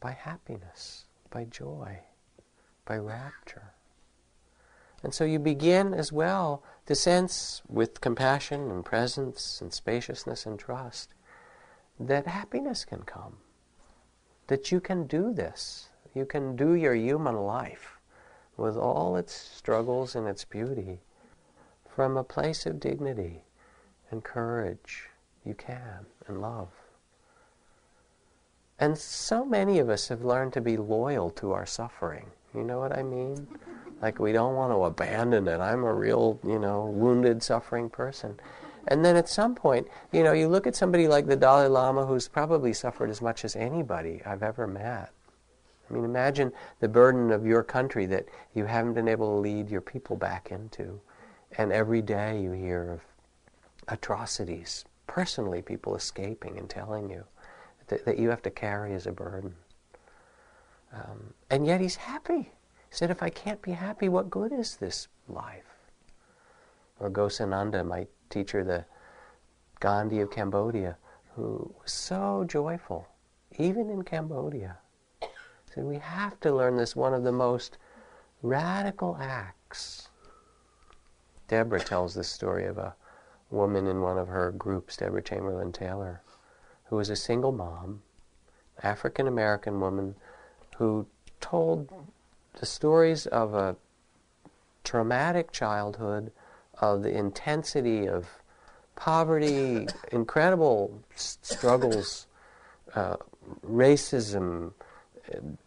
by 0.00 0.12
happiness, 0.12 1.04
by 1.30 1.44
joy, 1.44 1.98
by 2.84 2.96
rapture. 2.96 3.74
And 5.02 5.14
so 5.14 5.24
you 5.24 5.38
begin 5.38 5.94
as 5.94 6.12
well 6.12 6.62
to 6.88 6.94
sense 6.94 7.60
with 7.68 8.00
compassion 8.00 8.70
and 8.70 8.82
presence 8.82 9.60
and 9.60 9.74
spaciousness 9.74 10.46
and 10.46 10.58
trust 10.58 11.10
that 12.00 12.26
happiness 12.26 12.86
can 12.86 13.02
come, 13.02 13.36
that 14.46 14.72
you 14.72 14.80
can 14.80 15.06
do 15.06 15.34
this. 15.34 15.90
You 16.14 16.24
can 16.24 16.56
do 16.56 16.72
your 16.72 16.94
human 16.94 17.36
life 17.36 17.98
with 18.56 18.78
all 18.78 19.16
its 19.16 19.34
struggles 19.34 20.16
and 20.16 20.26
its 20.26 20.46
beauty 20.46 21.00
from 21.94 22.16
a 22.16 22.24
place 22.24 22.64
of 22.64 22.80
dignity 22.80 23.42
and 24.10 24.24
courage. 24.24 25.10
You 25.44 25.52
can, 25.52 26.06
and 26.26 26.40
love. 26.40 26.70
And 28.78 28.96
so 28.96 29.44
many 29.44 29.78
of 29.78 29.90
us 29.90 30.08
have 30.08 30.24
learned 30.24 30.54
to 30.54 30.62
be 30.62 30.78
loyal 30.78 31.28
to 31.32 31.52
our 31.52 31.66
suffering. 31.66 32.30
You 32.54 32.64
know 32.64 32.78
what 32.78 32.96
I 32.96 33.02
mean? 33.02 33.46
Like 34.00 34.18
we 34.18 34.32
don't 34.32 34.54
want 34.54 34.72
to 34.72 34.84
abandon 34.84 35.48
it. 35.48 35.58
I'm 35.58 35.84
a 35.84 35.92
real, 35.92 36.38
you 36.44 36.58
know, 36.58 36.86
wounded, 36.86 37.42
suffering 37.42 37.90
person. 37.90 38.38
And 38.88 39.04
then 39.04 39.16
at 39.16 39.28
some 39.28 39.54
point, 39.54 39.86
you 40.12 40.22
know, 40.22 40.32
you 40.32 40.48
look 40.48 40.66
at 40.66 40.76
somebody 40.76 41.08
like 41.08 41.26
the 41.26 41.36
Dalai 41.36 41.66
Lama 41.66 42.06
who's 42.06 42.28
probably 42.28 42.72
suffered 42.72 43.10
as 43.10 43.20
much 43.20 43.44
as 43.44 43.54
anybody 43.54 44.22
I've 44.24 44.42
ever 44.42 44.66
met. 44.66 45.10
I 45.88 45.94
mean, 45.94 46.04
imagine 46.04 46.52
the 46.80 46.88
burden 46.88 47.30
of 47.30 47.46
your 47.46 47.62
country 47.62 48.06
that 48.06 48.26
you 48.54 48.64
haven't 48.66 48.94
been 48.94 49.08
able 49.08 49.34
to 49.34 49.40
lead 49.40 49.70
your 49.70 49.80
people 49.80 50.16
back 50.16 50.50
into. 50.50 51.00
And 51.56 51.72
every 51.72 52.02
day 52.02 52.40
you 52.40 52.52
hear 52.52 52.92
of 52.92 53.00
atrocities, 53.88 54.84
personally 55.06 55.62
people 55.62 55.96
escaping 55.96 56.58
and 56.58 56.68
telling 56.68 57.10
you 57.10 57.24
that, 57.88 58.04
that 58.04 58.18
you 58.18 58.30
have 58.30 58.42
to 58.42 58.50
carry 58.50 58.94
as 58.94 59.06
a 59.06 59.12
burden. 59.12 59.54
Um, 60.92 61.34
and 61.50 61.66
yet 61.66 61.80
he's 61.80 61.96
happy. 61.96 62.52
He 62.88 62.96
said, 62.96 63.10
if 63.10 63.22
I 63.22 63.30
can't 63.30 63.62
be 63.62 63.72
happy, 63.72 64.08
what 64.08 64.30
good 64.30 64.52
is 64.52 64.76
this 64.76 65.08
life? 65.28 65.64
Or 66.98 67.10
Ghosananda, 67.10 67.86
my 67.86 68.06
teacher, 68.30 68.64
the 68.64 68.84
Gandhi 69.80 70.20
of 70.20 70.30
Cambodia, 70.30 70.96
who 71.34 71.72
was 71.80 71.92
so 71.92 72.44
joyful, 72.46 73.06
even 73.58 73.90
in 73.90 74.02
Cambodia. 74.02 74.78
Said, 75.74 75.84
we 75.84 75.98
have 75.98 76.40
to 76.40 76.52
learn 76.52 76.76
this 76.76 76.96
one 76.96 77.14
of 77.14 77.24
the 77.24 77.32
most 77.32 77.78
radical 78.42 79.16
acts. 79.20 80.08
Deborah 81.46 81.80
tells 81.80 82.14
the 82.14 82.24
story 82.24 82.66
of 82.66 82.78
a 82.78 82.94
woman 83.50 83.86
in 83.86 84.00
one 84.00 84.18
of 84.18 84.28
her 84.28 84.50
groups, 84.52 84.96
Deborah 84.96 85.22
Chamberlain 85.22 85.72
Taylor, 85.72 86.22
who 86.84 86.96
was 86.96 87.10
a 87.10 87.16
single 87.16 87.52
mom, 87.52 88.02
African 88.82 89.26
American 89.26 89.80
woman, 89.80 90.14
who 90.76 91.06
told 91.40 91.90
the 92.58 92.66
stories 92.66 93.26
of 93.26 93.54
a 93.54 93.76
traumatic 94.84 95.52
childhood, 95.52 96.32
of 96.80 97.02
the 97.02 97.10
intensity 97.10 98.06
of 98.08 98.26
poverty, 98.96 99.86
incredible 100.12 101.02
struggles, 101.14 102.26
uh, 102.94 103.16
racism, 103.64 104.72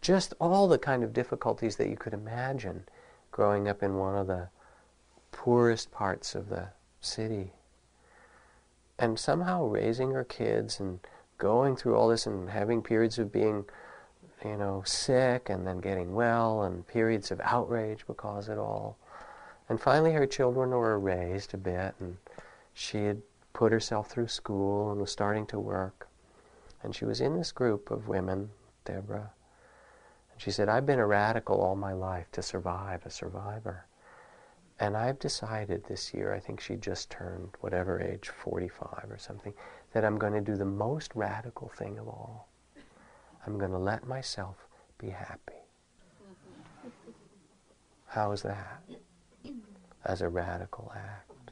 just 0.01 0.33
all 0.39 0.67
the 0.67 0.77
kind 0.77 1.03
of 1.03 1.13
difficulties 1.13 1.75
that 1.75 1.89
you 1.89 1.95
could 1.95 2.13
imagine 2.13 2.83
growing 3.31 3.67
up 3.67 3.81
in 3.81 3.95
one 3.95 4.15
of 4.15 4.27
the 4.27 4.49
poorest 5.31 5.91
parts 5.91 6.35
of 6.35 6.49
the 6.49 6.69
city. 6.99 7.51
And 8.99 9.17
somehow 9.17 9.65
raising 9.65 10.11
her 10.11 10.23
kids 10.23 10.79
and 10.79 10.99
going 11.37 11.75
through 11.75 11.95
all 11.95 12.09
this 12.09 12.27
and 12.27 12.49
having 12.49 12.81
periods 12.83 13.17
of 13.17 13.31
being, 13.31 13.65
you 14.43 14.57
know, 14.57 14.83
sick 14.85 15.49
and 15.49 15.65
then 15.65 15.79
getting 15.79 16.13
well 16.13 16.63
and 16.63 16.87
periods 16.87 17.31
of 17.31 17.41
outrage 17.43 18.05
because 18.07 18.47
of 18.47 18.57
it 18.57 18.59
all. 18.59 18.97
And 19.69 19.79
finally 19.79 20.13
her 20.13 20.27
children 20.27 20.71
were 20.71 20.99
raised 20.99 21.53
a 21.53 21.57
bit 21.57 21.95
and 21.99 22.17
she 22.73 23.05
had 23.05 23.21
put 23.53 23.71
herself 23.71 24.09
through 24.09 24.27
school 24.27 24.91
and 24.91 24.99
was 24.99 25.11
starting 25.11 25.45
to 25.47 25.59
work. 25.59 26.07
And 26.83 26.95
she 26.95 27.05
was 27.05 27.21
in 27.21 27.37
this 27.37 27.51
group 27.51 27.91
of 27.91 28.07
women, 28.07 28.49
Deborah. 28.85 29.31
And 30.31 30.41
she 30.41 30.51
said, 30.51 30.67
I've 30.69 30.85
been 30.85 30.99
a 30.99 31.05
radical 31.05 31.61
all 31.61 31.75
my 31.75 31.93
life 31.93 32.31
to 32.31 32.41
survive, 32.41 33.05
a 33.05 33.09
survivor. 33.09 33.85
And 34.79 34.97
I've 34.97 35.19
decided 35.19 35.85
this 35.85 36.13
year, 36.13 36.33
I 36.33 36.39
think 36.39 36.59
she 36.59 36.75
just 36.75 37.11
turned 37.11 37.49
whatever 37.59 38.01
age, 38.01 38.29
45 38.29 39.05
or 39.09 39.17
something, 39.19 39.53
that 39.93 40.03
I'm 40.03 40.17
going 40.17 40.33
to 40.33 40.41
do 40.41 40.55
the 40.55 40.65
most 40.65 41.11
radical 41.13 41.69
thing 41.69 41.99
of 41.99 42.07
all. 42.07 42.47
I'm 43.45 43.57
going 43.57 43.71
to 43.71 43.77
let 43.77 44.07
myself 44.07 44.67
be 44.97 45.09
happy. 45.09 45.53
How 48.07 48.31
is 48.31 48.41
that? 48.41 48.83
As 50.05 50.21
a 50.21 50.29
radical 50.29 50.91
act. 50.95 51.51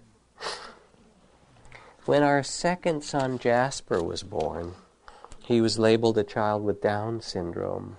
When 2.05 2.23
our 2.23 2.43
second 2.43 3.03
son 3.03 3.37
Jasper 3.37 4.03
was 4.03 4.23
born, 4.23 4.73
he 5.39 5.61
was 5.61 5.79
labeled 5.79 6.17
a 6.17 6.23
child 6.23 6.63
with 6.63 6.81
Down 6.81 7.21
syndrome. 7.21 7.97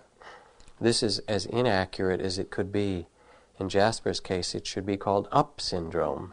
This 0.81 1.03
is 1.03 1.19
as 1.21 1.47
inaccurate 1.47 2.21
as 2.21 2.39
it 2.39 2.51
could 2.51 2.73
be. 2.73 3.07
In 3.59 3.69
Jasper's 3.69 4.21
case, 4.21 4.55
it 4.55 4.67
should 4.67 4.87
be 4.87 4.97
called 4.97 5.29
up 5.31 5.61
syndrome. 5.61 6.33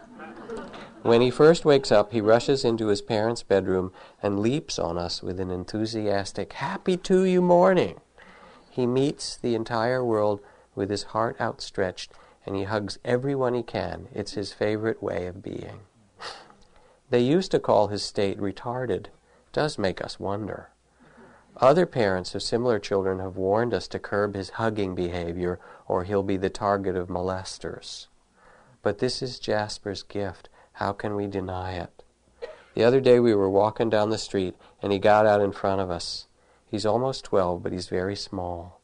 When 1.08 1.22
he 1.22 1.32
first 1.32 1.64
wakes 1.64 1.90
up, 1.90 2.12
he 2.12 2.20
rushes 2.20 2.66
into 2.66 2.88
his 2.88 3.02
parents' 3.02 3.42
bedroom 3.42 3.94
and 4.22 4.42
leaps 4.42 4.78
on 4.78 4.98
us 4.98 5.24
with 5.24 5.40
an 5.40 5.50
enthusiastic, 5.50 6.52
Happy 6.52 6.98
to 6.98 7.24
you 7.24 7.42
morning. 7.42 8.02
He 8.70 8.86
meets 8.86 9.38
the 9.38 9.56
entire 9.56 10.04
world 10.04 10.42
with 10.76 10.90
his 10.90 11.04
heart 11.04 11.38
outstretched 11.40 12.12
and 12.46 12.58
he 12.58 12.64
hugs 12.64 13.00
everyone 13.06 13.54
he 13.54 13.64
can. 13.64 14.10
It's 14.14 14.34
his 14.34 14.52
favorite 14.52 15.02
way 15.02 15.28
of 15.28 15.42
being. 15.42 15.80
They 17.10 17.22
used 17.22 17.52
to 17.52 17.60
call 17.60 17.88
his 17.88 18.04
state 18.04 18.38
retarded. 18.38 19.06
Does 19.54 19.78
make 19.78 20.04
us 20.04 20.20
wonder. 20.20 20.72
Other 21.56 21.86
parents 21.86 22.36
of 22.36 22.44
similar 22.44 22.80
children 22.80 23.20
have 23.20 23.38
warned 23.38 23.74
us 23.74 23.88
to 23.88 23.98
curb 23.98 24.36
his 24.36 24.50
hugging 24.50 24.94
behavior 24.94 25.58
or 25.88 26.04
he'll 26.04 26.22
be 26.22 26.36
the 26.36 26.50
target 26.50 26.98
of 26.98 27.08
molesters. 27.08 28.08
But 28.82 29.00
this 29.00 29.22
is 29.22 29.40
Jasper's 29.40 30.04
gift. 30.04 30.50
How 30.78 30.94
can 30.94 31.16
we 31.16 31.26
deny 31.26 31.72
it? 31.74 32.04
The 32.76 32.84
other 32.84 33.02
day 33.02 33.20
we 33.20 33.34
were 33.34 33.50
walking 33.50 33.90
down 33.90 34.12
the 34.12 34.18
street 34.20 34.56
and 34.80 34.92
he 34.92 35.00
got 35.00 35.26
out 35.26 35.42
in 35.42 35.52
front 35.52 35.82
of 35.82 35.90
us. 35.90 36.28
He's 36.70 36.86
almost 36.86 37.26
12, 37.26 37.64
but 37.64 37.72
he's 37.72 37.88
very 37.88 38.16
small. 38.16 38.80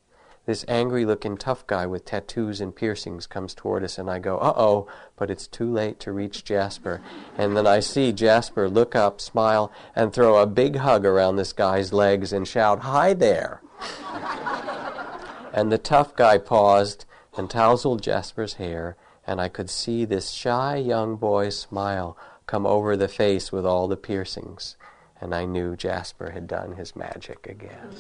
This 0.48 0.66
angry 0.68 1.06
looking 1.06 1.38
tough 1.38 1.68
guy 1.68 1.86
with 1.86 2.04
tattoos 2.04 2.60
and 2.60 2.76
piercings 2.76 3.28
comes 3.28 3.54
toward 3.54 3.84
us, 3.84 4.00
and 4.00 4.10
I 4.10 4.18
go, 4.18 4.40
uh 4.40 4.54
oh, 4.58 4.88
but 5.16 5.30
it's 5.30 5.46
too 5.46 5.72
late 5.72 6.00
to 6.00 6.12
reach 6.12 6.44
Jasper. 6.44 7.00
And 7.38 7.56
then 7.56 7.68
I 7.68 7.80
see 7.80 8.12
Jasper 8.12 8.68
look 8.68 8.96
up, 8.96 9.22
smile, 9.22 9.72
and 9.96 10.12
throw 10.12 10.42
a 10.42 10.48
big 10.48 10.78
hug 10.78 11.06
around 11.06 11.36
this 11.36 11.54
guy's 11.54 11.94
legs 11.94 12.34
and 12.34 12.48
shout, 12.48 12.80
Hi 12.80 13.14
there! 13.14 13.62
and 15.54 15.72
the 15.72 15.78
tough 15.78 16.16
guy 16.16 16.40
paused 16.40 17.06
and 17.38 17.52
tousled 17.52 18.02
Jasper's 18.02 18.56
hair, 18.56 18.98
and 19.26 19.40
I 19.40 19.48
could 19.50 19.70
see 19.70 20.06
this 20.06 20.32
shy 20.32 20.76
young 20.78 21.16
boy 21.16 21.50
smile 21.50 22.18
come 22.46 22.66
over 22.66 22.98
the 22.98 23.08
face 23.08 23.52
with 23.52 23.66
all 23.66 23.88
the 23.88 23.98
piercings. 23.98 24.76
And 25.22 25.34
I 25.34 25.46
knew 25.46 25.78
Jasper 25.78 26.32
had 26.32 26.48
done 26.48 26.74
his 26.74 26.96
magic 26.96 27.48
again. 27.48 27.96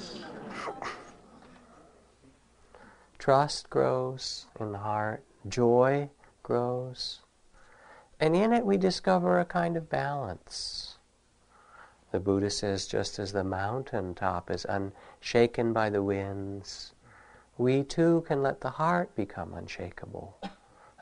Trust 3.17 3.69
grows 3.69 4.47
in 4.59 4.73
the 4.73 4.79
heart, 4.79 5.23
joy 5.47 6.09
grows, 6.41 7.21
and 8.19 8.35
in 8.35 8.51
it 8.51 8.65
we 8.65 8.75
discover 8.75 9.39
a 9.39 9.45
kind 9.45 9.77
of 9.77 9.89
balance. 9.89 10.97
The 12.11 12.19
Buddha 12.19 12.49
says, 12.49 12.85
just 12.85 13.17
as 13.17 13.31
the 13.31 13.43
mountain 13.43 14.13
top 14.13 14.51
is 14.51 14.65
unshaken 14.67 15.71
by 15.71 15.89
the 15.89 16.03
winds, 16.03 16.93
we 17.57 17.83
too 17.83 18.23
can 18.27 18.43
let 18.43 18.59
the 18.61 18.71
heart 18.71 19.15
become 19.15 19.53
unshakable. 19.53 20.37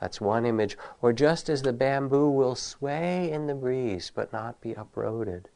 That's 0.02 0.20
one 0.20 0.44
image. 0.44 0.76
Or 1.00 1.12
just 1.12 1.48
as 1.48 1.62
the 1.62 1.72
bamboo 1.72 2.28
will 2.28 2.56
sway 2.56 3.30
in 3.30 3.46
the 3.46 3.54
breeze 3.54 4.10
but 4.12 4.32
not 4.32 4.60
be 4.60 4.72
uprooted, 4.72 5.48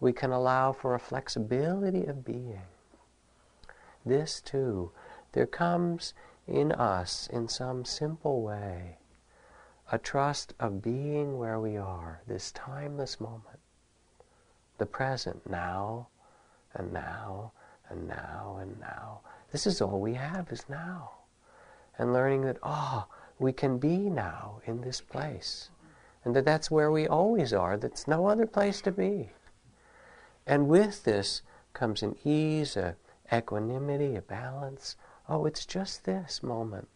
we 0.00 0.12
can 0.12 0.32
allow 0.32 0.72
for 0.72 0.94
a 0.94 0.98
flexibility 0.98 2.04
of 2.04 2.22
being. 2.22 2.60
This 4.04 4.42
too 4.42 4.92
there 5.32 5.46
comes 5.46 6.12
in 6.46 6.72
us, 6.72 7.26
in 7.32 7.48
some 7.48 7.86
simple 7.86 8.42
way, 8.42 8.98
a 9.90 9.96
trust 9.96 10.52
of 10.60 10.82
being 10.82 11.38
where 11.38 11.58
we 11.58 11.78
are, 11.78 12.20
this 12.26 12.52
timeless 12.52 13.18
moment, 13.18 13.60
the 14.76 14.84
present, 14.84 15.48
now 15.48 16.08
and 16.74 16.92
now 16.92 17.50
and 17.88 18.06
now 18.06 18.58
and 18.60 18.78
now. 18.78 19.20
This 19.52 19.66
is 19.66 19.80
all 19.80 20.00
we 20.00 20.12
have 20.12 20.52
is 20.52 20.68
now. 20.68 21.12
And 21.96 22.12
learning 22.12 22.42
that, 22.42 22.58
ah, 22.62 23.06
oh, 23.08 23.15
we 23.38 23.52
can 23.52 23.78
be 23.78 23.98
now 23.98 24.60
in 24.64 24.80
this 24.80 25.00
place. 25.00 25.70
And 26.24 26.34
that 26.34 26.44
that's 26.44 26.70
where 26.70 26.90
we 26.90 27.06
always 27.06 27.52
are, 27.52 27.76
that's 27.76 28.08
no 28.08 28.26
other 28.26 28.46
place 28.46 28.80
to 28.82 28.90
be. 28.90 29.30
And 30.46 30.68
with 30.68 31.04
this 31.04 31.42
comes 31.72 32.02
an 32.02 32.16
ease, 32.24 32.76
a 32.76 32.96
equanimity, 33.32 34.16
a 34.16 34.22
balance, 34.22 34.96
Oh, 35.28 35.44
it's 35.44 35.66
just 35.66 36.04
this 36.04 36.42
moment 36.42 36.88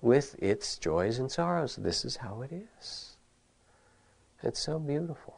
with 0.00 0.34
its 0.40 0.76
joys 0.76 1.18
and 1.18 1.30
sorrows. 1.30 1.76
This 1.76 2.04
is 2.04 2.16
how 2.16 2.42
it 2.42 2.52
is. 2.52 3.16
It's 4.42 4.60
so 4.60 4.78
beautiful. 4.78 5.34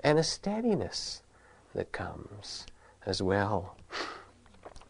And 0.00 0.18
a 0.18 0.22
steadiness 0.22 1.22
that 1.74 1.92
comes 1.92 2.66
as 3.04 3.22
well. 3.22 3.76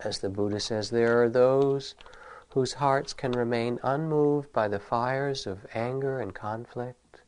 As 0.01 0.21
the 0.21 0.29
Buddha 0.29 0.61
says, 0.61 0.91
there 0.91 1.23
are 1.23 1.29
those 1.29 1.95
whose 2.57 2.73
hearts 2.73 3.13
can 3.13 3.33
remain 3.33 3.79
unmoved 3.83 4.51
by 4.51 4.67
the 4.67 4.79
fires 4.79 5.47
of 5.47 5.67
anger 5.75 6.21
and 6.21 6.35
conflict, 6.35 7.21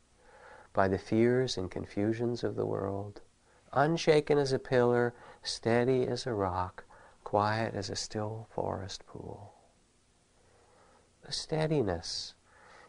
by 0.73 0.87
the 0.87 0.97
fears 0.97 1.55
and 1.55 1.69
confusions 1.69 2.43
of 2.43 2.55
the 2.55 2.65
world, 2.65 3.21
unshaken 3.71 4.39
as 4.39 4.51
a 4.51 4.57
pillar, 4.57 5.13
steady 5.43 6.07
as 6.07 6.25
a 6.25 6.33
rock, 6.33 6.83
quiet 7.23 7.75
as 7.75 7.91
a 7.91 7.95
still 7.95 8.47
forest 8.49 9.05
pool. 9.05 9.53
A 11.27 11.31
steadiness. 11.31 12.33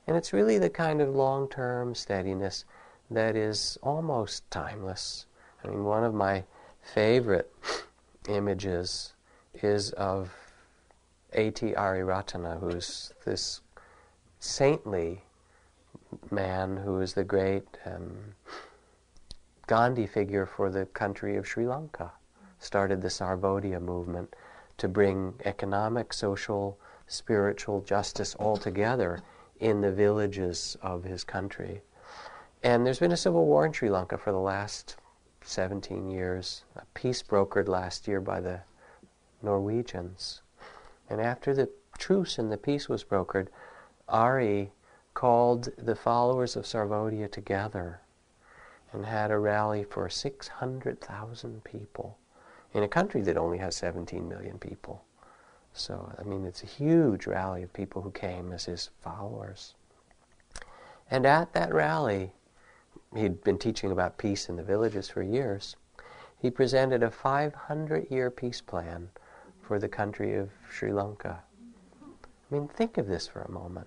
And 0.06 0.16
it's 0.16 0.32
really 0.32 0.56
the 0.56 0.70
kind 0.70 1.02
of 1.02 1.14
long 1.14 1.46
term 1.46 1.94
steadiness 1.94 2.64
that 3.10 3.36
is 3.36 3.76
almost 3.82 4.50
timeless. 4.50 5.26
I 5.62 5.68
mean, 5.68 5.84
one 5.84 6.04
of 6.04 6.14
my 6.14 6.44
favorite 6.80 7.52
images 8.30 9.12
is 9.52 9.90
of 9.90 10.49
A.T. 11.32 11.72
Ariyaratne, 11.74 12.58
who's 12.60 13.12
this 13.24 13.60
saintly 14.38 15.22
man 16.30 16.76
who 16.78 17.00
is 17.00 17.14
the 17.14 17.24
great 17.24 17.78
um, 17.86 18.34
Gandhi 19.66 20.06
figure 20.06 20.46
for 20.46 20.70
the 20.70 20.86
country 20.86 21.36
of 21.36 21.46
Sri 21.46 21.66
Lanka 21.66 22.10
started 22.58 23.00
the 23.00 23.08
Sarvodaya 23.08 23.80
movement 23.80 24.34
to 24.78 24.88
bring 24.88 25.34
economic, 25.44 26.12
social, 26.12 26.78
spiritual 27.06 27.80
justice 27.80 28.34
all 28.34 28.56
together 28.56 29.20
in 29.60 29.80
the 29.80 29.92
villages 29.92 30.76
of 30.82 31.04
his 31.04 31.22
country. 31.22 31.82
And 32.62 32.84
there's 32.84 32.98
been 32.98 33.12
a 33.12 33.16
civil 33.16 33.46
war 33.46 33.64
in 33.64 33.72
Sri 33.72 33.90
Lanka 33.90 34.18
for 34.18 34.32
the 34.32 34.38
last 34.38 34.96
17 35.42 36.10
years, 36.10 36.64
a 36.76 36.82
peace 36.94 37.22
brokered 37.22 37.68
last 37.68 38.06
year 38.08 38.20
by 38.20 38.40
the 38.40 38.60
Norwegians. 39.42 40.42
And 41.10 41.20
after 41.20 41.52
the 41.52 41.68
truce 41.98 42.38
and 42.38 42.50
the 42.50 42.56
peace 42.56 42.88
was 42.88 43.04
brokered, 43.04 43.48
Ari 44.08 44.72
called 45.12 45.70
the 45.76 45.96
followers 45.96 46.54
of 46.54 46.64
Sarvodaya 46.64 47.28
together 47.28 48.00
and 48.92 49.04
had 49.04 49.32
a 49.32 49.38
rally 49.38 49.84
for 49.84 50.08
600,000 50.08 51.64
people 51.64 52.16
in 52.72 52.84
a 52.84 52.88
country 52.88 53.20
that 53.22 53.36
only 53.36 53.58
has 53.58 53.74
17 53.76 54.28
million 54.28 54.58
people. 54.58 55.04
So, 55.72 56.12
I 56.18 56.22
mean, 56.22 56.44
it's 56.44 56.62
a 56.62 56.66
huge 56.66 57.26
rally 57.26 57.64
of 57.64 57.72
people 57.72 58.02
who 58.02 58.10
came 58.12 58.52
as 58.52 58.64
his 58.64 58.90
followers. 59.00 59.74
And 61.10 61.26
at 61.26 61.52
that 61.54 61.74
rally, 61.74 62.32
he'd 63.14 63.42
been 63.42 63.58
teaching 63.58 63.90
about 63.90 64.18
peace 64.18 64.48
in 64.48 64.56
the 64.56 64.62
villages 64.62 65.08
for 65.08 65.22
years. 65.22 65.76
He 66.38 66.50
presented 66.50 67.02
a 67.02 67.10
500 67.10 68.10
year 68.10 68.30
peace 68.30 68.60
plan 68.60 69.10
for 69.70 69.78
the 69.78 69.88
country 69.88 70.34
of 70.34 70.50
Sri 70.68 70.92
Lanka. 70.92 71.44
I 72.02 72.52
mean, 72.52 72.66
think 72.66 72.98
of 72.98 73.06
this 73.06 73.28
for 73.28 73.42
a 73.42 73.50
moment. 73.52 73.86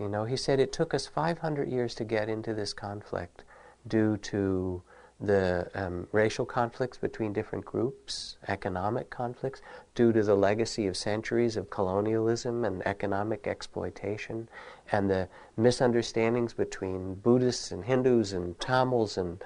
You 0.00 0.08
know, 0.08 0.24
he 0.24 0.36
said 0.36 0.58
it 0.58 0.72
took 0.72 0.92
us 0.92 1.06
500 1.06 1.68
years 1.68 1.94
to 1.94 2.04
get 2.04 2.28
into 2.28 2.52
this 2.52 2.72
conflict 2.72 3.44
due 3.86 4.16
to 4.16 4.82
the 5.20 5.70
um, 5.76 6.08
racial 6.10 6.44
conflicts 6.44 6.98
between 6.98 7.32
different 7.32 7.64
groups, 7.64 8.38
economic 8.48 9.08
conflicts, 9.08 9.62
due 9.94 10.12
to 10.12 10.20
the 10.24 10.34
legacy 10.34 10.88
of 10.88 10.96
centuries 10.96 11.56
of 11.56 11.70
colonialism 11.70 12.64
and 12.64 12.84
economic 12.84 13.46
exploitation, 13.46 14.48
and 14.90 15.08
the 15.08 15.28
misunderstandings 15.56 16.54
between 16.54 17.14
Buddhists 17.14 17.70
and 17.70 17.84
Hindus 17.84 18.32
and 18.32 18.58
Tamils 18.58 19.16
and 19.16 19.40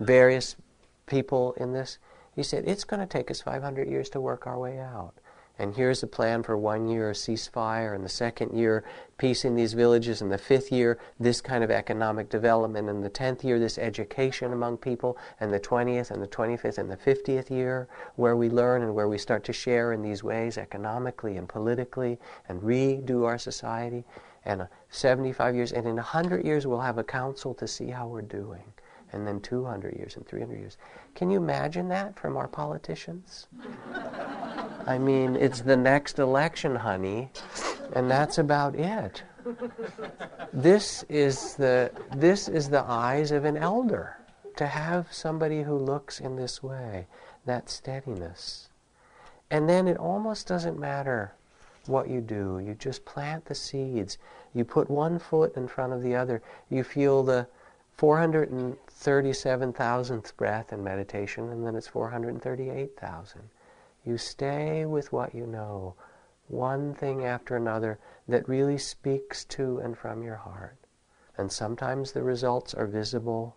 various 0.00 0.56
people 1.06 1.52
in 1.52 1.72
this. 1.72 1.98
He 2.38 2.44
said, 2.44 2.68
it's 2.68 2.84
going 2.84 3.00
to 3.00 3.06
take 3.06 3.32
us 3.32 3.40
500 3.40 3.88
years 3.88 4.08
to 4.10 4.20
work 4.20 4.46
our 4.46 4.56
way 4.56 4.78
out. 4.78 5.14
And 5.58 5.74
here's 5.74 6.04
a 6.04 6.06
plan 6.06 6.44
for 6.44 6.56
one 6.56 6.86
year 6.86 7.10
a 7.10 7.12
ceasefire, 7.12 7.96
and 7.96 8.04
the 8.04 8.08
second 8.08 8.56
year 8.56 8.84
peace 9.16 9.44
in 9.44 9.56
these 9.56 9.72
villages, 9.72 10.22
and 10.22 10.30
the 10.30 10.38
fifth 10.38 10.70
year 10.70 11.00
this 11.18 11.40
kind 11.40 11.64
of 11.64 11.72
economic 11.72 12.28
development, 12.28 12.88
and 12.88 13.02
the 13.02 13.08
tenth 13.08 13.42
year 13.42 13.58
this 13.58 13.76
education 13.76 14.52
among 14.52 14.76
people, 14.76 15.18
and 15.40 15.52
the 15.52 15.58
twentieth 15.58 16.12
and 16.12 16.22
the 16.22 16.28
twenty-fifth 16.28 16.78
and 16.78 16.88
the 16.88 16.96
fiftieth 16.96 17.50
year 17.50 17.88
where 18.14 18.36
we 18.36 18.48
learn 18.48 18.82
and 18.82 18.94
where 18.94 19.08
we 19.08 19.18
start 19.18 19.42
to 19.42 19.52
share 19.52 19.92
in 19.92 20.00
these 20.00 20.22
ways 20.22 20.58
economically 20.58 21.38
and 21.38 21.48
politically 21.48 22.20
and 22.48 22.62
redo 22.62 23.26
our 23.26 23.36
society, 23.36 24.04
and 24.44 24.62
uh, 24.62 24.66
75 24.90 25.56
years, 25.56 25.72
and 25.72 25.88
in 25.88 25.96
100 25.96 26.44
years 26.44 26.68
we'll 26.68 26.78
have 26.78 26.98
a 26.98 27.04
council 27.04 27.52
to 27.54 27.66
see 27.66 27.88
how 27.88 28.06
we're 28.06 28.22
doing 28.22 28.62
and 29.12 29.26
then 29.26 29.40
200 29.40 29.96
years 29.96 30.16
and 30.16 30.26
300 30.26 30.58
years. 30.58 30.76
Can 31.14 31.30
you 31.30 31.38
imagine 31.38 31.88
that 31.88 32.18
from 32.18 32.36
our 32.36 32.48
politicians? 32.48 33.46
I 34.86 34.98
mean, 34.98 35.36
it's 35.36 35.60
the 35.60 35.76
next 35.76 36.18
election, 36.18 36.76
honey, 36.76 37.30
and 37.94 38.10
that's 38.10 38.38
about 38.38 38.74
it. 38.74 39.22
This 40.52 41.04
is 41.08 41.54
the 41.54 41.90
this 42.14 42.48
is 42.48 42.68
the 42.68 42.82
eyes 42.82 43.30
of 43.30 43.44
an 43.44 43.56
elder 43.56 44.18
to 44.56 44.66
have 44.66 45.12
somebody 45.12 45.62
who 45.62 45.76
looks 45.76 46.20
in 46.20 46.36
this 46.36 46.62
way, 46.62 47.06
that 47.46 47.70
steadiness. 47.70 48.68
And 49.50 49.68
then 49.68 49.88
it 49.88 49.96
almost 49.96 50.46
doesn't 50.46 50.78
matter 50.78 51.32
what 51.86 52.08
you 52.08 52.20
do. 52.20 52.60
You 52.64 52.74
just 52.74 53.04
plant 53.04 53.46
the 53.46 53.54
seeds. 53.54 54.18
You 54.54 54.64
put 54.64 54.90
one 54.90 55.18
foot 55.18 55.56
in 55.56 55.68
front 55.68 55.92
of 55.92 56.02
the 56.02 56.14
other. 56.14 56.42
You 56.68 56.84
feel 56.84 57.22
the 57.22 57.46
437,000th 57.98 60.36
breath 60.36 60.72
in 60.72 60.84
meditation, 60.84 61.50
and 61.50 61.66
then 61.66 61.74
it's 61.74 61.88
438,000. 61.88 63.42
You 64.04 64.16
stay 64.16 64.86
with 64.86 65.12
what 65.12 65.34
you 65.34 65.46
know, 65.46 65.96
one 66.46 66.94
thing 66.94 67.24
after 67.24 67.56
another 67.56 67.98
that 68.28 68.48
really 68.48 68.78
speaks 68.78 69.44
to 69.46 69.78
and 69.78 69.98
from 69.98 70.22
your 70.22 70.36
heart. 70.36 70.76
And 71.36 71.50
sometimes 71.50 72.12
the 72.12 72.22
results 72.22 72.72
are 72.72 72.86
visible, 72.86 73.56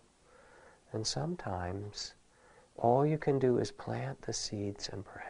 and 0.92 1.06
sometimes 1.06 2.14
all 2.76 3.06
you 3.06 3.18
can 3.18 3.38
do 3.38 3.58
is 3.58 3.70
plant 3.70 4.22
the 4.22 4.32
seeds 4.32 4.88
and 4.88 5.04
pray. 5.04 5.22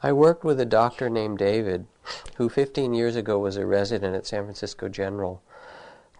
I 0.00 0.12
worked 0.12 0.44
with 0.44 0.60
a 0.60 0.64
doctor 0.64 1.10
named 1.10 1.38
David 1.38 1.88
who 2.36 2.48
15 2.48 2.94
years 2.94 3.16
ago 3.16 3.38
was 3.38 3.56
a 3.56 3.66
resident 3.66 4.14
at 4.14 4.26
San 4.26 4.44
Francisco 4.44 4.88
General 4.88 5.42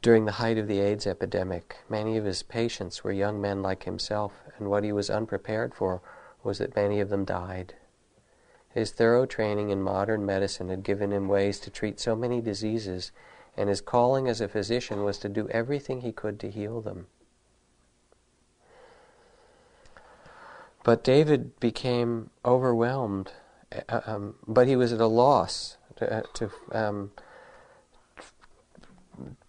during 0.03 0.25
the 0.25 0.33
height 0.33 0.59
of 0.59 0.69
the 0.69 0.81
AIDS 0.81 1.07
epidemic. 1.07 1.77
Many 1.89 2.17
of 2.17 2.25
his 2.25 2.43
patients 2.43 3.03
were 3.03 3.13
young 3.13 3.41
men 3.41 3.63
like 3.63 3.85
himself, 3.85 4.33
and 4.57 4.69
what 4.69 4.85
he 4.85 4.93
was 4.93 5.11
unprepared 5.11 5.75
for 5.75 6.03
was 6.43 6.59
that 6.59 6.77
many 6.77 7.01
of 7.01 7.09
them 7.09 7.25
died. 7.25 7.75
His 8.71 8.93
thorough 8.93 9.27
training 9.27 9.71
in 9.71 9.83
modern 9.83 10.25
medicine 10.25 10.69
had 10.69 10.83
given 10.83 11.13
him 11.13 11.27
ways 11.27 11.59
to 11.61 11.71
treat 11.71 11.99
so 11.99 12.15
many 12.15 12.41
diseases, 12.41 13.11
and 13.57 13.69
his 13.69 13.81
calling 13.81 14.29
as 14.29 14.41
a 14.41 14.49
physician 14.49 15.03
was 15.03 15.19
to 15.19 15.29
do 15.29 15.49
everything 15.49 16.03
he 16.03 16.13
could 16.13 16.39
to 16.41 16.51
heal 16.51 16.81
them. 16.81 17.09
But 20.85 21.03
David 21.03 21.59
became 21.59 22.31
overwhelmed, 22.45 23.33
uh, 23.89 24.01
um, 24.07 24.37
but 24.47 24.69
he 24.69 24.77
was 24.77 24.93
at 24.93 25.01
a 25.01 25.07
loss 25.07 25.77
to, 25.99 26.19
uh, 26.19 26.23
to 26.35 26.51
um, 26.73 27.11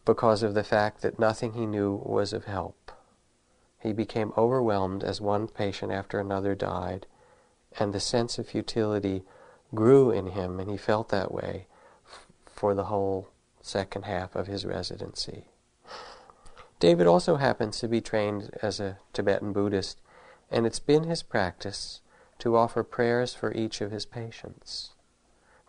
because 0.05 0.43
of 0.43 0.53
the 0.55 0.63
fact 0.63 1.01
that 1.01 1.19
nothing 1.19 1.53
he 1.53 1.65
knew 1.65 2.01
was 2.03 2.33
of 2.33 2.45
help. 2.45 2.91
He 3.79 3.93
became 3.93 4.33
overwhelmed 4.37 5.03
as 5.03 5.21
one 5.21 5.47
patient 5.47 5.91
after 5.91 6.19
another 6.19 6.55
died, 6.55 7.05
and 7.79 7.93
the 7.93 7.99
sense 7.99 8.37
of 8.37 8.47
futility 8.47 9.23
grew 9.73 10.11
in 10.11 10.27
him, 10.27 10.59
and 10.59 10.69
he 10.69 10.77
felt 10.77 11.09
that 11.09 11.31
way 11.31 11.67
for 12.45 12.73
the 12.73 12.85
whole 12.85 13.29
second 13.61 14.05
half 14.05 14.35
of 14.35 14.47
his 14.47 14.65
residency. 14.65 15.45
David 16.79 17.07
also 17.07 17.35
happens 17.35 17.79
to 17.79 17.87
be 17.87 18.01
trained 18.01 18.49
as 18.61 18.79
a 18.79 18.97
Tibetan 19.13 19.53
Buddhist, 19.53 20.01
and 20.49 20.65
it's 20.65 20.79
been 20.79 21.03
his 21.03 21.21
practice 21.21 22.01
to 22.39 22.55
offer 22.55 22.83
prayers 22.83 23.33
for 23.33 23.53
each 23.53 23.81
of 23.81 23.91
his 23.91 24.05
patients. 24.05 24.91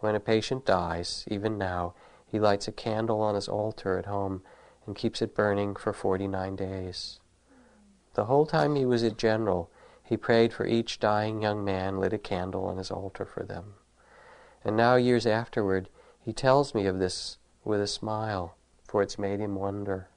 When 0.01 0.15
a 0.15 0.21
patient 0.21 0.65
dies, 0.65 1.25
even 1.29 1.59
now, 1.59 1.95
he 2.27 2.39
lights 2.39 2.67
a 2.67 2.73
candle 2.73 3.21
on 3.21 3.35
his 3.35 3.49
altar 3.49 3.99
at 3.99 4.07
home 4.07 4.43
and 4.87 4.97
keeps 4.97 5.21
it 5.21 5.35
burning 5.35 5.77
for 5.77 5.93
49 5.93 6.57
days. 6.57 7.21
The 8.15 8.25
whole 8.25 8.47
time 8.47 8.77
he 8.77 8.87
was 8.87 9.05
at 9.05 9.19
General, 9.19 9.71
he 10.03 10.17
prayed 10.17 10.53
for 10.53 10.67
each 10.67 11.01
dying 11.01 11.43
young 11.43 11.65
man, 11.65 12.01
lit 12.01 12.13
a 12.13 12.19
candle 12.19 12.65
on 12.65 12.79
his 12.79 12.91
altar 12.91 13.25
for 13.25 13.45
them. 13.45 13.75
And 14.65 14.77
now, 14.77 14.97
years 14.97 15.27
afterward, 15.27 15.89
he 16.19 16.33
tells 16.33 16.75
me 16.75 16.87
of 16.87 16.99
this 16.99 17.39
with 17.65 17.81
a 17.81 17.87
smile, 17.87 18.57
for 18.89 19.03
it's 19.03 19.19
made 19.19 19.41
him 19.41 19.55
wonder. 19.55 20.09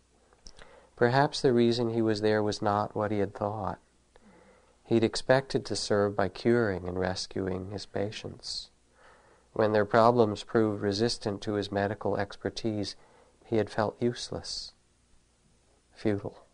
Perhaps 0.95 1.41
the 1.41 1.53
reason 1.53 1.89
he 1.89 2.01
was 2.01 2.21
there 2.21 2.41
was 2.41 2.61
not 2.61 2.95
what 2.95 3.11
he 3.11 3.19
had 3.19 3.33
thought. 3.33 3.79
He'd 4.85 5.03
expected 5.03 5.65
to 5.65 5.75
serve 5.75 6.15
by 6.15 6.29
curing 6.29 6.87
and 6.87 6.99
rescuing 6.99 7.71
his 7.71 7.85
patients. 7.85 8.69
When 9.53 9.71
their 9.71 9.85
problems 9.85 10.43
proved 10.43 10.81
resistant 10.81 11.41
to 11.43 11.53
his 11.53 11.71
medical 11.71 12.17
expertise, 12.17 12.95
he 13.45 13.57
had 13.57 13.69
felt 13.69 14.01
useless, 14.01 14.73
futile. 15.91 16.45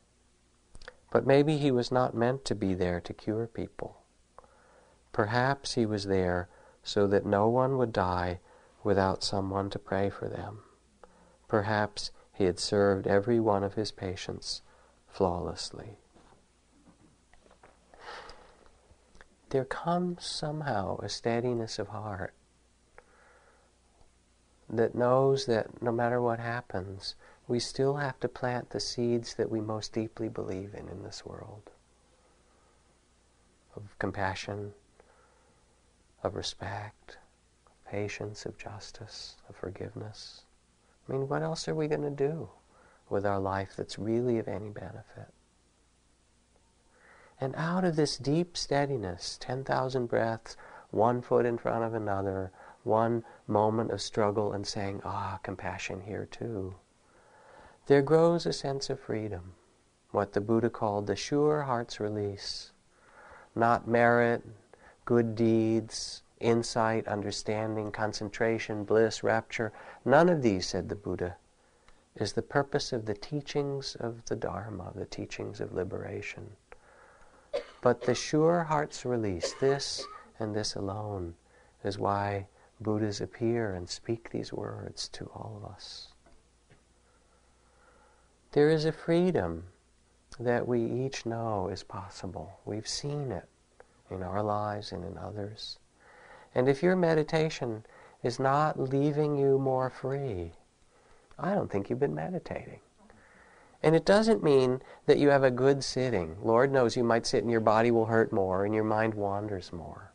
But 1.10 1.26
maybe 1.26 1.58
he 1.58 1.72
was 1.72 1.92
not 1.92 2.14
meant 2.14 2.44
to 2.46 2.56
be 2.56 2.74
there 2.74 3.00
to 3.00 3.14
cure 3.14 3.48
people. 3.48 4.02
Perhaps 5.14 5.74
he 5.74 5.86
was 5.86 6.06
there 6.06 6.50
so 6.84 7.08
that 7.08 7.26
no 7.26 7.48
one 7.48 7.78
would 7.78 7.94
die 7.94 8.42
without 8.84 9.24
someone 9.24 9.70
to 9.70 9.80
pray 9.80 10.10
for 10.10 10.28
them. 10.28 10.60
Perhaps 11.48 12.12
he 12.34 12.44
had 12.46 12.60
served 12.60 13.08
every 13.08 13.40
one 13.40 13.64
of 13.64 13.74
his 13.74 13.92
patients 13.92 14.62
flawlessly. 15.08 15.98
There 19.50 19.66
comes 19.66 20.26
somehow 20.26 20.98
a 21.00 21.10
steadiness 21.10 21.80
of 21.80 21.88
heart 21.88 22.34
that 24.70 24.96
knows 24.96 25.46
that 25.46 25.82
no 25.82 25.92
matter 25.92 26.22
what 26.22 26.40
happens, 26.40 27.16
we 27.48 27.60
still 27.60 27.96
have 27.96 28.20
to 28.20 28.28
plant 28.28 28.70
the 28.70 28.80
seeds 28.80 29.34
that 29.36 29.50
we 29.50 29.62
most 29.62 29.94
deeply 29.94 30.30
believe 30.30 30.74
in 30.74 30.88
in 30.88 31.04
this 31.04 31.26
world 31.26 31.72
of 33.76 33.98
compassion, 34.00 34.74
of 36.24 36.36
respect, 36.36 37.18
of 37.68 37.92
patience, 37.92 38.46
of 38.46 38.58
justice, 38.58 39.38
of 39.48 39.56
forgiveness. 39.56 40.42
I 41.08 41.14
mean, 41.14 41.28
what 41.28 41.42
else 41.42 41.68
are 41.68 41.76
we 41.76 41.88
going 41.88 42.02
to 42.02 42.10
do 42.10 42.50
with 43.10 43.26
our 43.26 43.40
life 43.40 43.74
that's 43.76 43.98
really 43.98 44.38
of 44.38 44.48
any 44.48 44.70
benefit? 44.70 45.34
And 47.42 47.56
out 47.56 47.86
of 47.86 47.96
this 47.96 48.18
deep 48.18 48.58
steadiness, 48.58 49.38
10,000 49.40 50.08
breaths, 50.08 50.58
one 50.92 51.22
foot 51.22 51.46
in 51.46 51.58
front 51.58 51.84
of 51.84 51.94
another, 51.94 52.52
one 52.90 53.24
moment 53.48 53.92
of 53.92 54.02
struggle 54.02 54.52
and 54.52 54.66
saying, 54.66 55.02
ah, 55.06 55.40
compassion 55.44 56.02
here 56.02 56.28
too, 56.30 56.76
there 57.86 58.02
grows 58.02 58.46
a 58.46 58.54
sense 58.54 58.90
of 58.90 59.00
freedom, 59.00 59.54
what 60.12 60.34
the 60.34 60.42
Buddha 60.42 60.70
called 60.70 61.08
the 61.08 61.16
sure 61.16 61.62
heart's 61.62 62.00
release. 62.00 62.72
Not 63.56 63.88
merit, 63.88 64.44
good 65.06 65.36
deeds, 65.36 66.24
insight, 66.40 67.08
understanding, 67.08 67.92
concentration, 67.92 68.84
bliss, 68.84 69.24
rapture, 69.24 69.72
none 70.06 70.30
of 70.30 70.42
these, 70.42 70.68
said 70.68 70.90
the 70.90 70.96
Buddha, 70.96 71.38
is 72.16 72.34
the 72.34 72.42
purpose 72.42 72.92
of 72.92 73.06
the 73.06 73.14
teachings 73.14 73.96
of 73.96 74.26
the 74.26 74.36
Dharma, 74.36 74.92
the 74.96 75.06
teachings 75.06 75.62
of 75.62 75.74
liberation. 75.74 76.52
But 77.82 78.02
the 78.02 78.16
sure 78.16 78.64
heart's 78.64 79.06
release, 79.06 79.54
this 79.60 80.06
and 80.40 80.56
this 80.56 80.76
alone, 80.76 81.36
is 81.84 81.98
why 81.98 82.48
Buddhas 82.82 83.22
appear 83.22 83.74
and 83.74 83.90
speak 83.90 84.30
these 84.30 84.54
words 84.54 85.10
to 85.10 85.26
all 85.36 85.62
of 85.62 85.70
us. 85.70 86.14
There 88.52 88.70
is 88.70 88.86
a 88.86 88.92
freedom 88.92 89.66
that 90.40 90.68
we 90.68 90.84
each 90.84 91.26
know 91.26 91.68
is 91.68 91.84
possible. 91.84 92.60
We've 92.66 92.88
seen 92.88 93.32
it 93.32 93.48
in 94.10 94.24
our 94.24 94.42
lives 94.42 94.92
and 94.92 95.04
in 95.04 95.18
others. 95.18 95.78
And 96.56 96.68
if 96.68 96.82
your 96.82 96.96
meditation 96.96 97.86
is 98.24 98.40
not 98.40 98.80
leaving 98.80 99.38
you 99.38 99.60
more 99.60 99.90
free, 99.90 100.54
I 101.38 101.54
don't 101.54 101.72
think 101.72 101.90
you've 101.90 102.00
been 102.00 102.16
meditating. 102.16 102.80
And 103.82 103.96
it 103.96 104.06
doesn't 104.06 104.44
mean 104.44 104.82
that 105.06 105.20
you 105.20 105.30
have 105.30 105.44
a 105.44 105.52
good 105.52 105.84
sitting. 105.84 106.38
Lord 106.42 106.72
knows 106.72 106.98
you 106.98 107.04
might 107.04 107.26
sit 107.26 107.44
and 107.44 107.52
your 107.52 107.62
body 107.62 107.92
will 107.92 108.08
hurt 108.08 108.34
more 108.34 108.66
and 108.66 108.74
your 108.74 108.84
mind 108.84 109.14
wanders 109.14 109.72
more. 109.72 110.09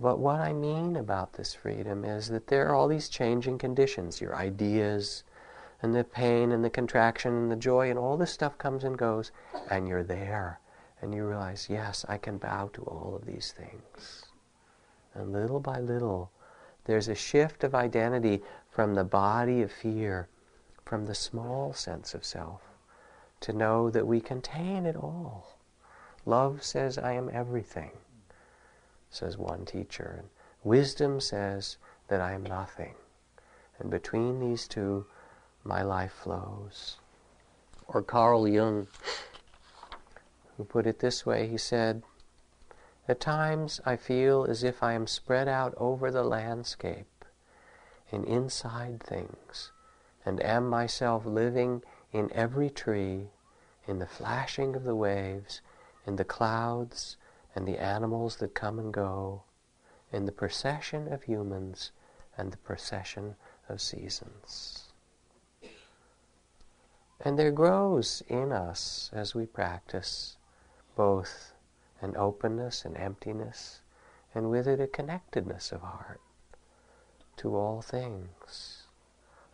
But 0.00 0.18
what 0.18 0.40
I 0.40 0.54
mean 0.54 0.96
about 0.96 1.34
this 1.34 1.52
freedom 1.52 2.04
is 2.04 2.28
that 2.28 2.46
there 2.46 2.68
are 2.68 2.74
all 2.74 2.88
these 2.88 3.10
changing 3.10 3.58
conditions, 3.58 4.22
your 4.22 4.34
ideas, 4.34 5.22
and 5.82 5.94
the 5.94 6.02
pain 6.02 6.50
and 6.50 6.64
the 6.64 6.70
contraction 6.70 7.34
and 7.34 7.50
the 7.50 7.56
joy 7.56 7.90
and 7.90 7.98
all 7.98 8.16
this 8.16 8.32
stuff 8.32 8.56
comes 8.56 8.84
and 8.84 8.96
goes, 8.96 9.32
and 9.70 9.86
you're 9.86 10.02
there. 10.02 10.60
And 11.02 11.14
you 11.14 11.26
realize, 11.26 11.68
yes, 11.68 12.06
I 12.08 12.16
can 12.16 12.38
bow 12.38 12.68
to 12.72 12.82
all 12.82 13.14
of 13.14 13.26
these 13.26 13.52
things. 13.52 14.24
And 15.14 15.32
little 15.32 15.60
by 15.60 15.78
little, 15.78 16.30
there's 16.84 17.08
a 17.08 17.14
shift 17.14 17.62
of 17.62 17.74
identity 17.74 18.42
from 18.70 18.94
the 18.94 19.04
body 19.04 19.60
of 19.60 19.70
fear, 19.70 20.28
from 20.84 21.04
the 21.04 21.14
small 21.14 21.74
sense 21.74 22.14
of 22.14 22.24
self, 22.24 22.62
to 23.40 23.52
know 23.52 23.90
that 23.90 24.06
we 24.06 24.20
contain 24.20 24.86
it 24.86 24.96
all. 24.96 25.58
Love 26.24 26.62
says, 26.62 26.96
I 26.96 27.12
am 27.12 27.28
everything 27.30 27.90
says 29.12 29.38
one 29.38 29.64
teacher. 29.64 30.16
And 30.18 30.28
wisdom 30.64 31.20
says 31.20 31.76
that 32.08 32.20
I 32.20 32.32
am 32.32 32.42
nothing. 32.42 32.94
And 33.78 33.90
between 33.90 34.40
these 34.40 34.66
two, 34.66 35.06
my 35.62 35.82
life 35.82 36.12
flows. 36.12 36.96
Or 37.86 38.02
Carl 38.02 38.48
Jung, 38.48 38.88
who 40.56 40.64
put 40.64 40.86
it 40.86 40.98
this 40.98 41.24
way, 41.24 41.46
he 41.46 41.58
said, 41.58 42.02
At 43.06 43.20
times 43.20 43.80
I 43.84 43.96
feel 43.96 44.44
as 44.44 44.64
if 44.64 44.82
I 44.82 44.94
am 44.94 45.06
spread 45.06 45.46
out 45.46 45.74
over 45.76 46.10
the 46.10 46.24
landscape 46.24 47.24
in 48.10 48.24
inside 48.24 49.02
things, 49.02 49.72
and 50.24 50.42
am 50.42 50.68
myself 50.68 51.24
living 51.26 51.82
in 52.12 52.30
every 52.32 52.70
tree, 52.70 53.28
in 53.86 53.98
the 53.98 54.06
flashing 54.06 54.76
of 54.76 54.84
the 54.84 54.94
waves, 54.94 55.60
in 56.06 56.16
the 56.16 56.24
clouds, 56.24 57.16
and 57.54 57.66
the 57.66 57.80
animals 57.80 58.36
that 58.36 58.54
come 58.54 58.78
and 58.78 58.92
go, 58.92 59.42
in 60.12 60.26
the 60.26 60.32
procession 60.32 61.12
of 61.12 61.22
humans 61.22 61.90
and 62.36 62.52
the 62.52 62.58
procession 62.58 63.34
of 63.68 63.80
seasons. 63.80 64.92
And 67.20 67.38
there 67.38 67.52
grows 67.52 68.22
in 68.28 68.52
us, 68.52 69.10
as 69.12 69.34
we 69.34 69.46
practice, 69.46 70.36
both 70.96 71.52
an 72.00 72.16
openness 72.16 72.84
and 72.84 72.96
emptiness, 72.96 73.80
and 74.34 74.50
with 74.50 74.66
it 74.66 74.80
a 74.80 74.86
connectedness 74.86 75.72
of 75.72 75.82
heart 75.82 76.20
to 77.36 77.56
all 77.56 77.80
things. 77.80 78.86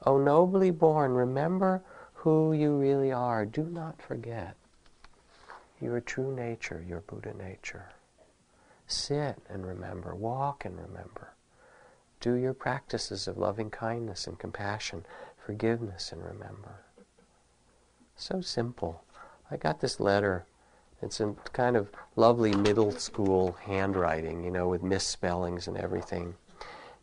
O 0.07 0.18
nobly 0.18 0.70
born, 0.70 1.12
remember 1.12 1.82
who 2.14 2.53
you 2.53 2.76
really 2.76 3.12
are. 3.12 3.44
Do 3.44 3.64
not 3.64 4.01
forget 4.01 4.57
your 5.81 6.01
true 6.01 6.35
nature, 6.35 6.85
your 6.87 7.01
Buddha 7.01 7.35
nature. 7.35 7.91
Sit 8.87 9.37
and 9.49 9.66
remember, 9.66 10.14
walk 10.14 10.64
and 10.64 10.79
remember. 10.79 11.35
Do 12.20 12.35
your 12.35 12.55
practices 12.55 13.29
of 13.29 13.39
loving 13.39 13.70
kindness 13.70 14.26
and 14.26 14.39
compassion, 14.39 15.05
forgiveness 15.45 16.11
and 16.11 16.22
remember. 16.24 16.81
So 18.16 18.41
simple. 18.41 19.03
I 19.51 19.57
got 19.57 19.81
this 19.81 20.01
letter. 20.01 20.45
It's 21.01 21.20
in 21.20 21.37
kind 21.53 21.76
of 21.76 21.91
lovely 22.16 22.55
middle 22.55 22.91
school 22.91 23.57
handwriting, 23.62 24.43
you 24.43 24.51
know, 24.51 24.68
with 24.68 24.83
misspellings 24.83 25.68
and 25.68 25.76
everything. 25.76 26.35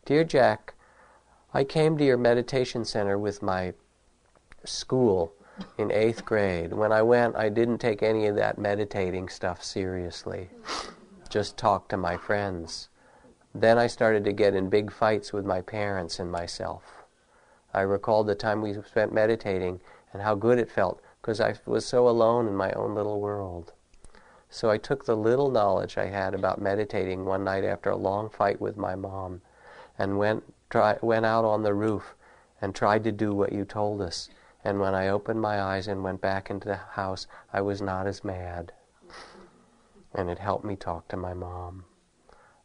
Dear 0.04 0.22
Jack, 0.22 0.74
I 1.54 1.64
came 1.64 1.96
to 1.96 2.04
your 2.04 2.18
meditation 2.18 2.84
center 2.84 3.18
with 3.18 3.42
my 3.42 3.72
school 4.64 5.32
in 5.78 5.90
eighth 5.90 6.24
grade. 6.24 6.72
When 6.72 6.92
I 6.92 7.02
went, 7.02 7.36
I 7.36 7.48
didn't 7.48 7.78
take 7.78 8.02
any 8.02 8.26
of 8.26 8.36
that 8.36 8.58
meditating 8.58 9.28
stuff 9.28 9.62
seriously, 9.62 10.50
just 11.28 11.56
talk 11.56 11.88
to 11.88 11.96
my 11.96 12.16
friends. 12.16 12.88
Then 13.54 13.78
I 13.78 13.86
started 13.86 14.24
to 14.24 14.32
get 14.32 14.54
in 14.54 14.68
big 14.68 14.92
fights 14.92 15.32
with 15.32 15.46
my 15.46 15.60
parents 15.62 16.18
and 16.18 16.30
myself. 16.30 17.04
I 17.72 17.80
recalled 17.82 18.26
the 18.26 18.34
time 18.34 18.60
we 18.60 18.74
spent 18.74 19.12
meditating 19.12 19.80
and 20.12 20.22
how 20.22 20.34
good 20.34 20.58
it 20.58 20.70
felt 20.70 21.00
because 21.20 21.40
I 21.40 21.54
was 21.66 21.84
so 21.84 22.08
alone 22.08 22.46
in 22.46 22.54
my 22.54 22.72
own 22.72 22.94
little 22.94 23.20
world. 23.20 23.72
So 24.48 24.70
I 24.70 24.78
took 24.78 25.04
the 25.04 25.16
little 25.16 25.50
knowledge 25.50 25.98
I 25.98 26.06
had 26.06 26.34
about 26.34 26.60
meditating 26.60 27.24
one 27.24 27.44
night 27.44 27.64
after 27.64 27.90
a 27.90 27.96
long 27.96 28.30
fight 28.30 28.60
with 28.60 28.76
my 28.76 28.94
mom 28.94 29.42
and 29.98 30.18
went, 30.18 30.44
try, 30.70 30.96
went 31.02 31.26
out 31.26 31.44
on 31.44 31.62
the 31.62 31.74
roof 31.74 32.14
and 32.60 32.74
tried 32.74 33.04
to 33.04 33.12
do 33.12 33.34
what 33.34 33.52
you 33.52 33.64
told 33.64 34.00
us. 34.00 34.28
And 34.66 34.80
when 34.80 34.96
I 34.96 35.06
opened 35.06 35.40
my 35.40 35.62
eyes 35.62 35.86
and 35.86 36.02
went 36.02 36.20
back 36.20 36.50
into 36.50 36.66
the 36.66 36.74
house, 36.74 37.28
I 37.52 37.60
was 37.60 37.80
not 37.80 38.08
as 38.08 38.24
mad. 38.24 38.72
And 40.12 40.28
it 40.28 40.40
helped 40.40 40.64
me 40.64 40.74
talk 40.74 41.06
to 41.06 41.16
my 41.16 41.34
mom. 41.34 41.84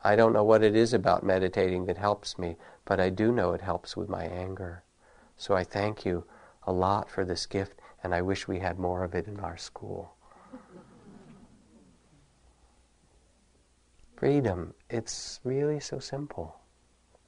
I 0.03 0.15
don't 0.15 0.33
know 0.33 0.43
what 0.43 0.63
it 0.63 0.75
is 0.75 0.95
about 0.95 1.23
meditating 1.23 1.85
that 1.85 1.99
helps 1.99 2.39
me, 2.39 2.57
but 2.85 2.99
I 2.99 3.11
do 3.11 3.31
know 3.31 3.53
it 3.53 3.61
helps 3.61 3.95
with 3.95 4.09
my 4.09 4.23
anger. 4.23 4.83
So 5.37 5.53
I 5.55 5.63
thank 5.63 6.03
you 6.03 6.23
a 6.63 6.73
lot 6.73 7.07
for 7.07 7.23
this 7.23 7.45
gift, 7.45 7.79
and 8.03 8.15
I 8.15 8.23
wish 8.23 8.47
we 8.47 8.57
had 8.57 8.79
more 8.79 9.03
of 9.03 9.13
it 9.13 9.27
in 9.27 9.39
our 9.39 9.57
school. 9.57 10.15
Freedom, 14.15 14.73
it's 14.89 15.39
really 15.43 15.79
so 15.79 15.99
simple. 15.99 16.55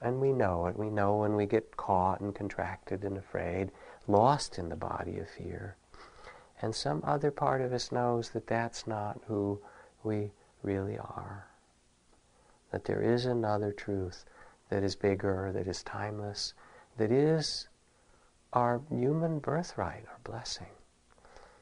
And 0.02 0.20
we 0.20 0.34
know 0.34 0.66
it. 0.66 0.76
We 0.76 0.90
know 0.90 1.18
when 1.18 1.36
we 1.36 1.46
get 1.46 1.78
caught 1.78 2.22
and 2.22 2.34
contracted 2.34 3.04
and 3.04 3.20
afraid, 3.20 3.72
lost 4.08 4.58
in 4.58 4.70
the 4.70 4.76
body 4.76 5.20
of 5.20 5.30
fear. 5.30 5.76
And 6.62 6.74
some 6.74 7.02
other 7.06 7.32
part 7.32 7.62
of 7.62 7.74
us 7.74 7.92
knows 7.92 8.30
that 8.32 8.48
that's 8.48 8.88
not 8.88 9.20
who 9.28 9.60
we 10.04 10.32
really 10.62 10.98
are 10.98 11.48
that 12.74 12.86
there 12.86 13.04
is 13.04 13.28
another 13.28 13.72
truth 13.72 14.26
that 14.70 14.84
is 14.84 14.96
bigger, 14.96 15.52
that 15.54 15.68
is 15.68 15.84
timeless, 15.84 16.56
that 16.98 17.12
is 17.12 17.70
our 18.52 18.82
human 18.90 19.38
birthright, 19.38 20.04
our 20.10 20.20
blessing. 20.24 20.74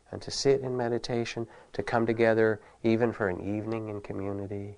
And 0.09 0.21
to 0.21 0.31
sit 0.31 0.61
in 0.61 0.75
meditation, 0.77 1.47
to 1.73 1.83
come 1.83 2.05
together 2.05 2.61
even 2.81 3.11
for 3.11 3.27
an 3.27 3.41
evening 3.41 3.89
in 3.89 3.99
community, 3.99 4.77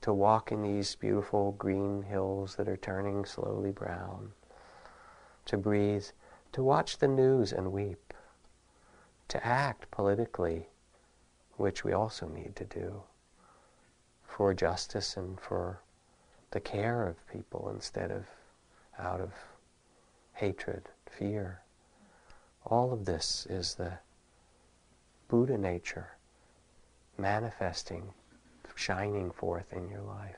to 0.00 0.14
walk 0.14 0.50
in 0.50 0.62
these 0.62 0.94
beautiful 0.94 1.52
green 1.52 2.02
hills 2.02 2.56
that 2.56 2.68
are 2.68 2.78
turning 2.78 3.26
slowly 3.26 3.70
brown, 3.70 4.32
to 5.44 5.58
breathe, 5.58 6.06
to 6.52 6.62
watch 6.62 6.98
the 6.98 7.08
news 7.08 7.52
and 7.52 7.72
weep, 7.72 8.14
to 9.28 9.44
act 9.44 9.90
politically, 9.90 10.68
which 11.56 11.84
we 11.84 11.92
also 11.92 12.28
need 12.28 12.54
to 12.56 12.64
do 12.64 13.02
for 14.22 14.54
justice 14.54 15.16
and 15.16 15.40
for 15.40 15.80
the 16.50 16.60
care 16.60 17.06
of 17.06 17.26
people 17.28 17.70
instead 17.74 18.10
of 18.10 18.26
out 18.98 19.20
of 19.20 19.32
hatred, 20.34 20.88
fear. 21.10 21.62
All 22.64 22.92
of 22.92 23.04
this 23.04 23.46
is 23.48 23.74
the 23.74 23.98
Buddha 25.28 25.58
nature 25.58 26.12
manifesting, 27.18 28.12
shining 28.74 29.30
forth 29.30 29.72
in 29.72 29.88
your 29.88 30.02
life. 30.02 30.36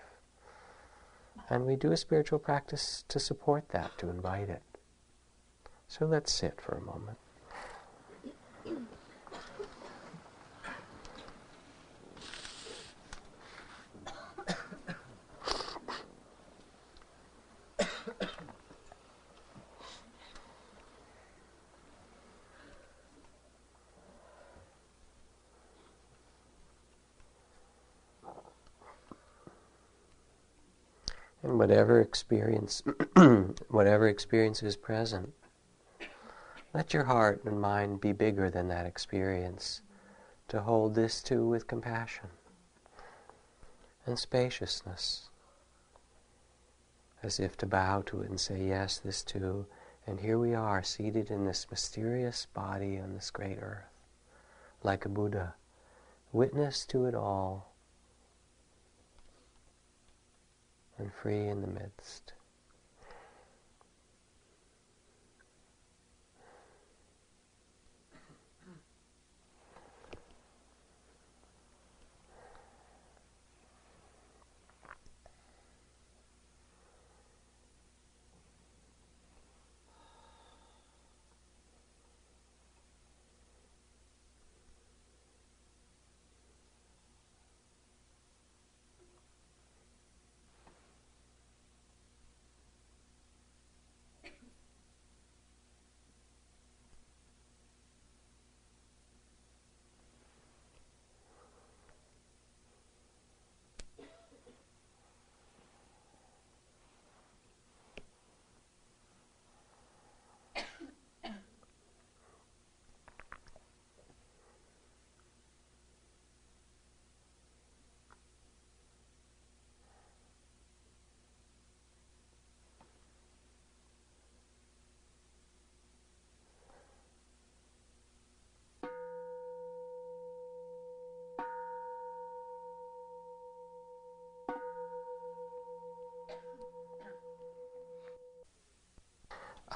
And 1.51 1.67
we 1.67 1.77
do 1.77 1.93
a 1.93 1.97
spiritual 1.97 2.39
practice 2.39 3.05
to 3.09 3.19
support 3.19 3.71
that, 3.71 3.97
to 3.99 4.09
invite 4.09 4.49
it. 4.49 4.63
So 5.89 6.05
let's 6.05 6.33
sit 6.33 6.61
for 6.61 6.77
a 6.77 6.81
moment. 6.83 7.19
and 31.43 31.59
whatever 31.59 32.01
experience 32.01 32.83
whatever 33.69 34.09
experience 34.09 34.63
is 34.63 34.77
present 34.77 35.33
let 36.79 36.95
your 36.95 37.03
heart 37.03 37.43
and 37.45 37.61
mind 37.61 38.01
be 38.01 38.13
bigger 38.13 38.49
than 38.49 38.69
that 38.69 38.87
experience 38.87 39.83
to 40.47 40.61
hold 40.61 40.95
this 40.95 41.21
too 41.21 41.45
with 41.45 41.67
compassion 41.67 42.29
and 44.07 44.17
spaciousness 44.17 45.29
as 47.21 47.41
if 47.41 47.57
to 47.57 47.67
bow 47.67 48.01
to 48.07 48.23
it 48.23 48.31
and 48.31 48.39
say 48.39 48.63
yes 48.63 48.99
this 48.99 49.25
too 49.25 49.67
and 50.07 50.21
here 50.21 50.39
we 50.39 50.55
are 50.55 50.81
seated 50.81 51.33
in 51.33 51.45
this 51.45 51.67
mysterious 51.69 52.47
body 52.55 52.97
on 52.97 53.13
this 53.13 53.33
great 53.33 53.59
earth 53.61 53.91
like 54.85 55.05
a 55.05 55.09
buddha 55.09 55.55
witness 56.31 56.85
to 56.85 57.07
it 57.07 57.15
all 57.15 57.73
and 60.97 61.13
free 61.13 61.49
in 61.49 61.61
the 61.61 61.67
midst. 61.67 62.35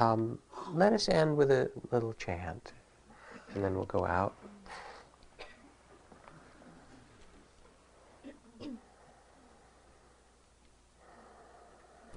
Um, 0.03 0.40
let 0.72 0.92
us 0.92 1.09
end 1.09 1.36
with 1.36 1.53
a 1.53 1.70
little 1.92 2.12
chant, 2.14 2.72
and 3.55 3.62
then 3.62 3.76
we'll 3.76 3.84
go 3.84 4.05
out. 4.05 4.34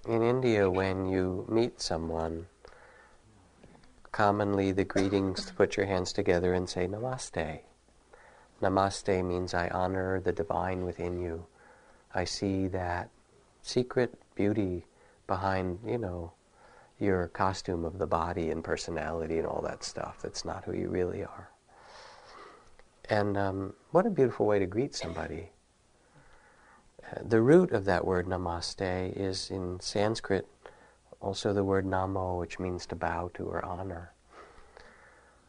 In 0.08 0.24
India, 0.24 0.68
when 0.68 1.06
you 1.06 1.46
meet 1.48 1.80
someone, 1.80 2.48
commonly 4.12 4.72
the 4.72 4.84
greetings 4.84 5.46
to 5.46 5.54
put 5.54 5.78
your 5.78 5.86
hands 5.86 6.12
together 6.12 6.56
and 6.56 6.68
say 6.68 6.88
Namaste. 6.88 7.60
Namaste 8.64 9.24
means 9.24 9.54
I 9.54 9.68
honor 9.68 10.20
the 10.20 10.32
divine 10.32 10.86
within 10.86 11.22
you. 11.22 11.46
I 12.16 12.24
see 12.24 12.66
that 12.68 13.10
secret 13.62 14.16
beauty 14.34 14.86
behind, 15.28 15.80
you 15.86 16.00
know, 16.00 16.32
your 17.00 17.28
costume 17.28 17.84
of 17.84 17.98
the 17.98 18.08
body 18.08 18.52
and 18.52 18.64
personality 18.64 19.38
and 19.38 19.48
all 19.48 19.62
that 19.62 19.84
stuff. 19.84 20.20
That's 20.22 20.46
not 20.46 20.64
who 20.64 20.74
you 20.74 20.90
really 20.90 21.24
are. 21.24 21.50
And 23.10 23.38
um, 23.38 23.74
what 23.92 24.06
a 24.06 24.10
beautiful 24.10 24.46
way 24.46 24.60
to 24.60 24.66
greet 24.66 24.96
somebody. 24.96 25.50
Uh, 27.04 27.20
the 27.24 27.42
root 27.42 27.72
of 27.72 27.86
that 27.86 28.06
word 28.06 28.26
namaste 28.26 29.16
is 29.16 29.52
in 29.52 29.80
Sanskrit 29.80 30.48
Also 31.20 31.54
the 31.54 31.64
word 31.64 31.86
namo, 31.86 32.40
which 32.40 32.60
means 32.60 32.86
to 32.86 32.96
bow 32.96 33.32
to 33.34 33.46
or 33.46 33.64
honor. 33.66 34.12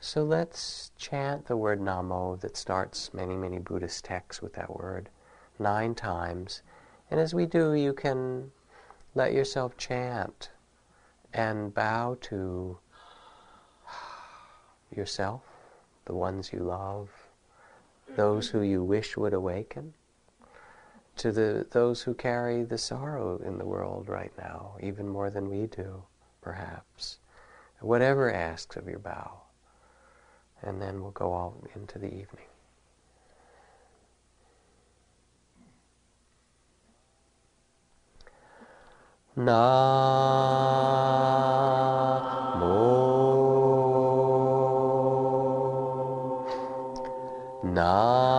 So 0.00 0.22
let's 0.24 0.90
chant 0.96 1.46
the 1.46 1.56
word 1.56 1.80
namo 1.80 2.40
that 2.40 2.56
starts 2.56 3.12
many, 3.12 3.36
many 3.36 3.58
Buddhist 3.58 4.04
texts 4.04 4.42
with 4.42 4.54
that 4.54 4.74
word 4.74 5.08
nine 5.58 5.94
times. 5.94 6.62
And 7.10 7.20
as 7.20 7.34
we 7.34 7.46
do, 7.46 7.74
you 7.74 7.92
can 7.92 8.52
let 9.14 9.32
yourself 9.32 9.76
chant 9.76 10.50
and 11.36 11.74
bow 11.74 12.16
to 12.22 12.78
yourself, 14.94 15.42
the 16.06 16.14
ones 16.14 16.50
you 16.52 16.60
love, 16.60 17.10
mm-hmm. 18.06 18.16
those 18.16 18.48
who 18.48 18.62
you 18.62 18.82
wish 18.82 19.16
would 19.16 19.34
awaken, 19.34 19.92
to 21.16 21.30
the, 21.32 21.66
those 21.70 22.02
who 22.02 22.14
carry 22.14 22.62
the 22.62 22.78
sorrow 22.78 23.38
in 23.44 23.58
the 23.58 23.66
world 23.66 24.08
right 24.08 24.32
now, 24.38 24.76
even 24.82 25.08
more 25.08 25.30
than 25.30 25.50
we 25.50 25.66
do, 25.66 26.02
perhaps. 26.40 27.18
Whatever 27.80 28.32
asks 28.32 28.76
of 28.76 28.88
your 28.88 28.98
bow. 28.98 29.40
And 30.62 30.80
then 30.80 31.02
we'll 31.02 31.10
go 31.10 31.32
all 31.32 31.62
into 31.74 31.98
the 31.98 32.06
evening. 32.06 32.46
Namo 39.38 39.66
Namo 47.62 48.35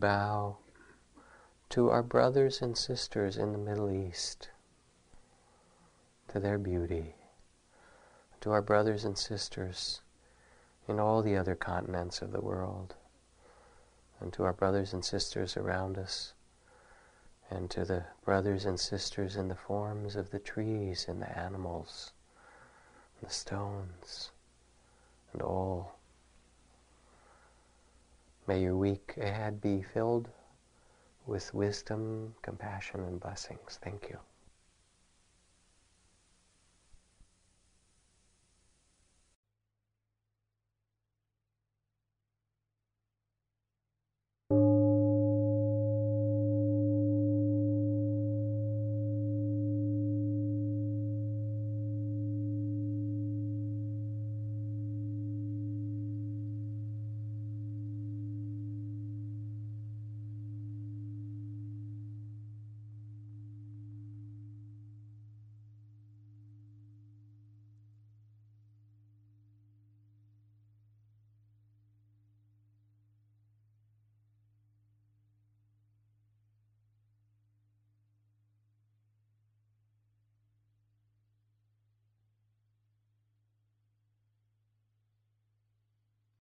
bow 0.00 0.56
to 1.68 1.90
our 1.90 2.02
brothers 2.02 2.62
and 2.62 2.76
sisters 2.76 3.36
in 3.36 3.52
the 3.52 3.58
Middle 3.58 3.90
East, 3.90 4.48
to 6.28 6.40
their 6.40 6.58
beauty, 6.58 7.14
to 8.40 8.50
our 8.50 8.62
brothers 8.62 9.04
and 9.04 9.16
sisters 9.16 10.00
in 10.88 10.98
all 10.98 11.22
the 11.22 11.36
other 11.36 11.54
continents 11.54 12.22
of 12.22 12.32
the 12.32 12.40
world, 12.40 12.96
and 14.20 14.32
to 14.32 14.42
our 14.42 14.54
brothers 14.54 14.92
and 14.94 15.04
sisters 15.04 15.56
around 15.56 15.98
us, 15.98 16.32
and 17.50 17.70
to 17.70 17.84
the 17.84 18.04
brothers 18.24 18.64
and 18.64 18.80
sisters 18.80 19.36
in 19.36 19.48
the 19.48 19.54
forms 19.54 20.16
of 20.16 20.30
the 20.30 20.38
trees 20.38 21.06
and 21.08 21.20
the 21.20 21.38
animals, 21.38 22.12
and 23.20 23.28
the 23.28 23.34
stones, 23.34 24.30
and 25.32 25.42
all. 25.42 25.99
May 28.50 28.62
your 28.62 28.74
week 28.74 29.14
ahead 29.16 29.60
be 29.60 29.80
filled 29.80 30.28
with 31.24 31.54
wisdom, 31.54 32.34
compassion, 32.42 32.98
and 33.04 33.20
blessings. 33.20 33.78
Thank 33.80 34.08
you. 34.10 34.18